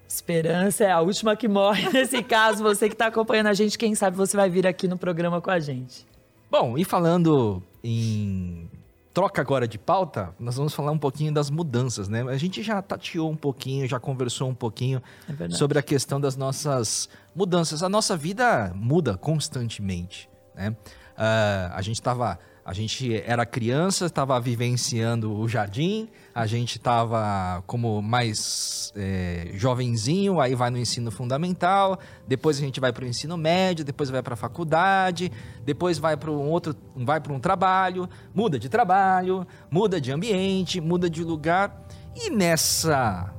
[0.08, 2.62] esperança é a última que morre nesse caso.
[2.64, 5.50] Você que está acompanhando a gente, quem sabe você vai vir aqui no programa com
[5.50, 6.06] a gente.
[6.52, 8.70] Bom, e falando em
[9.18, 12.22] troca agora de pauta, nós vamos falar um pouquinho das mudanças, né?
[12.22, 16.36] A gente já tateou um pouquinho, já conversou um pouquinho É sobre a questão das
[16.36, 17.82] nossas mudanças.
[17.82, 20.76] A nossa vida muda constantemente, né?
[21.18, 22.38] Ah, a gente estava,
[22.68, 30.42] a gente era criança, estava vivenciando o jardim, a gente estava como mais é, jovenzinho,
[30.42, 34.22] aí vai no ensino fundamental, depois a gente vai para o ensino médio, depois vai
[34.22, 35.32] para a faculdade,
[35.64, 40.82] depois vai para um outro, vai para um trabalho, muda de trabalho, muda de ambiente,
[40.82, 43.34] muda de lugar e nessa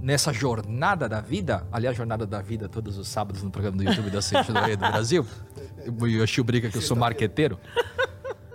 [0.00, 4.10] nessa jornada da vida, aliás, jornada da vida todos os sábados no programa do YouTube
[4.10, 5.26] da Centro do Brasil.
[6.00, 7.58] O Yoshio brinca que eu sou marqueteiro.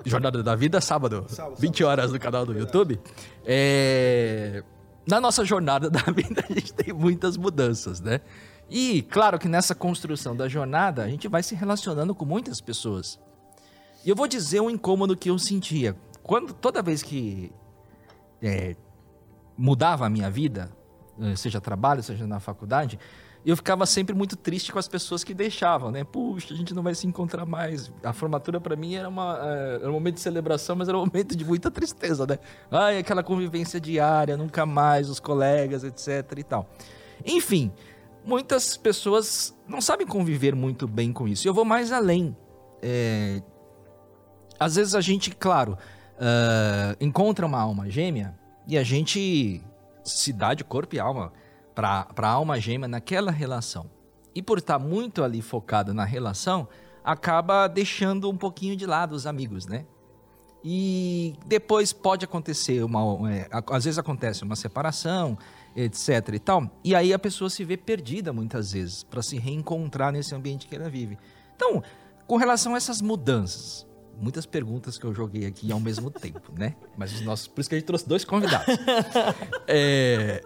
[0.06, 1.26] Jornada da Vida, sábado,
[1.58, 3.00] 20 horas no canal do YouTube.
[3.46, 4.64] É,
[5.08, 8.22] Na nossa jornada da vida, a gente tem muitas mudanças, né?
[8.70, 13.20] E, claro que nessa construção da jornada, a gente vai se relacionando com muitas pessoas.
[14.06, 15.96] E eu vou dizer um incômodo que eu sentia.
[16.22, 17.52] Quando, toda vez que
[18.42, 18.76] é,
[19.58, 20.72] mudava a minha vida,
[21.22, 22.98] eh, seja trabalho, seja na faculdade,
[23.46, 26.04] eu ficava sempre muito triste com as pessoas que deixavam, né?
[26.04, 27.92] Puxa, a gente não vai se encontrar mais.
[28.04, 31.06] A formatura para mim era, uma, eh, era um momento de celebração, mas era um
[31.06, 32.40] momento de muita tristeza, né?
[32.72, 36.70] Ai, aquela convivência diária, nunca mais, os colegas, etc e tal.
[37.26, 37.72] Enfim,
[38.26, 41.46] muitas pessoas não sabem conviver muito bem com isso.
[41.46, 42.36] E eu vou mais além.
[42.82, 43.42] É,
[44.60, 45.78] às vezes a gente, claro,
[46.20, 48.34] ah, encontra uma alma gêmea
[48.68, 49.62] e a gente
[50.04, 51.34] se dá de corpo e alma
[51.74, 53.90] para a alma gêmea naquela relação.
[54.36, 56.68] E por estar muito ali focada na relação,
[57.04, 59.86] acaba deixando um pouquinho de lado os amigos, né?
[60.64, 63.32] E depois pode acontecer uma.
[63.32, 65.38] é, às vezes acontece uma separação,
[65.76, 66.72] etc e tal.
[66.84, 70.76] E aí a pessoa se vê perdida muitas vezes para se reencontrar nesse ambiente que
[70.76, 71.18] ela vive.
[71.56, 71.84] Então,
[72.26, 73.86] com relação a essas mudanças,
[74.18, 76.76] muitas perguntas que eu joguei aqui ao mesmo tempo, né?
[76.98, 78.68] Mas os nossos, por isso que a gente trouxe dois convidados.
[79.66, 80.44] É,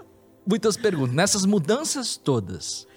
[0.48, 1.14] muitas perguntas.
[1.14, 2.88] Nessas mudanças todas,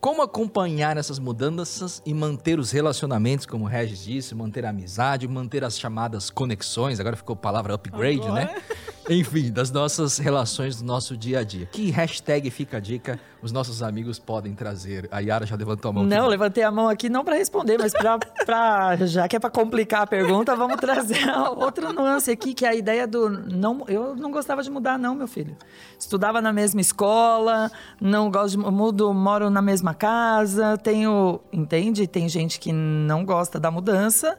[0.00, 5.26] como acompanhar essas mudanças e manter os relacionamentos, como o Regis disse, manter a amizade,
[5.26, 8.46] manter as chamadas conexões, agora ficou a palavra upgrade, Agora.
[8.46, 8.62] né?
[9.08, 11.66] Enfim, das nossas relações do nosso dia a dia.
[11.66, 15.08] Que hashtag fica a dica os nossos amigos podem trazer?
[15.12, 16.04] A Yara já levantou a mão.
[16.04, 16.28] Não, aqui.
[16.30, 20.02] levantei a mão aqui não para responder, mas pra, pra- já que é para complicar
[20.02, 21.18] a pergunta, vamos trazer
[21.56, 25.14] outra nuance aqui, que é a ideia do não, eu não gostava de mudar não,
[25.14, 25.56] meu filho.
[25.98, 27.70] Estudava na mesma escola,
[28.00, 32.06] não gosto de mudo, moro na mesma casa, tenho, entende?
[32.08, 34.36] Tem gente que não gosta da mudança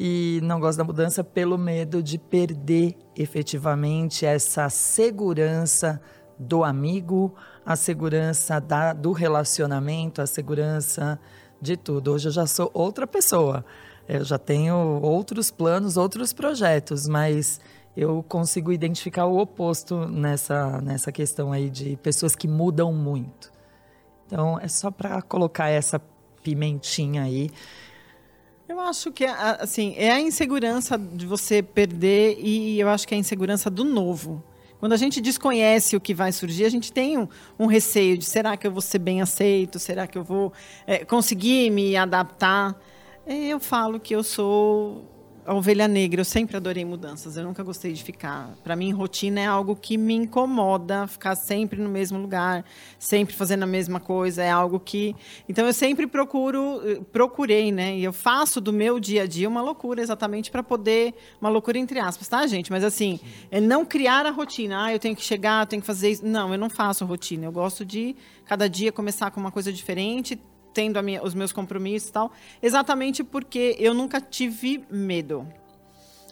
[0.00, 6.00] e não gosta da mudança pelo medo de perder efetivamente essa segurança
[6.38, 7.34] do amigo,
[7.66, 11.18] a segurança da- do relacionamento, a segurança
[11.60, 12.12] de tudo.
[12.12, 13.64] Hoje eu já sou outra pessoa.
[14.08, 17.60] Eu já tenho outros planos, outros projetos, mas
[17.96, 23.50] eu consigo identificar o oposto nessa, nessa questão aí de pessoas que mudam muito.
[24.26, 26.00] Então é só para colocar essa
[26.42, 27.50] pimentinha aí.
[28.68, 33.14] Eu acho que, a- assim, é a insegurança de você perder e eu acho que
[33.14, 34.42] é a insegurança do novo.
[34.78, 37.26] Quando a gente desconhece o que vai surgir, a gente tem um,
[37.58, 39.78] um receio de será que eu vou ser bem aceito?
[39.78, 40.52] Será que eu vou
[40.86, 42.78] é, conseguir me adaptar?
[43.26, 45.04] É, Eu falo que eu sou
[45.48, 46.20] a ovelha negra.
[46.20, 47.38] Eu sempre adorei mudanças.
[47.38, 48.54] Eu nunca gostei de ficar.
[48.62, 51.06] Para mim, rotina é algo que me incomoda.
[51.06, 52.66] Ficar sempre no mesmo lugar,
[52.98, 55.16] sempre fazendo a mesma coisa, é algo que.
[55.48, 57.96] Então eu sempre procuro, eh, procurei, né?
[57.96, 61.78] E eu faço do meu dia a dia uma loucura, exatamente para poder, uma loucura
[61.78, 62.70] entre aspas, tá, gente?
[62.70, 63.18] Mas assim,
[63.50, 64.84] é não criar a rotina.
[64.84, 66.26] Ah, eu tenho que chegar, eu tenho que fazer isso.
[66.26, 67.46] Não, eu não faço rotina.
[67.46, 68.14] Eu gosto de
[68.44, 70.38] cada dia começar com uma coisa diferente
[70.78, 72.30] tendo minha- os meus compromissos e tal,
[72.62, 75.44] exatamente porque eu nunca tive medo.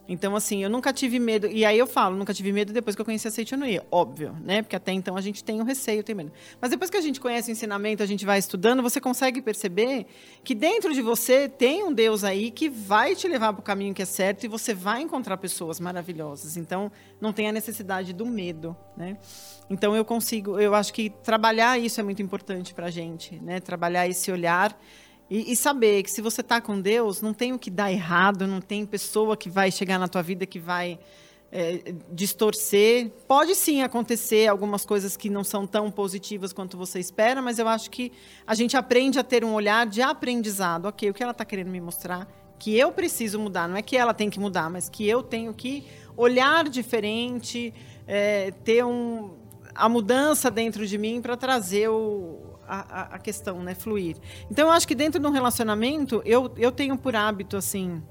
[0.09, 1.47] Então, assim, eu nunca tive medo.
[1.47, 3.85] E aí eu falo, nunca tive medo depois que eu conheci a Seitianoia.
[3.91, 4.63] Óbvio, né?
[4.63, 6.33] Porque até então a gente tem o receio, tem medo.
[6.61, 10.07] Mas depois que a gente conhece o ensinamento, a gente vai estudando, você consegue perceber
[10.45, 13.93] que dentro de você tem um Deus aí que vai te levar para o caminho
[13.93, 16.57] que é certo e você vai encontrar pessoas maravilhosas.
[16.57, 19.17] Então, não tem a necessidade do medo, né?
[19.69, 20.61] Então, eu consigo...
[20.61, 23.59] Eu acho que trabalhar isso é muito importante para a gente, né?
[23.61, 24.79] Trabalhar esse olhar...
[25.31, 28.47] E, e saber que se você está com Deus, não tem o que dar errado,
[28.47, 30.99] não tem pessoa que vai chegar na tua vida que vai
[31.51, 33.11] é, distorcer.
[33.27, 37.67] Pode sim acontecer algumas coisas que não são tão positivas quanto você espera, mas eu
[37.67, 38.13] acho que
[38.47, 40.87] a gente aprende a ter um olhar de aprendizado.
[40.87, 42.29] Ok, o que ela está querendo me mostrar?
[42.59, 45.53] Que eu preciso mudar, não é que ela tem que mudar, mas que eu tenho
[45.53, 45.85] que
[46.17, 47.75] olhar diferente,
[48.07, 49.45] é, ter um
[49.75, 54.17] a mudança dentro de mim para trazer o, a, a, questão, né, fluir.
[54.51, 58.03] Então eu acho que dentro de um relacionamento eu, eu tenho por hábito assim,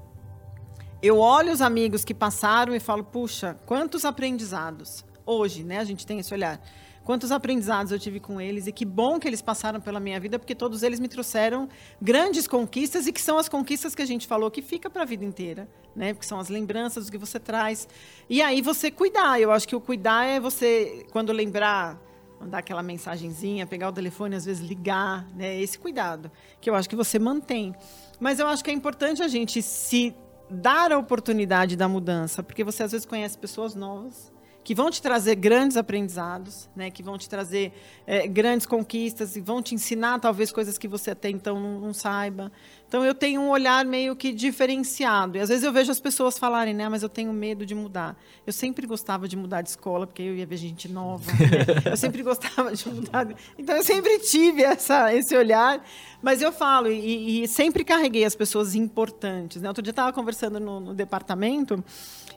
[1.02, 5.78] eu olho os amigos que passaram e falo, puxa, quantos aprendizados hoje, né?
[5.78, 6.60] A gente tem esse olhar.
[7.04, 10.40] Quantos aprendizados eu tive com eles e que bom que eles passaram pela minha vida,
[10.40, 11.68] porque todos eles me trouxeram
[12.02, 15.04] grandes conquistas e que são as conquistas que a gente falou que fica para a
[15.04, 16.12] vida inteira, né?
[16.12, 17.86] Porque são as lembranças que você traz.
[18.28, 19.40] E aí você cuidar.
[19.40, 21.96] Eu acho que o cuidar é você quando lembrar
[22.40, 25.60] mandar aquela mensagenzinha, pegar o telefone, às vezes ligar, né?
[25.60, 26.30] Esse cuidado
[26.60, 27.74] que eu acho que você mantém.
[28.20, 30.14] Mas eu acho que é importante a gente se
[30.48, 34.32] dar a oportunidade da mudança, porque você às vezes conhece pessoas novas
[34.66, 36.90] que vão te trazer grandes aprendizados, né?
[36.90, 37.72] Que vão te trazer
[38.04, 41.94] é, grandes conquistas e vão te ensinar talvez coisas que você até então não, não,
[41.94, 42.50] saiba.
[42.88, 45.36] Então eu tenho um olhar meio que diferenciado.
[45.36, 46.88] E às vezes eu vejo as pessoas falarem, né?
[46.88, 48.16] Mas eu tenho medo de mudar.
[48.46, 51.30] Eu sempre gostava de mudar de escola porque eu ia ver gente nova.
[51.32, 51.82] Né?
[51.90, 53.26] Eu sempre gostava de mudar.
[53.58, 55.84] Então eu sempre tive essa, esse olhar.
[56.22, 59.60] Mas eu falo e, e sempre carreguei as pessoas importantes.
[59.60, 59.68] Né?
[59.68, 61.82] Outro dia eu estava conversando no, no departamento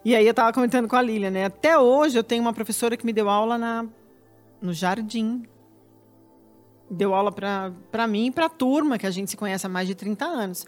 [0.03, 1.45] e aí eu estava comentando com a Lília, né?
[1.45, 3.85] Até hoje eu tenho uma professora que me deu aula na,
[4.61, 5.43] no jardim.
[6.89, 9.87] Deu aula para mim e para a turma, que a gente se conhece há mais
[9.87, 10.65] de 30 anos.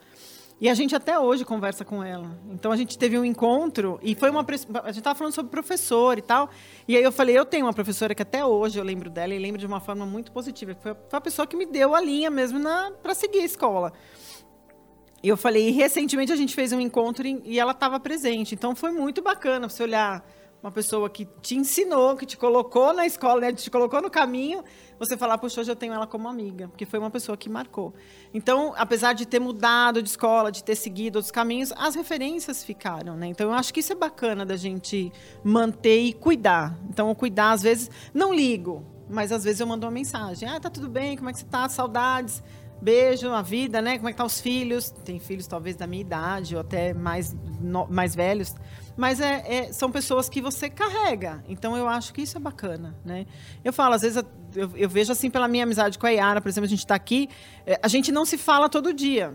[0.61, 2.37] E a gente até hoje conversa com ela.
[2.51, 4.41] Então a gente teve um encontro e foi uma.
[4.41, 6.51] A gente estava falando sobre professor e tal.
[6.87, 9.39] E aí eu falei: eu tenho uma professora que até hoje eu lembro dela e
[9.39, 10.75] lembro de uma forma muito positiva.
[10.75, 12.59] Foi a pessoa que me deu a linha mesmo
[13.01, 13.91] para seguir a escola.
[15.23, 18.53] E eu falei, e recentemente a gente fez um encontro e ela estava presente.
[18.53, 20.23] Então foi muito bacana você olhar
[20.61, 24.63] uma pessoa que te ensinou, que te colocou na escola, né, te colocou no caminho,
[24.99, 27.93] você falar, poxa, hoje eu tenho ela como amiga, porque foi uma pessoa que marcou.
[28.31, 33.17] Então, apesar de ter mudado de escola, de ter seguido outros caminhos, as referências ficaram,
[33.17, 33.27] né?
[33.27, 35.11] Então, eu acho que isso é bacana da gente
[35.43, 36.77] manter e cuidar.
[36.87, 40.47] Então, cuidar, às vezes, não ligo, mas às vezes eu mando uma mensagem.
[40.47, 41.67] Ah, tá tudo bem, como é que você tá?
[41.67, 42.43] Saudades
[42.81, 43.97] beijo, a vida, né?
[43.97, 44.89] Como é que tá os filhos?
[44.89, 48.55] Tem filhos talvez da minha idade ou até mais, no, mais velhos.
[49.01, 51.43] Mas é, é, são pessoas que você carrega.
[51.49, 53.25] Então eu acho que isso é bacana, né?
[53.63, 54.23] Eu falo, às vezes
[54.55, 56.93] eu, eu vejo assim pela minha amizade com a Yara, por exemplo, a gente está
[56.93, 57.27] aqui,
[57.65, 59.33] é, a gente não se fala todo dia.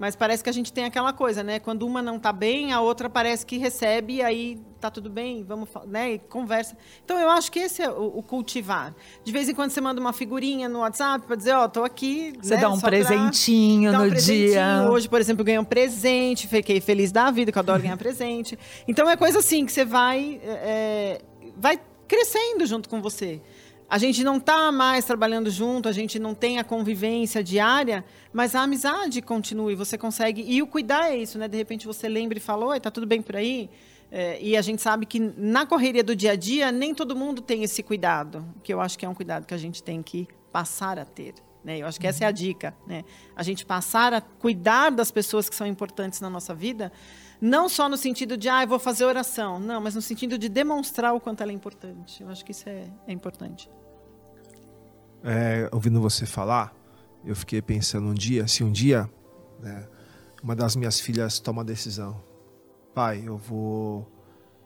[0.00, 1.58] Mas parece que a gente tem aquela coisa, né?
[1.58, 5.44] Quando uma não está bem, a outra parece que recebe e aí tá tudo bem,
[5.44, 6.14] vamos, né?
[6.14, 6.74] E conversa.
[7.04, 8.94] Então eu acho que esse é o, o, cultivar.
[9.22, 11.84] De vez em quando você manda uma figurinha no WhatsApp para dizer, ó, oh, tô
[11.84, 12.32] aqui.
[12.40, 12.62] Você né?
[12.62, 14.48] dá um presentinho no um presentinho.
[14.52, 14.88] dia.
[14.90, 17.98] Hoje, por exemplo, eu ganhei um presente, fiquei feliz da vida, que eu adoro ganhar
[17.98, 18.58] presente.
[18.88, 21.20] Então é coisa assim que você vai, é,
[21.58, 21.78] vai
[22.08, 23.38] crescendo junto com você.
[23.90, 28.54] A gente não está mais trabalhando junto, a gente não tem a convivência diária, mas
[28.54, 30.44] a amizade continua e você consegue.
[30.46, 31.48] E o cuidar é isso, né?
[31.48, 33.68] De repente você lembra e fala: Oi, tá tudo bem por aí?
[34.08, 37.42] É, e a gente sabe que na correria do dia a dia, nem todo mundo
[37.42, 40.28] tem esse cuidado, que eu acho que é um cuidado que a gente tem que
[40.52, 41.34] passar a ter.
[41.64, 41.78] Né?
[41.78, 42.72] Eu acho que essa é a dica.
[42.86, 43.04] Né?
[43.34, 46.92] A gente passar a cuidar das pessoas que são importantes na nossa vida,
[47.40, 50.48] não só no sentido de, ah, eu vou fazer oração, não, mas no sentido de
[50.48, 52.22] demonstrar o quanto ela é importante.
[52.22, 53.68] Eu acho que isso é, é importante
[55.24, 56.74] é, ouvindo você falar,
[57.24, 59.08] eu fiquei pensando um dia, se um dia
[59.60, 59.86] né,
[60.42, 62.22] uma das minhas filhas toma a decisão,
[62.94, 64.10] pai, eu vou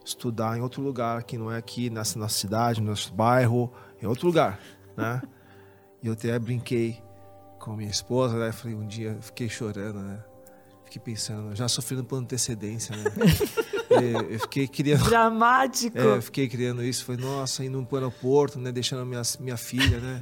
[0.05, 4.07] estudar em outro lugar, que não é aqui nessa nossa cidade, no nosso bairro, em
[4.07, 4.61] outro lugar,
[4.97, 5.23] né?
[6.03, 7.03] E eu até brinquei
[7.59, 8.53] com minha esposa, né?
[8.53, 10.23] Falei um dia, fiquei chorando, né?
[10.85, 13.05] Fiquei pensando, já sofrendo por antecedência, né?
[13.91, 15.05] eu fiquei criando.
[15.09, 15.99] Dramático.
[15.99, 17.05] É, eu fiquei criando isso.
[17.05, 18.73] Foi, nossa, indo pro aeroporto, né?
[18.73, 20.21] Deixando minha, minha filha, né?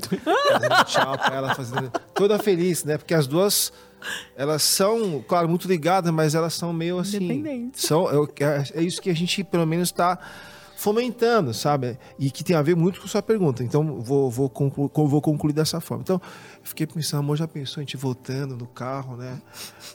[0.51, 1.91] Fazendo tchau pra ela, fazendo.
[2.15, 2.99] Toda feliz, né?
[2.99, 3.73] Porque as duas.
[4.35, 7.19] Elas são, claro, muito ligadas, mas elas são meio assim.
[7.19, 7.83] Independentes.
[7.83, 10.19] São, é, é isso que a gente, pelo menos, está
[10.83, 11.97] fomentando, sabe?
[12.19, 13.63] E que tem a ver muito com sua pergunta.
[13.63, 16.03] Então, vou, vou, concluir, vou concluir dessa forma.
[16.03, 16.21] Então,
[16.61, 19.41] eu fiquei pensando, amor, já pensou a gente voltando no carro, né?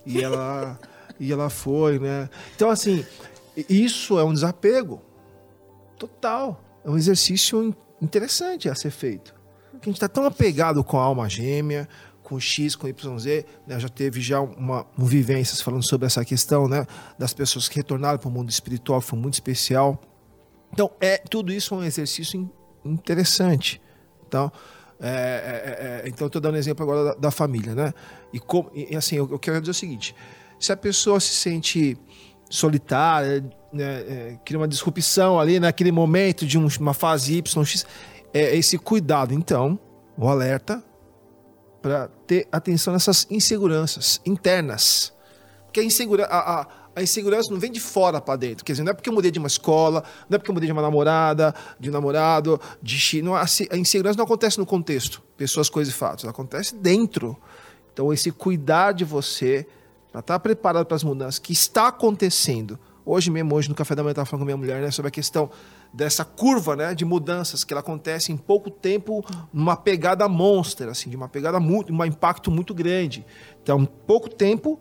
[0.06, 0.80] E ela,
[1.20, 2.30] e ela foi, né?
[2.56, 3.06] Então, assim,
[3.70, 5.02] isso é um desapego
[5.98, 6.64] total.
[6.86, 9.34] É um exercício interessante a ser feito.
[9.72, 11.88] Porque a gente está tão apegado com a alma gêmea,
[12.24, 13.80] com X, com YZ, né?
[13.80, 16.86] já teve já uma, uma vivências falando sobre essa questão, né?
[17.18, 20.00] Das pessoas que retornaram para o mundo espiritual, foi muito especial.
[20.74, 22.52] Então, é tudo isso é um exercício
[22.84, 23.82] interessante.
[24.28, 24.52] Então,
[25.00, 27.94] é, é, é, então estou dando um exemplo agora da, da família, né?
[28.34, 30.16] E, como, e assim, eu, eu quero dizer o seguinte:
[30.60, 31.98] se a pessoa se sente
[32.50, 37.86] solitária, né, é, cria uma disrupção ali naquele momento de um, uma fase Y, X,
[38.34, 39.80] é esse cuidado, então,
[40.18, 40.84] o alerta
[41.82, 45.14] para ter atenção nessas inseguranças internas.
[45.66, 48.66] Porque a, insegura, a, a, a insegurança não vem de fora para dentro.
[48.66, 50.68] Quer dizer, não é porque eu mudei de uma escola, não é porque eu mudei
[50.68, 54.58] de uma namorada, de um namorado, de chi- não, a se- a insegurança não acontece
[54.58, 56.26] no contexto, pessoas, coisas e fatos.
[56.26, 57.38] Acontece dentro.
[57.94, 59.68] Então, esse cuidar de você,
[60.12, 62.80] para estar preparado para as mudanças que está acontecendo.
[63.06, 65.08] Hoje mesmo, hoje no café da manhã, eu estava falando com minha mulher né, sobre
[65.08, 65.50] a questão
[65.94, 71.10] dessa curva né, de mudanças que ela acontece em pouco tempo, numa pegada monster, assim,
[71.10, 73.26] de uma pegada muito, um impacto muito grande.
[73.64, 74.80] Então, pouco tempo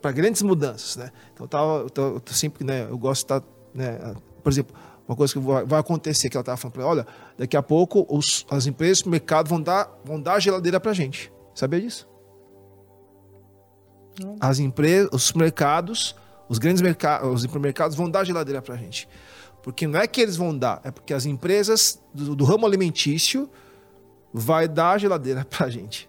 [0.00, 1.10] para grandes mudanças, né?
[1.32, 3.42] Então, tava, eu, sempre, né, eu gosto de estar,
[3.72, 4.76] né, por exemplo,
[5.08, 8.44] uma coisa que vai, vai acontecer que ela estava falando olha, daqui a pouco os,
[8.50, 11.32] as empresas do mercado vão dar, vão dar a geladeira para gente.
[11.54, 12.13] Sabia disso?
[14.40, 16.14] As empresas, os mercados,
[16.48, 19.08] os grandes mercados, os hipermercados vão dar geladeira para gente.
[19.62, 23.48] Porque não é que eles vão dar, é porque as empresas do, do ramo alimentício
[24.32, 26.08] vai dar a geladeira pra gente.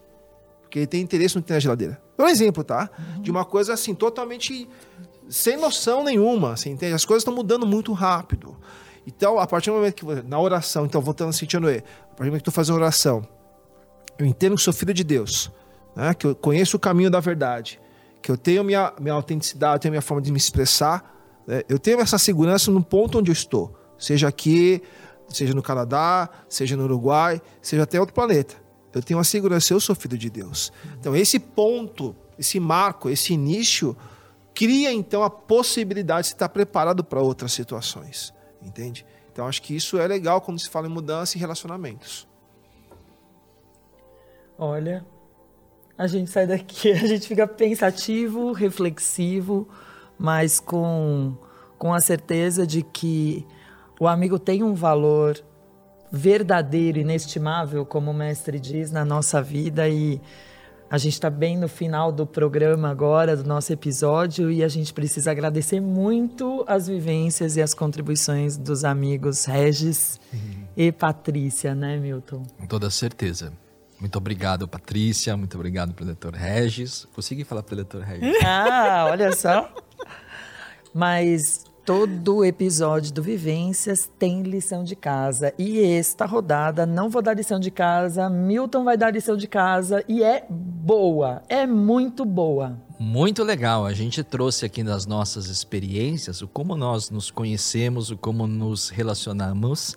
[0.61, 2.01] Porque ele tem interesse no que tem na geladeira.
[2.17, 2.89] Dou um exemplo, tá?
[3.19, 4.67] De uma coisa assim, totalmente
[5.29, 6.93] sem noção nenhuma, assim, entende?
[6.93, 8.55] As coisas estão mudando muito rápido.
[9.07, 12.17] Então, a partir do momento que na oração, então voltando a sentir Noé, a partir
[12.17, 13.27] do momento que tu faz uma oração,
[14.17, 15.51] eu entendo que sou filho de Deus,
[15.95, 16.13] né?
[16.13, 17.79] que eu conheço o caminho da verdade,
[18.25, 21.15] que eu tenho minha, minha autenticidade, tenho minha forma de me expressar,
[21.45, 21.61] né?
[21.69, 24.81] eu tenho essa segurança no ponto onde eu estou, seja aqui,
[25.29, 28.55] seja no Canadá, seja no Uruguai, seja até outro planeta.
[28.91, 30.73] Eu tenho uma segurança, eu sou filho de Deus.
[30.99, 33.95] Então, esse ponto, esse marco, esse início,
[34.55, 39.05] cria então a possibilidade de estar preparado para outras situações, entende?
[39.31, 42.27] Então, acho que isso é legal quando se fala em mudança e relacionamentos.
[44.57, 45.05] Olha,
[45.97, 49.67] a gente sai daqui, a gente fica pensativo, reflexivo,
[50.17, 51.35] mas com,
[51.77, 53.45] com a certeza de que
[53.99, 55.41] o amigo tem um valor
[56.11, 60.21] verdadeiro, inestimável, como o mestre diz, na nossa vida e
[60.89, 64.93] a gente está bem no final do programa agora, do nosso episódio, e a gente
[64.93, 70.19] precisa agradecer muito as vivências e as contribuições dos amigos Regis
[70.77, 72.43] e Patrícia, né, Milton?
[72.59, 73.51] Com toda certeza.
[73.99, 75.35] Muito obrigado, Patrícia.
[75.37, 77.07] Muito obrigado, preletor Regis.
[77.13, 78.37] Consegui falar preletor Regis.
[78.45, 79.73] Ah, olha só.
[80.93, 85.53] Mas todo episódio do Vivências tem lição de casa.
[85.57, 90.03] E esta rodada não vou dar lição de casa, Milton vai dar lição de casa
[90.07, 92.81] e é boa, é muito boa.
[92.97, 93.85] Muito legal.
[93.85, 98.89] A gente trouxe aqui nas nossas experiências o como nós nos conhecemos, o como nos
[98.89, 99.95] relacionamos.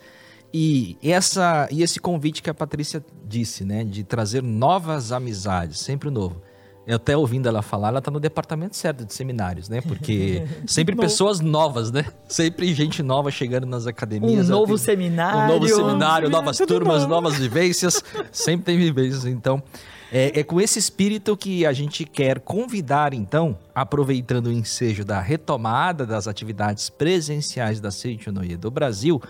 [0.52, 3.84] E, essa, e esse convite que a Patrícia disse, né?
[3.84, 6.40] De trazer novas amizades, sempre o novo.
[6.86, 9.82] Eu até ouvindo ela falar, ela tá no departamento certo de seminários, né?
[9.82, 12.06] Porque sempre pessoas novas, né?
[12.26, 14.48] Sempre gente nova chegando nas academias.
[14.48, 15.54] Um novo tem- seminário.
[15.54, 17.08] Um novo seminário, novas turmas, novo.
[17.08, 18.02] novas vivências.
[18.32, 19.26] Sempre tem vivências.
[19.26, 19.62] Então,
[20.10, 25.20] é, é com esse espírito que a gente quer convidar, então, aproveitando o ensejo da
[25.20, 29.20] retomada das atividades presenciais da Seitonoye do Brasil,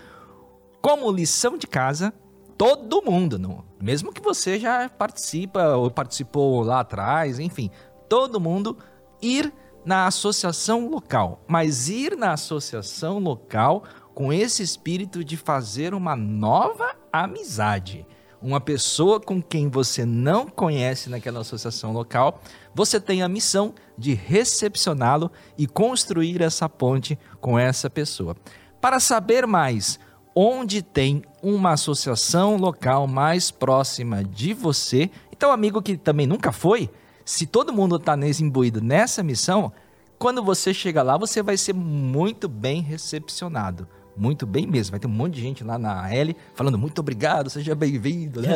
[0.81, 2.13] como lição de casa,
[2.57, 7.69] todo mundo, não, mesmo que você já participa ou participou lá atrás, enfim,
[8.07, 8.77] todo mundo
[9.21, 9.53] ir
[9.85, 13.83] na associação local, mas ir na associação local
[14.13, 18.05] com esse espírito de fazer uma nova amizade.
[18.41, 22.41] Uma pessoa com quem você não conhece naquela associação local,
[22.73, 28.35] você tem a missão de recepcioná-lo e construir essa ponte com essa pessoa.
[28.79, 29.99] Para saber mais
[30.35, 35.09] onde tem uma associação local mais próxima de você.
[35.31, 36.89] Então, amigo que também nunca foi,
[37.25, 39.71] se todo mundo está nesse imbuído nessa missão,
[40.17, 43.87] quando você chega lá, você vai ser muito bem recepcionado.
[44.17, 44.91] Muito bem mesmo.
[44.91, 48.41] Vai ter um monte de gente lá na L falando muito obrigado, seja bem-vindo.
[48.41, 48.49] Né?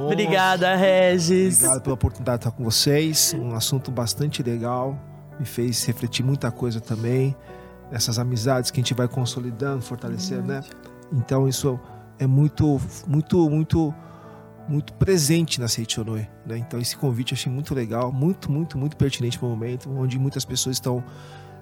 [0.06, 1.58] Obrigada, Regis.
[1.58, 3.34] Obrigado pela oportunidade de estar com vocês.
[3.38, 4.98] Um assunto bastante legal.
[5.38, 7.36] Me fez refletir muita coisa também
[7.90, 10.62] essas amizades que a gente vai consolidando, fortalecendo, né?
[11.12, 11.78] Então isso
[12.18, 13.94] é muito, muito, muito,
[14.68, 16.58] muito presente na Seichonoe, né?
[16.58, 20.18] Então esse convite eu achei muito legal, muito, muito, muito pertinente para o momento, onde
[20.18, 21.04] muitas pessoas estão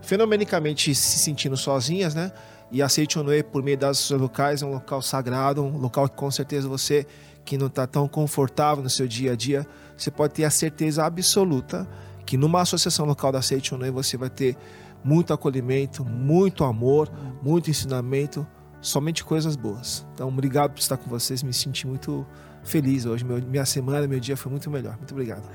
[0.00, 2.32] fenomenicamente se sentindo sozinhas, né?
[2.70, 6.16] E a Seichonoe, por meio das suas locais, é um local sagrado, um local que
[6.16, 7.06] com certeza você
[7.44, 11.04] que não está tão confortável no seu dia a dia, você pode ter a certeza
[11.04, 11.86] absoluta
[12.24, 14.56] que numa associação local da Seichonoe você vai ter
[15.04, 17.10] muito acolhimento, muito amor,
[17.42, 18.46] muito ensinamento,
[18.80, 20.06] somente coisas boas.
[20.14, 22.26] Então, obrigado por estar com vocês, me senti muito
[22.64, 23.24] feliz hoje.
[23.24, 24.96] Meu, minha semana, meu dia foi muito melhor.
[24.96, 25.48] Muito obrigado.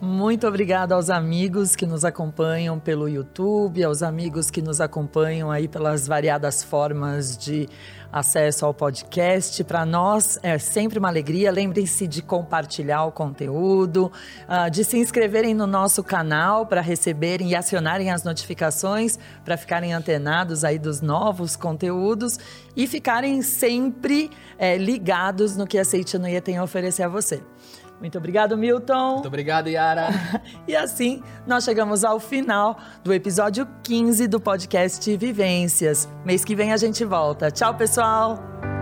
[0.00, 5.66] Muito obrigada aos amigos que nos acompanham pelo YouTube, aos amigos que nos acompanham aí
[5.66, 7.68] pelas variadas formas de
[8.12, 9.64] acesso ao podcast.
[9.64, 11.50] Para nós é sempre uma alegria.
[11.50, 14.12] Lembrem-se de compartilhar o conteúdo,
[14.48, 19.92] uh, de se inscreverem no nosso canal para receberem e acionarem as notificações para ficarem
[19.92, 22.38] antenados aí dos novos conteúdos
[22.76, 27.42] e ficarem sempre é, ligados no que a Seitianoia tem a oferecer a você.
[28.00, 29.14] Muito obrigado, Milton.
[29.14, 30.08] Muito obrigado, Yara.
[30.66, 36.08] e assim, nós chegamos ao final do episódio 15 do podcast Vivências.
[36.24, 37.50] Mês que vem a gente volta.
[37.50, 38.77] Tchau, pessoal.